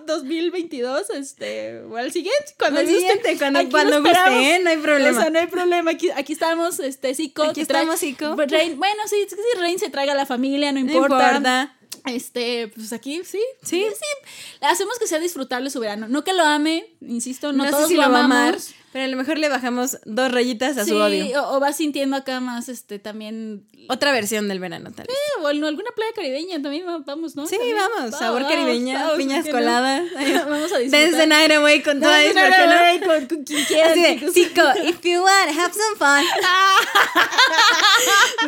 2022, 0.08 1.10
este, 1.12 1.82
o 1.82 1.96
al 1.98 2.12
siguiente, 2.12 2.54
cuando 2.58 2.80
Al 2.80 2.86
guste. 2.88 3.00
siguiente, 3.00 3.38
cuando- 3.38 3.70
cuando 3.70 4.02
guste. 4.02 4.56
¿eh? 4.56 4.60
No 4.64 4.70
hay 4.72 4.78
problema. 4.78 5.18
O 5.18 5.22
sea, 5.22 5.30
no 5.30 5.40
hay 5.40 5.48
problema. 5.48 5.92
Aquí, 5.92 6.10
aquí 6.12 6.34
estamos, 6.34 6.80
este, 6.80 7.14
Zico. 7.14 7.44
Aquí 7.44 7.62
estamos, 7.62 8.00
Zico. 8.00 8.36
Pues, 8.36 8.52
Rain- 8.52 8.78
bueno, 8.78 9.04
sí, 9.08 9.16
si 9.30 9.60
Rain 9.60 9.78
se 9.80 9.90
traiga 9.90 10.14
a 10.14 10.16
la 10.16 10.26
familia, 10.26 10.72
no 10.72 10.80
No 10.84 10.92
importa. 10.92 11.28
importa. 11.28 11.76
Este, 12.08 12.68
pues 12.76 12.94
aquí 12.94 13.22
sí. 13.24 13.42
Sí. 13.64 13.86
Sí. 13.92 14.30
Hacemos 14.62 15.00
que 15.00 15.08
sea 15.08 15.20
disfrutable 15.20 15.70
su 15.70 15.80
verano. 15.80 16.08
No 16.08 16.24
que 16.24 16.34
lo 16.34 16.44
ame, 16.44 16.88
insisto, 17.02 17.52
no, 17.52 17.64
No, 17.66 17.70
todos 17.72 17.84
sé 17.84 17.90
si 17.90 17.96
lo, 17.96 18.04
lo 18.04 18.12
va 18.12 18.20
a 18.20 18.26
amamos. 18.26 18.48
amar, 18.48 18.60
pero 18.96 19.04
a 19.04 19.08
lo 19.10 19.18
mejor 19.18 19.38
le 19.38 19.50
bajamos 19.50 19.98
dos 20.06 20.32
rayitas 20.32 20.78
a 20.78 20.86
Sí, 20.86 20.92
su 20.92 20.96
odio. 20.96 21.44
o, 21.44 21.58
o 21.58 21.60
va 21.60 21.74
sintiendo 21.74 22.16
acá 22.16 22.40
más, 22.40 22.70
este, 22.70 22.98
también. 22.98 23.68
Otra 23.90 24.14
versión 24.14 24.48
del 24.48 24.62
verano, 24.62 24.90
tal 24.96 25.06
vez. 25.06 25.14
eh, 25.18 25.42
o 25.44 25.50
en 25.50 25.62
alguna 25.66 25.90
playa 25.94 26.14
caribeña 26.16 26.62
también 26.62 26.88
va- 26.88 27.00
vamos, 27.00 27.36
¿no? 27.36 27.46
Sí, 27.46 27.58
También. 27.58 27.76
vamos. 27.76 28.14
Va- 28.14 28.18
Sabor 28.18 28.44
vamos, 28.44 28.54
caribeña, 28.56 29.12
piñas 29.18 29.40
¿por 29.40 29.46
qué 29.48 29.52
no? 29.52 29.58
coladas. 29.58 30.04
Vamos 30.48 30.72
a 30.72 30.78
disfrutar. 30.78 31.28
night 31.28 31.52
away 31.52 31.82
con 31.84 32.00
Dance 32.00 32.32
Twice, 32.32 32.34
the 32.34 32.40
¿por 32.40 32.50
night 32.50 32.62
qué 32.62 32.68
no? 32.68 32.80
away 32.80 33.00
con, 33.20 33.28
con 33.28 33.44
quien 33.44 33.66
quiera. 33.66 33.94
Zico, 34.32 34.62
if 34.86 35.02
you 35.04 35.22
want 35.22 35.50
have 35.60 35.74
some 35.74 35.98
fun. 36.00 36.24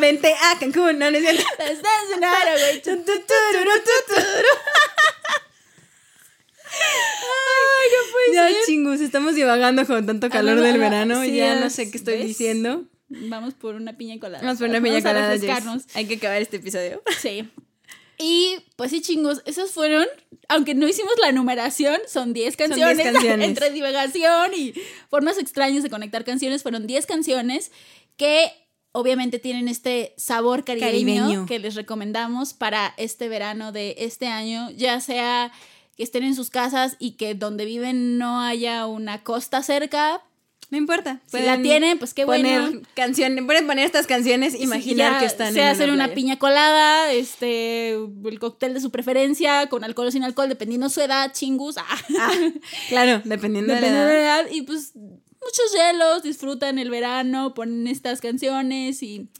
Vente 0.00 0.32
a 0.32 0.58
Cancún, 0.58 0.98
no, 0.98 1.10
no 1.10 1.18
es 1.18 1.24
cierto. 1.24 1.42
Dance 1.58 1.82
the 2.14 2.20
no 7.90 8.12
puede 8.12 8.34
Ya, 8.34 8.48
ser. 8.48 8.56
chingus, 8.66 9.00
estamos 9.00 9.34
divagando 9.34 9.86
con 9.86 10.06
tanto 10.06 10.28
calor 10.30 10.52
Ah, 10.52 10.56
no, 10.56 10.62
del 10.62 10.74
no, 10.74 10.80
verano. 10.80 11.22
sí, 11.22 11.36
ya 11.36 11.58
no 11.60 11.70
sé 11.70 11.90
qué 11.90 11.96
estoy 11.98 12.18
¿ves? 12.18 12.26
diciendo. 12.28 12.84
Vamos 13.08 13.54
por 13.54 13.74
una 13.74 13.96
piña 13.96 14.18
colada. 14.20 14.44
Vamos 14.44 14.58
por 14.58 14.68
una 14.68 14.80
piña 14.82 15.00
colada. 15.02 15.30
Hay 15.94 16.06
que 16.06 16.14
acabar 16.14 16.42
este 16.42 16.58
episodio. 16.58 17.02
Sí. 17.20 17.48
Y 18.18 18.56
pues 18.76 18.90
sí, 18.90 19.00
chingos, 19.00 19.42
esos 19.46 19.70
fueron, 19.70 20.04
aunque 20.48 20.74
no 20.74 20.88
hicimos 20.88 21.12
la 21.20 21.30
numeración, 21.32 21.98
son 22.08 22.32
10 22.32 22.56
canciones. 22.56 22.96
10 22.98 23.12
canciones. 23.12 23.48
Entre 23.48 23.70
divagación 23.70 24.52
y 24.56 24.74
formas 25.08 25.38
extrañas 25.38 25.82
de 25.84 25.90
conectar 25.90 26.24
canciones, 26.24 26.62
fueron 26.62 26.86
10 26.86 27.06
canciones 27.06 27.70
que 28.16 28.50
obviamente 28.92 29.38
tienen 29.38 29.68
este 29.68 30.14
sabor 30.16 30.64
caribeño, 30.64 30.90
Caribeño. 30.90 31.46
que 31.46 31.60
les 31.60 31.76
recomendamos 31.76 32.54
para 32.54 32.92
este 32.96 33.28
verano 33.28 33.70
de 33.70 33.94
este 33.98 34.26
año, 34.26 34.70
ya 34.72 35.00
sea 35.00 35.52
que 35.98 36.04
estén 36.04 36.22
en 36.22 36.34
sus 36.34 36.48
casas 36.48 36.96
y 36.98 37.12
que 37.12 37.34
donde 37.34 37.66
viven 37.66 38.16
no 38.16 38.40
haya 38.40 38.86
una 38.86 39.22
costa 39.22 39.62
cerca. 39.62 40.22
No 40.70 40.76
importa. 40.76 41.20
Si 41.26 41.38
la 41.40 41.60
tienen, 41.62 41.98
pues 41.98 42.12
qué 42.12 42.26
poner 42.26 42.60
bueno. 42.60 42.80
canciones, 42.94 43.42
pueden 43.46 43.66
poner 43.66 43.86
estas 43.86 44.06
canciones, 44.06 44.54
imaginar 44.60 45.14
Ya 45.14 45.18
que 45.18 45.24
están 45.24 45.54
sea 45.54 45.68
en 45.70 45.74
hacer 45.74 45.88
una 45.90 46.04
playa. 46.04 46.14
piña 46.14 46.38
colada, 46.38 47.10
este, 47.12 47.94
el 47.94 48.38
cóctel 48.38 48.74
de 48.74 48.80
su 48.80 48.90
preferencia, 48.90 49.66
con 49.68 49.82
alcohol 49.82 50.08
o 50.08 50.10
sin 50.10 50.24
alcohol, 50.24 50.48
dependiendo 50.50 50.88
su 50.90 51.00
edad, 51.00 51.32
chingus. 51.32 51.78
ah. 51.78 51.84
Ah, 52.20 52.32
claro, 52.90 53.22
dependiendo, 53.24 53.72
Dependiendo 53.72 54.04
de 54.06 54.06
de 54.08 54.12
la 54.14 54.20
edad. 54.22 54.40
edad. 54.42 54.50
Y 54.52 54.62
pues 54.62 54.92
muchos 54.94 55.72
hielos, 55.74 56.22
disfrutan 56.22 56.78
el 56.78 56.90
verano, 56.90 57.54
ponen 57.54 57.86
estas 57.86 58.20
canciones 58.20 59.02
y 59.02 59.30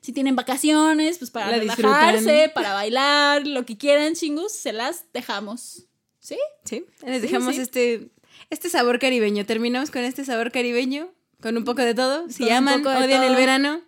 si 0.00 0.12
tienen 0.12 0.34
vacaciones, 0.34 1.18
pues 1.18 1.30
para 1.30 1.46
La 1.46 1.58
relajarse, 1.58 2.16
disfrutan. 2.18 2.50
para 2.54 2.74
bailar, 2.74 3.46
lo 3.46 3.64
que 3.64 3.78
quieran, 3.78 4.14
chingus, 4.14 4.50
se 4.52 4.72
las 4.72 5.04
dejamos. 5.12 5.84
¿Sí? 6.22 6.38
Sí, 6.64 6.84
les 7.04 7.20
dejamos 7.20 7.56
sí. 7.56 7.60
este 7.60 8.08
este 8.48 8.70
sabor 8.70 8.98
caribeño. 8.98 9.44
Terminamos 9.44 9.90
con 9.90 10.02
este 10.02 10.24
sabor 10.24 10.52
caribeño, 10.52 11.10
con 11.40 11.56
un 11.56 11.64
poco 11.64 11.82
de 11.82 11.94
todo. 11.94 12.28
Si 12.30 12.44
Con 12.44 12.52
aman, 12.52 12.86
odian 12.86 13.24
el 13.24 13.34
verano. 13.34 13.82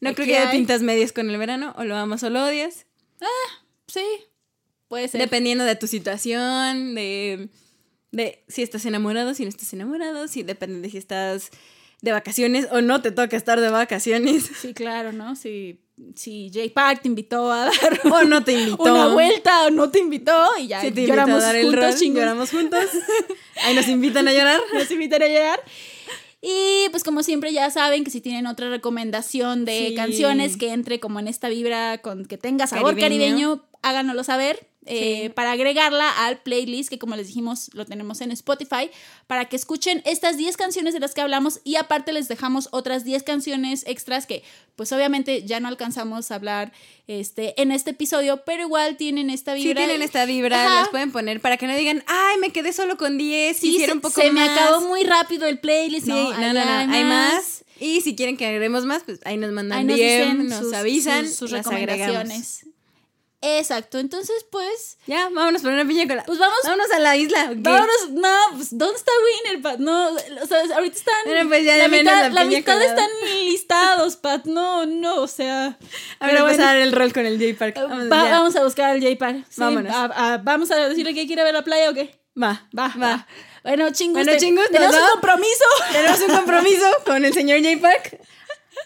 No 0.00 0.10
Aquí 0.10 0.16
creo 0.16 0.26
que 0.26 0.36
haya 0.36 0.50
hay. 0.50 0.58
pintas 0.58 0.82
medias 0.82 1.12
con 1.12 1.30
el 1.30 1.38
verano. 1.38 1.74
O 1.78 1.84
lo 1.84 1.96
amas 1.96 2.22
o 2.24 2.30
lo 2.30 2.44
odias. 2.44 2.86
Sí. 3.86 4.04
Puede 4.88 5.08
ser. 5.08 5.20
Dependiendo 5.20 5.64
de 5.64 5.76
tu 5.76 5.86
situación, 5.86 6.94
de, 6.94 7.48
de 8.10 8.44
si 8.48 8.62
estás 8.62 8.84
enamorado, 8.84 9.32
si 9.34 9.44
no 9.44 9.48
estás 9.48 9.72
enamorado, 9.72 10.28
si 10.28 10.42
depende 10.42 10.80
de 10.80 10.90
si 10.90 10.98
estás 10.98 11.50
de 12.02 12.12
vacaciones 12.12 12.68
o 12.72 12.80
no 12.82 13.00
te 13.00 13.10
toca 13.12 13.36
estar 13.36 13.60
de 13.60 13.70
vacaciones. 13.70 14.50
Sí, 14.60 14.74
claro, 14.74 15.12
¿no? 15.12 15.34
Si, 15.36 15.80
si 16.14 16.50
Jay 16.52 16.68
Park 16.70 17.00
te 17.02 17.08
invitó 17.08 17.50
a 17.50 17.66
dar 17.66 17.72
O 18.12 18.24
no 18.24 18.44
te 18.44 18.52
invitó. 18.52 18.82
una 18.82 19.08
vuelta 19.08 19.66
o 19.66 19.70
no 19.70 19.90
te 19.90 19.98
invitó 19.98 20.32
y 20.58 20.66
ya 20.68 20.80
Si 20.82 20.90
te 20.90 21.04
a 21.04 21.06
lloramos 21.06 21.40
dar 21.42 21.56
el 21.56 21.66
juntos, 21.66 22.00
rol, 22.00 22.14
lloramos 22.14 22.50
juntos. 22.50 22.84
Ahí 23.64 23.74
nos 23.74 23.88
invitan 23.88 24.28
a 24.28 24.32
llorar. 24.32 24.60
Nos 24.74 24.90
invitan 24.90 25.22
a 25.22 25.28
llorar. 25.28 25.60
Y 26.42 26.88
pues 26.90 27.02
como 27.02 27.22
siempre 27.22 27.52
ya 27.52 27.70
saben 27.70 28.04
que 28.04 28.10
si 28.10 28.20
tienen 28.20 28.46
otra 28.46 28.68
recomendación 28.68 29.64
de 29.64 29.88
Sí. 29.88 29.94
canciones 29.94 30.56
que 30.56 30.72
entre 30.72 31.00
como 31.00 31.18
en 31.18 31.28
esta 31.28 31.48
vibra 31.48 31.98
con 32.02 32.26
que 32.26 32.36
tenga 32.38 32.66
sabor 32.66 32.94
Caribeño. 32.94 33.08
caribeño, 33.08 33.64
háganoslo 33.82 34.22
saber. 34.22 34.66
Eh, 34.86 35.22
Sí. 35.24 35.28
para 35.30 35.52
agregarla 35.52 36.10
al 36.26 36.38
playlist 36.38 36.88
que 36.90 36.98
como 36.98 37.16
les 37.16 37.26
dijimos 37.28 37.70
lo 37.74 37.84
tenemos 37.86 38.20
en 38.20 38.30
Spotify 38.32 38.90
para 39.26 39.46
que 39.46 39.56
escuchen 39.56 40.02
estas 40.04 40.36
10 40.36 40.56
canciones 40.56 40.94
de 40.94 41.00
las 41.00 41.12
que 41.14 41.20
hablamos 41.20 41.60
y 41.64 41.76
aparte 41.76 42.12
les 42.12 42.28
dejamos 42.28 42.68
otras 42.72 43.04
10 43.04 43.22
canciones 43.22 43.84
extras 43.86 44.26
que 44.26 44.42
pues 44.76 44.92
obviamente 44.92 45.42
ya 45.44 45.58
no 45.60 45.68
alcanzamos 45.68 46.30
a 46.30 46.34
hablar 46.36 46.72
este, 47.06 47.60
en 47.60 47.72
este 47.72 47.90
episodio 47.90 48.42
pero 48.44 48.62
igual 48.62 48.96
tienen 48.96 49.30
esta 49.30 49.54
vibra 49.54 49.74
tienen 49.84 50.02
esta 50.02 50.24
vibra, 50.24 50.64
Ajá. 50.66 50.80
las 50.80 50.88
pueden 50.90 51.12
poner 51.12 51.40
para 51.40 51.56
que 51.56 51.66
no 51.66 51.76
digan, 51.76 52.04
ay, 52.06 52.38
me 52.40 52.50
quedé 52.50 52.72
solo 52.72 52.96
con 52.96 53.18
10, 53.18 53.56
Sí, 53.56 53.78
se, 53.78 53.92
un 53.92 54.00
poco 54.00 54.20
se 54.20 54.30
más. 54.30 54.48
me 54.48 54.52
acabó 54.54 54.86
muy 54.88 55.02
rápido 55.04 55.46
el 55.46 55.58
playlist 55.58 56.06
Sí, 56.06 56.10
no, 56.12 56.30
no, 56.32 56.52
no, 56.52 56.86
no, 56.86 56.92
hay 56.94 57.04
más. 57.04 57.64
Y 57.78 58.00
si 58.00 58.14
quieren 58.16 58.36
que 58.38 58.46
agreguemos 58.46 58.86
más, 58.86 59.02
pues 59.04 59.20
ahí 59.24 59.36
nos 59.36 59.52
mandan 59.52 59.78
Ahí 59.80 59.84
nos 59.84 59.96
DM, 59.98 60.48
nos 60.48 60.58
sus- 60.64 60.72
avisan, 60.72 61.30
sus, 61.30 61.52
agregamos. 61.52 62.64
Exacto, 63.58 63.98
entonces 63.98 64.44
pues, 64.50 64.98
Ya, 65.06 65.28
vámonos 65.30 65.62
por 65.62 65.70
una 65.72 65.84
piña 65.86 66.06
con 66.08 66.16
la... 66.16 66.24
pues 66.24 66.38
vamos, 66.38 66.56
Vámonos 66.64 66.90
a 66.90 66.98
la 66.98 67.16
isla. 67.16 67.52
vámonos, 67.54 68.10
no, 68.10 68.34
pues 68.56 68.76
¿dónde 68.76 68.96
está 68.96 69.12
Winner, 69.44 69.62
Pat? 69.62 69.78
No, 69.78 70.08
o 70.10 70.46
sea, 70.46 70.62
ahorita 70.74 70.96
están, 70.96 71.14
Bueno, 71.24 71.48
pues 71.48 71.64
ya 71.64 71.76
la 71.76 71.88
menos 71.88 72.12
mitad, 72.12 72.32
la 72.32 72.40
la 72.42 72.44
mitad 72.44 72.72
colada. 72.74 72.84
están 72.90 73.10
listados, 73.44 74.16
Pat, 74.16 74.46
no, 74.46 74.84
no, 74.86 75.16
o 75.22 75.28
sea, 75.28 75.78
A 76.18 76.26
ver, 76.26 76.34
vamos 76.36 76.50
bueno. 76.56 76.64
a 76.64 76.66
dar 76.66 76.76
el 76.78 76.92
rol 76.92 77.12
con 77.12 77.24
el 77.26 77.38
J-Park. 77.38 77.76
Va- 78.12 78.30
vamos 78.30 78.56
a 78.56 78.64
buscar 78.64 78.90
al 78.90 79.00
J-Par. 79.02 79.36
Sí, 79.48 79.60
Vámonos. 79.60 79.94
a- 79.94 80.34
a- 80.34 80.38
vamos 80.38 80.70
a 80.72 80.88
decirle 80.88 81.14
que 81.14 81.26
quiere 81.26 81.44
ver 81.44 81.54
la 81.54 81.62
playa 81.62 81.90
o 81.90 81.94
qué. 81.94 82.18
Va, 82.42 82.68
Va, 82.76 82.92
va. 83.00 83.26
Bueno, 83.62 83.90
chingus, 83.92 84.24
Bueno, 84.24 84.38
chingus, 84.38 84.66
tenemos 84.70 84.94
un 84.94 85.08
compromiso. 85.12 85.64
Tenemos 85.92 86.20
un 86.20 86.34
compromiso 86.36 86.86
con 87.04 87.24
el 87.24 87.32
señor 87.32 87.60
J-Park. 87.62 88.20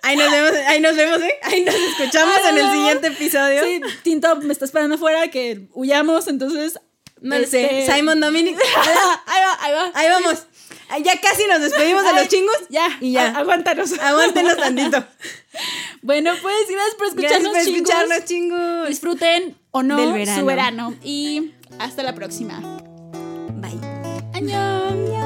Ahí 0.03 0.17
nos 0.17 0.31
vemos, 0.31 0.53
ahí 0.67 0.81
nos 0.81 0.97
vemos, 0.97 1.21
¿eh? 1.21 1.35
Ahí 1.43 1.65
nos 1.65 1.75
escuchamos 1.75 2.37
Ahí 2.39 2.49
en 2.51 2.59
el 2.65 2.73
siguiente 2.73 3.07
episodio. 3.09 3.65
Sí, 3.65 3.81
Tinto 4.03 4.37
me 4.37 4.53
está 4.53 4.65
esperando 4.65 4.95
afuera 4.97 5.29
que 5.29 5.69
huyamos, 5.73 6.27
entonces. 6.29 6.79
No 7.21 7.37
sé. 7.45 7.81
este, 7.81 7.93
Simon 7.93 8.19
Dominic. 8.21 8.57
ahí 9.27 9.41
va, 9.45 9.59
ahí 9.61 9.73
va. 9.73 9.91
Ahí 9.95 10.09
vamos. 10.09 10.47
Ay, 10.89 11.03
Ya 11.05 11.21
casi 11.21 11.47
nos 11.47 11.61
despedimos 11.61 12.03
de 12.03 12.13
los 12.15 12.29
chingos. 12.29 12.57
Ya, 12.71 12.89
Y 13.01 13.13
ya. 13.13 13.37
aguántanos. 13.37 13.93
Aguántenos 13.99 14.57
tantito. 14.59 15.05
Bueno, 16.03 16.33
pues 16.41 16.55
gracias 16.69 16.95
por 16.97 17.15
Gracias 17.15 17.43
escucharnos, 17.43 17.53
por 17.53 17.63
chingos. 17.65 17.77
escucharnos, 17.91 18.25
chingos. 18.25 18.89
Disfruten 18.89 19.57
o 19.71 19.83
no 19.83 19.97
Del 19.99 20.13
verano. 20.15 20.41
su 20.41 20.47
verano. 20.47 20.95
Y 21.05 21.53
hasta 21.79 22.03
la 22.03 22.15
próxima. 22.15 22.59
Bye. 23.61 23.79
¡Añón! 24.35 25.20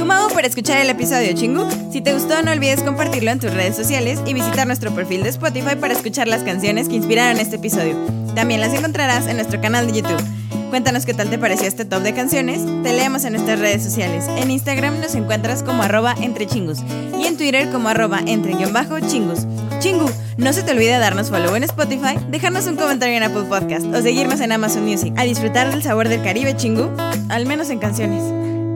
Kumao 0.00 0.28
por 0.28 0.46
escuchar 0.46 0.80
el 0.80 0.88
episodio 0.88 1.34
Chingu. 1.34 1.68
Si 1.92 2.00
te 2.00 2.14
gustó, 2.14 2.40
no 2.42 2.52
olvides 2.52 2.82
compartirlo 2.82 3.32
en 3.32 3.38
tus 3.38 3.52
redes 3.52 3.76
sociales 3.76 4.18
y 4.24 4.32
visitar 4.32 4.66
nuestro 4.66 4.94
perfil 4.94 5.22
de 5.22 5.28
Spotify 5.28 5.76
para 5.78 5.92
escuchar 5.92 6.26
las 6.26 6.42
canciones 6.42 6.88
que 6.88 6.94
inspiraron 6.94 7.38
este 7.38 7.56
episodio. 7.56 7.98
También 8.34 8.62
las 8.62 8.72
encontrarás 8.72 9.26
en 9.26 9.36
nuestro 9.36 9.60
canal 9.60 9.86
de 9.86 10.00
YouTube. 10.00 10.22
Cuéntanos 10.70 11.04
qué 11.04 11.12
tal 11.12 11.28
te 11.28 11.36
pareció 11.36 11.68
este 11.68 11.84
top 11.84 12.02
de 12.02 12.14
canciones. 12.14 12.62
Te 12.82 12.94
leemos 12.94 13.26
en 13.26 13.34
nuestras 13.34 13.58
redes 13.58 13.82
sociales. 13.82 14.24
En 14.38 14.50
Instagram 14.50 15.00
nos 15.02 15.14
encuentras 15.14 15.62
como 15.62 15.82
arroba 15.82 16.14
entre 16.18 16.46
chingus 16.46 16.78
y 17.20 17.26
en 17.26 17.36
Twitter 17.36 17.70
como 17.70 17.90
arroba 17.90 18.20
entre 18.24 18.54
guion 18.54 18.72
bajo 18.72 18.98
chingus. 19.00 19.40
Chingu, 19.80 20.10
no 20.38 20.54
se 20.54 20.62
te 20.62 20.70
olvide 20.70 20.96
darnos 20.96 21.28
follow 21.28 21.54
en 21.56 21.64
Spotify, 21.64 22.16
dejarnos 22.30 22.66
un 22.66 22.76
comentario 22.76 23.18
en 23.18 23.24
Apple 23.24 23.44
Podcast 23.50 23.84
o 23.84 24.00
seguirnos 24.00 24.40
en 24.40 24.52
Amazon 24.52 24.86
Music. 24.86 25.12
A 25.18 25.24
disfrutar 25.24 25.70
del 25.70 25.82
sabor 25.82 26.08
del 26.08 26.22
Caribe 26.22 26.56
chingu, 26.56 26.88
al 27.28 27.44
menos 27.44 27.68
en 27.68 27.78
canciones. 27.78 28.22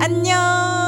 ¡Añón! 0.01 0.84